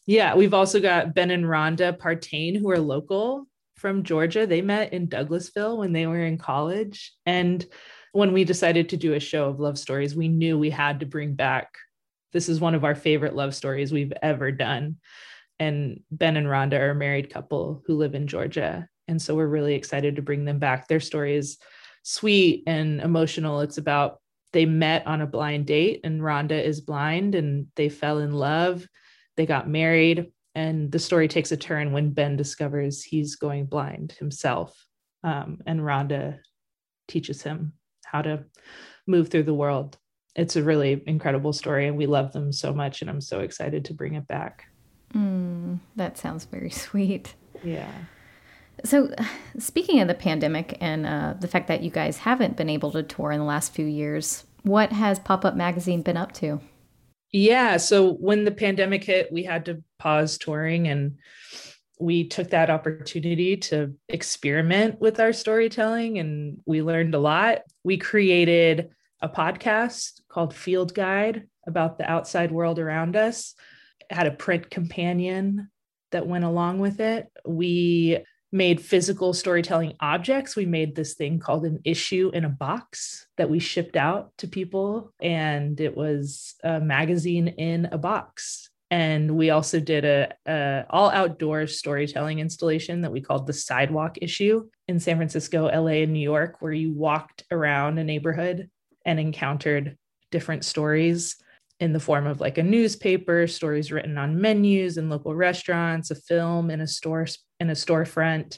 Yeah, 0.06 0.36
we've 0.36 0.54
also 0.54 0.80
got 0.80 1.14
Ben 1.14 1.32
and 1.32 1.46
Rhonda 1.46 1.98
Partain, 1.98 2.58
who 2.58 2.70
are 2.72 2.80
local 2.80 3.46
from 3.76 4.04
Georgia. 4.04 4.48
They 4.48 4.62
met 4.62 4.94
in 4.94 5.08
Douglasville 5.08 5.78
when 5.78 5.94
they 5.94 6.08
were 6.08 6.24
in 6.24 6.38
college. 6.38 7.14
And 7.26 7.66
when 8.14 8.34
we 8.34 8.44
decided 8.44 8.90
to 8.90 8.98
do 8.98 9.14
a 9.14 9.20
show 9.20 9.46
of 9.46 9.60
love 9.60 9.78
stories, 9.78 10.16
we 10.16 10.28
knew 10.28 10.58
we 10.58 10.70
had 10.70 11.02
to 11.02 11.06
bring 11.06 11.36
back 11.36 11.70
this 12.34 12.50
is 12.50 12.60
one 12.60 12.76
of 12.76 12.84
our 12.84 12.96
favorite 12.96 13.36
love 13.36 13.56
stories 13.56 13.92
we've 13.92 14.14
ever 14.22 14.52
done. 14.52 14.98
And 15.60 16.02
Ben 16.12 16.38
and 16.38 16.48
Rhonda 16.48 16.80
are 16.80 16.92
a 16.92 16.96
married 16.96 17.32
couple 17.32 17.84
who 17.86 17.96
live 17.96 18.16
in 18.16 18.28
Georgia. 18.28 18.88
And 19.08 19.22
so 19.22 19.36
we're 19.36 19.48
really 19.48 19.76
excited 19.76 20.16
to 20.16 20.22
bring 20.22 20.46
them 20.46 20.60
back. 20.60 20.88
Their 20.88 21.00
story 21.00 21.36
is 21.36 21.58
sweet 22.04 22.64
and 22.68 23.02
emotional. 23.02 23.62
It's 23.62 23.78
about 23.78 24.20
they 24.54 24.66
met 24.66 25.06
on 25.08 25.22
a 25.22 25.28
blind 25.28 25.66
date, 25.66 26.02
and 26.04 26.22
Rhonda 26.22 26.64
is 26.64 26.82
blind, 26.82 27.36
and 27.36 27.68
they 27.76 27.90
fell 27.90 28.20
in 28.20 28.32
love. 28.32 28.88
They 29.36 29.46
got 29.46 29.70
married, 29.70 30.32
and 30.56 30.92
the 30.92 31.00
story 31.00 31.28
takes 31.28 31.52
a 31.52 31.58
turn 31.58 31.92
when 31.92 32.12
Ben 32.12 32.38
discovers 32.38 33.04
he's 33.04 33.36
going 33.36 33.66
blind 33.66 34.14
himself. 34.14 34.74
Um, 35.24 35.60
and 35.66 35.82
Rhonda 35.82 36.40
teaches 37.08 37.42
him 37.42 37.74
how 38.06 38.22
to 38.22 38.46
move 39.06 39.30
through 39.30 39.44
the 39.44 39.54
world 39.54 39.98
it's 40.38 40.56
a 40.56 40.64
really 40.64 41.04
incredible 41.08 41.52
story 41.52 41.88
and 41.88 41.98
we 41.98 42.06
love 42.06 42.32
them 42.32 42.54
so 42.54 42.74
much 42.74 43.02
and 43.02 43.10
i'm 43.10 43.22
so 43.22 43.42
excited 43.42 43.84
to 43.86 43.94
bring 43.94 44.14
it 44.14 44.28
back. 44.28 44.66
Mm, 45.14 45.80
that 45.96 46.18
sounds 46.18 46.46
very 46.46 46.70
sweet. 46.86 47.34
Yeah. 47.64 47.92
So 48.84 49.12
speaking 49.58 50.02
of 50.02 50.08
the 50.08 50.14
pandemic 50.14 50.78
and 50.80 51.06
uh, 51.06 51.34
the 51.40 51.48
fact 51.48 51.68
that 51.70 51.82
you 51.82 51.90
guys 51.90 52.20
haven't 52.20 52.56
been 52.56 52.70
able 52.70 52.92
to 52.92 53.02
tour 53.02 53.32
in 53.32 53.40
the 53.40 53.46
last 53.46 53.74
few 53.74 53.86
years 53.86 54.46
what 54.64 54.92
has 54.92 55.18
pop-up 55.18 55.56
magazine 55.56 56.02
been 56.02 56.18
up 56.18 56.32
to? 56.34 56.60
Yeah 57.32 57.78
so 57.78 58.14
when 58.14 58.46
the 58.46 58.52
pandemic 58.52 59.04
hit 59.04 59.32
we 59.32 59.44
had 59.44 59.66
to 59.66 59.84
pause 59.98 60.38
touring 60.38 60.88
and 60.88 61.18
we 62.00 62.28
took 62.28 62.50
that 62.52 62.70
opportunity 62.70 63.58
to 63.58 63.96
experiment 64.08 65.00
with 65.02 65.20
our 65.20 65.34
storytelling 65.34 66.20
and 66.20 66.60
we 66.66 66.82
learned 66.82 67.16
a 67.16 67.20
lot. 67.20 67.62
We 67.84 67.98
created 67.98 68.90
a 69.22 69.30
podcast 69.30 70.22
called 70.38 70.54
Field 70.54 70.94
Guide 70.94 71.48
about 71.66 71.98
the 71.98 72.08
outside 72.08 72.52
world 72.52 72.78
around 72.78 73.16
us. 73.16 73.56
It 74.08 74.14
had 74.14 74.28
a 74.28 74.32
print 74.32 74.70
companion 74.70 75.72
that 76.12 76.28
went 76.28 76.44
along 76.44 76.78
with 76.78 77.00
it. 77.00 77.26
We 77.44 78.20
made 78.52 78.80
physical 78.80 79.34
storytelling 79.34 79.96
objects. 80.00 80.56
We 80.56 80.68
made 80.68 80.96
this 80.96 81.16
thing 81.16 81.40
called 81.40 81.66
an 81.66 81.80
issue 81.84 82.30
in 82.36 82.46
a 82.46 82.50
box 82.50 83.26
that 83.38 83.50
we 83.50 83.58
shipped 83.58 83.96
out 83.96 84.30
to 84.38 84.48
people, 84.48 85.12
and 85.20 85.82
it 85.82 85.98
was 85.98 86.54
a 86.64 86.80
magazine 86.80 87.48
in 87.48 87.86
a 87.92 87.98
box. 87.98 88.70
And 88.92 89.38
we 89.38 89.50
also 89.50 89.80
did 89.80 90.06
a, 90.06 90.36
a 90.46 90.86
all 90.92 91.10
outdoor 91.10 91.66
storytelling 91.66 92.38
installation 92.38 93.02
that 93.02 93.12
we 93.12 93.22
called 93.22 93.48
the 93.48 93.54
Sidewalk 93.54 94.20
Issue 94.22 94.70
in 94.88 95.00
San 95.00 95.18
Francisco, 95.18 95.66
LA, 95.66 96.04
and 96.04 96.14
New 96.14 96.20
York, 96.20 96.58
where 96.60 96.74
you 96.74 96.94
walked 96.94 97.44
around 97.50 97.98
a 97.98 98.04
neighborhood 98.04 98.70
and 99.04 99.20
encountered 99.20 99.98
different 100.32 100.66
stories 100.66 101.36
in 101.80 101.94
the 101.94 102.00
form 102.00 102.26
of 102.26 102.42
like 102.42 102.58
a 102.58 102.64
newspaper, 102.64 103.48
stories 103.48 103.92
written 103.92 104.18
on 104.18 104.42
menus 104.42 104.98
in 104.98 105.10
local 105.10 105.36
restaurants, 105.36 106.12
a 106.12 106.16
film 106.16 106.72
in 106.72 106.82
a 106.82 106.88
store 106.88 107.28
in 107.60 107.70
a 107.70 107.74
storefront, 107.74 108.58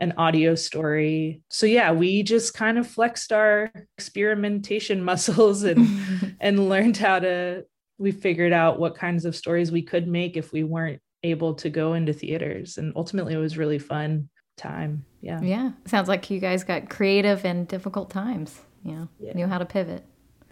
an 0.00 0.14
audio 0.16 0.54
story. 0.54 1.42
So 1.50 1.66
yeah, 1.66 1.92
we 1.92 2.22
just 2.22 2.54
kind 2.54 2.78
of 2.78 2.86
flexed 2.86 3.32
our 3.32 3.70
experimentation 3.98 5.04
muscles 5.10 5.62
and 5.62 6.36
and 6.40 6.68
learned 6.68 6.96
how 6.96 7.18
to 7.18 7.64
we 7.98 8.10
figured 8.10 8.52
out 8.52 8.80
what 8.80 8.96
kinds 8.96 9.24
of 9.24 9.36
stories 9.36 9.70
we 9.70 9.82
could 9.82 10.08
make 10.08 10.36
if 10.36 10.52
we 10.52 10.64
weren't 10.64 11.00
able 11.22 11.54
to 11.54 11.70
go 11.70 11.94
into 11.94 12.12
theaters 12.12 12.76
and 12.76 12.92
ultimately 12.96 13.34
it 13.34 13.38
was 13.38 13.56
really 13.56 13.78
fun 13.78 14.28
time. 14.56 15.04
Yeah. 15.20 15.40
Yeah. 15.40 15.72
Sounds 15.86 16.08
like 16.08 16.28
you 16.28 16.38
guys 16.38 16.64
got 16.64 16.90
creative 16.90 17.44
and 17.44 17.66
difficult 17.66 18.10
times 18.10 18.60
yeah, 18.82 19.06
yeah. 19.18 19.32
knew 19.32 19.46
how 19.46 19.58
to 19.58 19.64
pivot. 19.64 20.04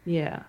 Yeah. 0.04 0.44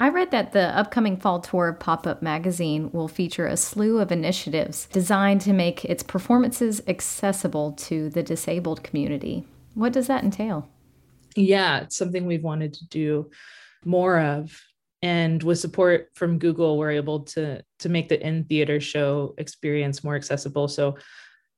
I 0.00 0.08
read 0.08 0.32
that 0.32 0.52
the 0.52 0.76
upcoming 0.76 1.16
fall 1.16 1.40
tour 1.40 1.68
of 1.68 1.78
Pop 1.78 2.06
Up 2.06 2.20
Magazine 2.20 2.90
will 2.92 3.06
feature 3.06 3.46
a 3.46 3.56
slew 3.56 4.00
of 4.00 4.10
initiatives 4.10 4.88
designed 4.92 5.40
to 5.42 5.52
make 5.52 5.84
its 5.84 6.02
performances 6.02 6.82
accessible 6.88 7.72
to 7.72 8.10
the 8.10 8.22
disabled 8.22 8.82
community. 8.82 9.46
What 9.74 9.92
does 9.92 10.08
that 10.08 10.24
entail? 10.24 10.68
Yeah, 11.36 11.80
it's 11.80 11.96
something 11.96 12.26
we've 12.26 12.42
wanted 12.42 12.74
to 12.74 12.88
do 12.88 13.30
more 13.84 14.18
of. 14.18 14.60
And 15.00 15.42
with 15.42 15.58
support 15.58 16.08
from 16.14 16.38
Google, 16.38 16.76
we're 16.76 16.90
able 16.90 17.20
to, 17.20 17.62
to 17.78 17.88
make 17.88 18.08
the 18.08 18.20
in 18.26 18.44
theater 18.44 18.80
show 18.80 19.34
experience 19.38 20.02
more 20.02 20.16
accessible. 20.16 20.66
So 20.66 20.96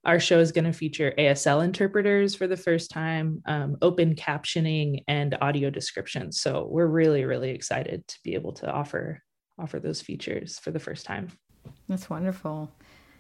our 0.07 0.21
show 0.21 0.39
is 0.39 0.53
going 0.53 0.65
to 0.65 0.73
feature 0.73 1.13
ASL 1.19 1.65
interpreters 1.65 2.35
for 2.35 2.47
the 2.47 2.57
first 2.57 2.91
time, 2.91 3.43
um, 3.47 3.77
open 3.83 4.15
captioning, 4.15 5.03
and 5.09 5.37
audio 5.41 5.69
description. 5.69 6.31
So 6.33 6.69
we're 6.71 6.87
really, 6.87 7.25
really 7.25 7.51
excited 7.51 8.07
to 8.07 8.17
be 8.25 8.35
able 8.35 8.53
to 8.55 8.71
offer 8.71 9.23
offer 9.59 9.81
those 9.81 10.03
features 10.03 10.59
for 10.59 10.71
the 10.71 10.79
first 10.79 11.07
time. 11.07 11.29
That's 11.89 12.09
wonderful. 12.11 12.71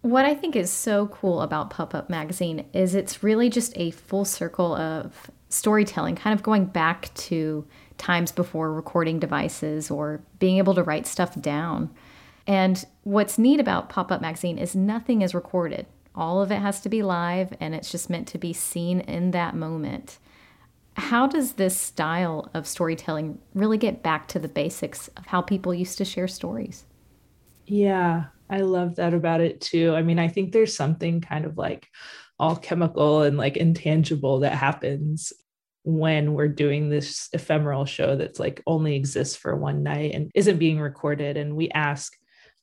What 0.02 0.24
I 0.24 0.34
think 0.34 0.54
is 0.54 0.70
so 0.70 1.08
cool 1.08 1.40
about 1.40 1.70
Pop 1.70 1.94
Up 1.94 2.10
Magazine 2.10 2.66
is 2.72 2.94
it's 2.94 3.22
really 3.22 3.48
just 3.48 3.72
a 3.76 3.90
full 3.90 4.24
circle 4.24 4.74
of 4.76 5.30
storytelling, 5.48 6.14
kind 6.14 6.38
of 6.38 6.42
going 6.42 6.66
back 6.66 7.12
to 7.14 7.66
times 7.98 8.30
before 8.30 8.72
recording 8.72 9.18
devices 9.18 9.90
or 9.90 10.20
being 10.38 10.58
able 10.58 10.74
to 10.74 10.82
write 10.82 11.06
stuff 11.06 11.40
down. 11.40 11.90
And 12.46 12.84
what's 13.02 13.38
neat 13.38 13.58
about 13.58 13.88
Pop 13.88 14.12
Up 14.12 14.20
Magazine 14.20 14.58
is 14.58 14.76
nothing 14.76 15.22
is 15.22 15.34
recorded. 15.34 15.86
All 16.16 16.40
of 16.40 16.50
it 16.50 16.60
has 16.60 16.80
to 16.80 16.88
be 16.88 17.02
live 17.02 17.52
and 17.60 17.74
it's 17.74 17.90
just 17.90 18.08
meant 18.08 18.28
to 18.28 18.38
be 18.38 18.52
seen 18.52 19.00
in 19.00 19.32
that 19.32 19.54
moment. 19.54 20.18
How 20.96 21.26
does 21.26 21.52
this 21.52 21.76
style 21.76 22.50
of 22.54 22.66
storytelling 22.66 23.38
really 23.54 23.76
get 23.76 24.02
back 24.02 24.28
to 24.28 24.38
the 24.38 24.48
basics 24.48 25.08
of 25.08 25.26
how 25.26 25.42
people 25.42 25.74
used 25.74 25.98
to 25.98 26.04
share 26.06 26.28
stories? 26.28 26.84
Yeah, 27.66 28.24
I 28.48 28.60
love 28.60 28.96
that 28.96 29.12
about 29.12 29.40
it 29.40 29.60
too. 29.60 29.94
I 29.94 30.02
mean, 30.02 30.18
I 30.18 30.28
think 30.28 30.52
there's 30.52 30.74
something 30.74 31.20
kind 31.20 31.44
of 31.44 31.58
like 31.58 31.86
all 32.38 32.56
chemical 32.56 33.22
and 33.22 33.36
like 33.36 33.56
intangible 33.56 34.40
that 34.40 34.52
happens 34.52 35.32
when 35.82 36.34
we're 36.34 36.48
doing 36.48 36.88
this 36.88 37.28
ephemeral 37.32 37.84
show 37.84 38.16
that's 38.16 38.40
like 38.40 38.62
only 38.66 38.96
exists 38.96 39.36
for 39.36 39.54
one 39.54 39.82
night 39.82 40.12
and 40.14 40.30
isn't 40.34 40.58
being 40.58 40.80
recorded. 40.80 41.36
And 41.36 41.56
we 41.56 41.68
ask 41.70 42.12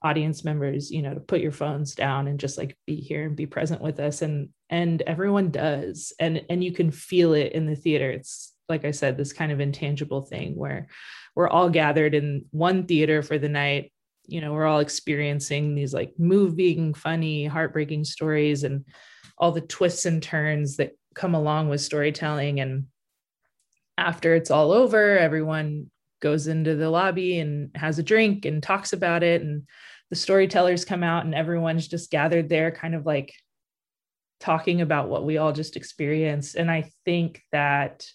audience 0.04 0.43
members 0.43 0.91
you 0.91 1.01
know 1.01 1.14
to 1.14 1.20
put 1.20 1.41
your 1.41 1.51
phones 1.51 1.95
down 1.95 2.28
and 2.28 2.39
just 2.39 2.58
like 2.58 2.78
be 2.86 2.95
here 2.95 3.26
and 3.26 3.36
be 3.36 3.45
present 3.45 3.82
with 3.82 3.99
us 3.99 4.22
and 4.22 4.49
and 4.70 5.01
everyone 5.04 5.49
does 5.49 6.14
and 6.20 6.43
and 6.49 6.64
you 6.64 6.72
can 6.72 6.91
feel 6.91 7.34
it 7.34 7.54
in 7.54 7.66
the 7.66 7.76
theater 7.76 8.10
it's 8.10 8.54
like 8.70 8.86
i 8.86 8.91
said 8.91 9.18
this 9.18 9.34
kind 9.34 9.51
of 9.51 9.60
intangible 9.60 10.22
thing 10.22 10.56
where 10.56 10.88
we're 11.36 11.49
all 11.49 11.70
gathered 11.70 12.14
in 12.14 12.45
one 12.51 12.86
theater 12.86 13.22
for 13.22 13.38
the 13.38 13.49
night 13.49 13.91
you 14.26 14.41
know 14.41 14.54
we're 14.54 14.66
all 14.66 14.80
experiencing 14.80 15.76
these 15.76 15.93
like 15.93 16.14
moving 16.18 16.93
funny 16.93 17.45
heartbreaking 17.45 18.04
stories 18.04 18.64
and 18.64 18.86
all 19.38 19.51
the 19.51 19.62
twists 19.62 20.06
and 20.06 20.22
turns 20.22 20.78
that 20.78 20.91
come 21.16 21.34
along 21.34 21.70
with 21.70 21.82
storytelling 21.82 22.60
and 22.60 22.86
after 23.97 24.36
it's 24.36 24.51
all 24.51 24.72
over, 24.72 25.18
everyone 25.18 25.89
goes 26.20 26.47
into 26.47 26.76
the 26.76 26.89
lobby 26.89 27.39
and 27.39 27.70
has 27.76 27.99
a 27.99 28.04
drink 28.04 28.45
and 28.45 28.64
talks 28.64 28.93
about 28.93 29.24
it. 29.24 29.41
And 29.41 29.68
the 30.14 30.20
storytellers 30.20 30.86
come 30.86 31.01
out, 31.01 31.26
and 31.26 31.34
everyone's 31.34 31.88
just 31.88 32.11
gathered 32.11 32.47
there, 32.47 32.70
kind 32.70 32.93
of 32.93 33.03
like 33.03 33.34
talking 34.39 34.82
about 34.82 35.09
what 35.09 35.26
we 35.26 35.39
all 35.39 35.51
just 35.51 35.76
experienced. 35.76 36.53
And 36.53 36.70
I 36.70 36.91
think 37.03 37.41
that 37.51 38.05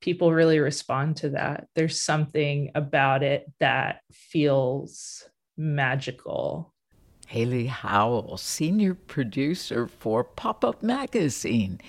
people 0.00 0.32
really 0.32 0.60
respond 0.60 1.16
to 1.16 1.30
that. 1.30 1.66
There's 1.74 2.00
something 2.00 2.70
about 2.76 3.24
it 3.24 3.50
that 3.58 4.02
feels 4.12 5.28
magical. 5.56 6.72
Haley 7.26 7.66
Howell, 7.66 8.36
senior 8.36 8.94
producer 8.94 9.88
for 9.88 10.22
Pop 10.22 10.64
Up 10.64 10.84
Magazine, 10.84 11.80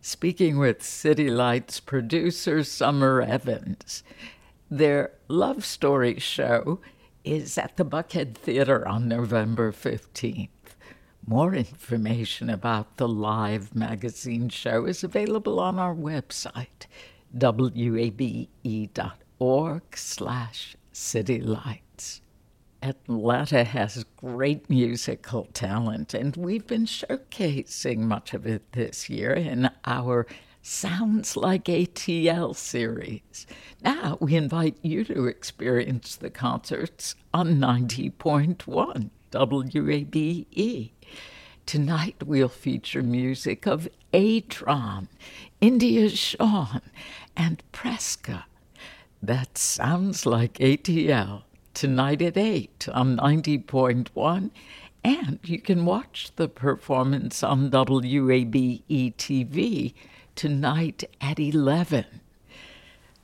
speaking 0.00 0.58
with 0.58 0.82
City 0.82 1.28
Lights 1.28 1.78
producer 1.78 2.64
Summer 2.64 3.20
Evans. 3.20 4.02
Their 4.70 5.10
love 5.28 5.66
story 5.66 6.18
show 6.18 6.80
is 7.24 7.58
at 7.58 7.76
the 7.76 7.84
Buckhead 7.84 8.34
Theater 8.34 8.86
on 8.86 9.08
November 9.08 9.72
15th. 9.72 10.48
More 11.26 11.54
information 11.54 12.48
about 12.48 12.96
the 12.96 13.08
live 13.08 13.74
magazine 13.74 14.48
show 14.48 14.86
is 14.86 15.04
available 15.04 15.60
on 15.60 15.78
our 15.78 15.94
website, 15.94 16.86
wabe.org 17.32 18.46
slash 19.96 20.76
citylights. 20.92 22.20
Atlanta 22.82 23.64
has 23.64 24.04
great 24.16 24.70
musical 24.70 25.48
talent, 25.52 26.14
and 26.14 26.36
we've 26.36 26.66
been 26.66 26.86
showcasing 26.86 27.98
much 27.98 28.32
of 28.34 28.46
it 28.46 28.72
this 28.72 29.10
year 29.10 29.32
in 29.32 29.68
our 29.84 30.26
Sounds 30.60 31.36
Like 31.36 31.64
ATL 31.66 32.54
series. 32.54 33.46
Now 33.82 34.18
we 34.20 34.34
invite 34.34 34.76
you 34.82 35.04
to 35.04 35.26
experience 35.26 36.16
the 36.16 36.30
concerts 36.30 37.14
on 37.32 37.58
90.1 37.58 39.10
WABE. 39.30 40.90
Tonight 41.64 42.16
we'll 42.24 42.48
feature 42.48 43.02
music 43.02 43.66
of 43.66 43.88
Atron, 44.12 45.08
India 45.60 46.08
Shawn, 46.08 46.82
and 47.36 47.62
Preska. 47.72 48.44
That 49.22 49.56
sounds 49.56 50.26
like 50.26 50.54
ATL. 50.54 51.42
Tonight 51.72 52.20
at 52.20 52.36
8 52.36 52.88
on 52.92 53.16
90.1, 53.16 54.50
and 55.04 55.38
you 55.44 55.60
can 55.60 55.84
watch 55.84 56.32
the 56.34 56.48
performance 56.48 57.42
on 57.44 57.70
WABE 57.70 59.14
TV 59.16 59.94
tonight 60.38 61.02
at 61.20 61.40
11. 61.40 62.04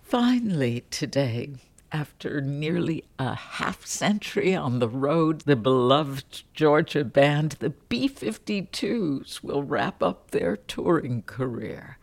Finally, 0.03 0.83
today, 0.91 1.49
after 1.93 2.41
nearly 2.41 3.05
a 3.21 3.37
half 3.37 3.87
century 3.87 4.53
on 4.53 4.81
the 4.81 4.89
road, 4.89 5.43
the 5.43 5.55
beloved 5.55 6.43
Georgia 6.55 7.05
band, 7.05 7.53
the 7.61 7.71
B 7.71 8.09
52s, 8.09 9.45
will 9.45 9.63
wrap 9.63 10.03
up 10.03 10.33
their 10.33 10.57
touring 10.57 11.23
career. 11.23 11.99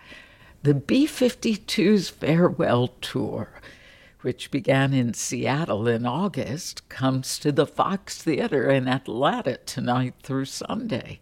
The 0.64 0.76
B 0.76 1.06
52s 1.06 2.10
farewell 2.10 2.88
tour, 3.02 3.60
which 4.22 4.50
began 4.50 4.94
in 4.94 5.14
Seattle 5.14 5.90
in 5.90 6.06
August, 6.06 6.88
comes 6.88 7.38
to 7.40 7.52
the 7.52 7.68
Fox 7.68 8.24
Theater 8.24 8.70
in 8.70 8.88
Atlanta 8.88 9.58
tonight 9.58 10.14
through 10.24 10.46
Sunday. 10.46 11.20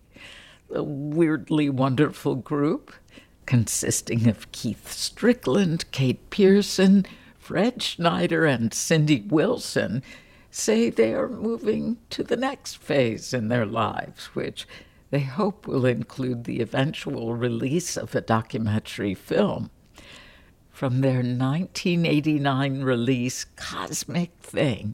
The 0.69 0.83
weirdly 0.83 1.71
wonderful 1.71 2.35
group, 2.35 2.93
consisting 3.49 4.27
of 4.27 4.51
Keith 4.51 4.91
Strickland, 4.91 5.89
Kate 5.89 6.29
Pierson, 6.29 7.03
Fred 7.39 7.81
Schneider 7.81 8.45
and 8.45 8.71
Cindy 8.71 9.21
Wilson 9.21 10.03
say 10.51 10.91
they 10.91 11.15
are 11.15 11.27
moving 11.27 11.97
to 12.11 12.21
the 12.21 12.37
next 12.37 12.77
phase 12.77 13.33
in 13.33 13.47
their 13.47 13.65
lives, 13.65 14.25
which 14.35 14.67
they 15.09 15.21
hope 15.21 15.65
will 15.65 15.87
include 15.87 16.43
the 16.43 16.61
eventual 16.61 17.33
release 17.33 17.97
of 17.97 18.13
a 18.13 18.21
documentary 18.21 19.15
film. 19.15 19.71
From 20.69 21.01
their 21.01 21.23
1989 21.23 22.83
release, 22.83 23.45
Cosmic 23.55 24.29
Thing, 24.41 24.93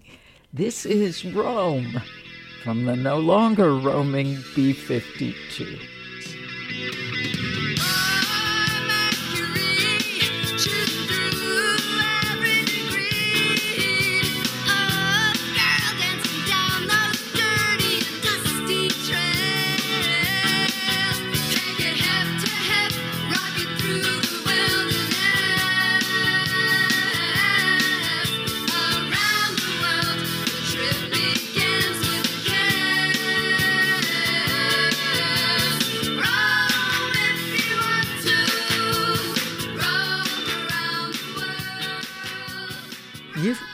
this 0.53 0.85
is 0.85 1.25
Roam 1.25 2.01
from 2.63 2.85
the 2.85 2.95
no 2.95 3.17
longer 3.17 3.75
roaming 3.75 4.37
B 4.55 4.71
52. 4.71 5.77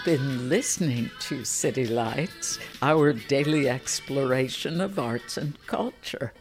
Been 0.04 0.50
listening 0.50 1.12
to 1.20 1.46
City 1.46 1.86
Lights, 1.86 2.58
our 2.82 3.14
daily 3.14 3.70
exploration 3.70 4.82
of 4.82 4.98
arts 4.98 5.38
and 5.38 5.56
culture. 5.68 6.34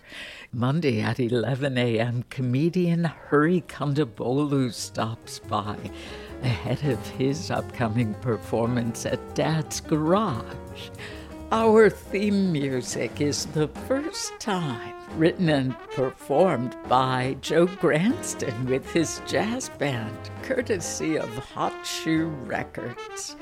Monday 0.51 1.03
at 1.03 1.21
11 1.21 1.77
a.m., 1.77 2.25
comedian 2.31 3.05
Hari 3.05 3.61
Kondabolu 3.69 4.73
stops 4.73 5.41
by 5.41 5.77
ahead 6.43 6.83
of 6.85 7.07
his 7.11 7.51
upcoming 7.51 8.15
performance 8.15 9.05
at 9.05 9.35
Dad's 9.35 9.83
Garage. 9.83 10.89
Our 11.53 11.91
theme 11.91 12.53
music 12.53 13.21
is 13.21 13.47
the 13.47 13.67
first 13.67 14.39
time 14.39 14.95
written 15.17 15.49
and 15.49 15.77
performed 15.97 16.77
by 16.89 17.39
Joe 17.41 17.67
Granston 17.67 18.67
with 18.67 18.89
his 18.93 19.21
jazz 19.27 19.69
band, 19.71 20.17
courtesy 20.45 21.19
of 21.19 21.29
Hot 21.39 21.75
Shoe 21.85 22.29
Records. 22.47 23.35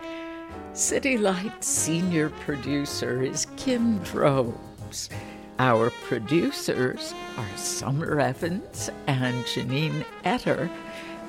City 0.72 1.18
Light 1.18 1.62
senior 1.62 2.30
producer 2.30 3.20
is 3.20 3.46
Kim 3.58 3.98
Drobes. 3.98 5.10
Our 5.58 5.90
producers 5.90 7.12
are 7.36 7.56
Summer 7.58 8.20
Evans 8.20 8.88
and 9.06 9.44
Janine 9.44 10.06
Etter, 10.24 10.70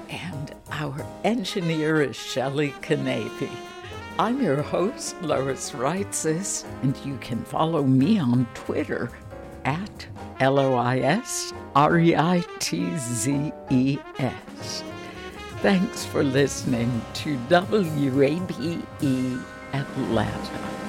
and 0.08 0.56
our 0.72 1.06
engineer 1.26 2.02
is 2.02 2.16
Shelley 2.16 2.70
Canavy. 2.82 3.52
I'm 4.20 4.42
your 4.42 4.62
host, 4.62 5.16
Lois 5.22 5.72
Reitzes, 5.72 6.66
and 6.84 6.94
you 7.06 7.18
can 7.20 7.42
follow 7.46 7.84
me 7.84 8.20
on 8.20 8.46
Twitter 8.54 9.10
at 9.64 10.08
L 10.42 10.60
O 10.60 10.76
I 10.76 10.98
S 11.00 11.54
R 11.74 11.98
E 11.98 12.18
I 12.18 12.44
T 12.60 12.98
Z 12.98 13.54
E 13.70 13.98
S. 14.18 14.84
Thanks 15.62 16.04
for 16.04 16.22
listening 16.22 17.02
to 17.14 17.38
WABE 17.48 19.42
Atlanta. 19.72 20.89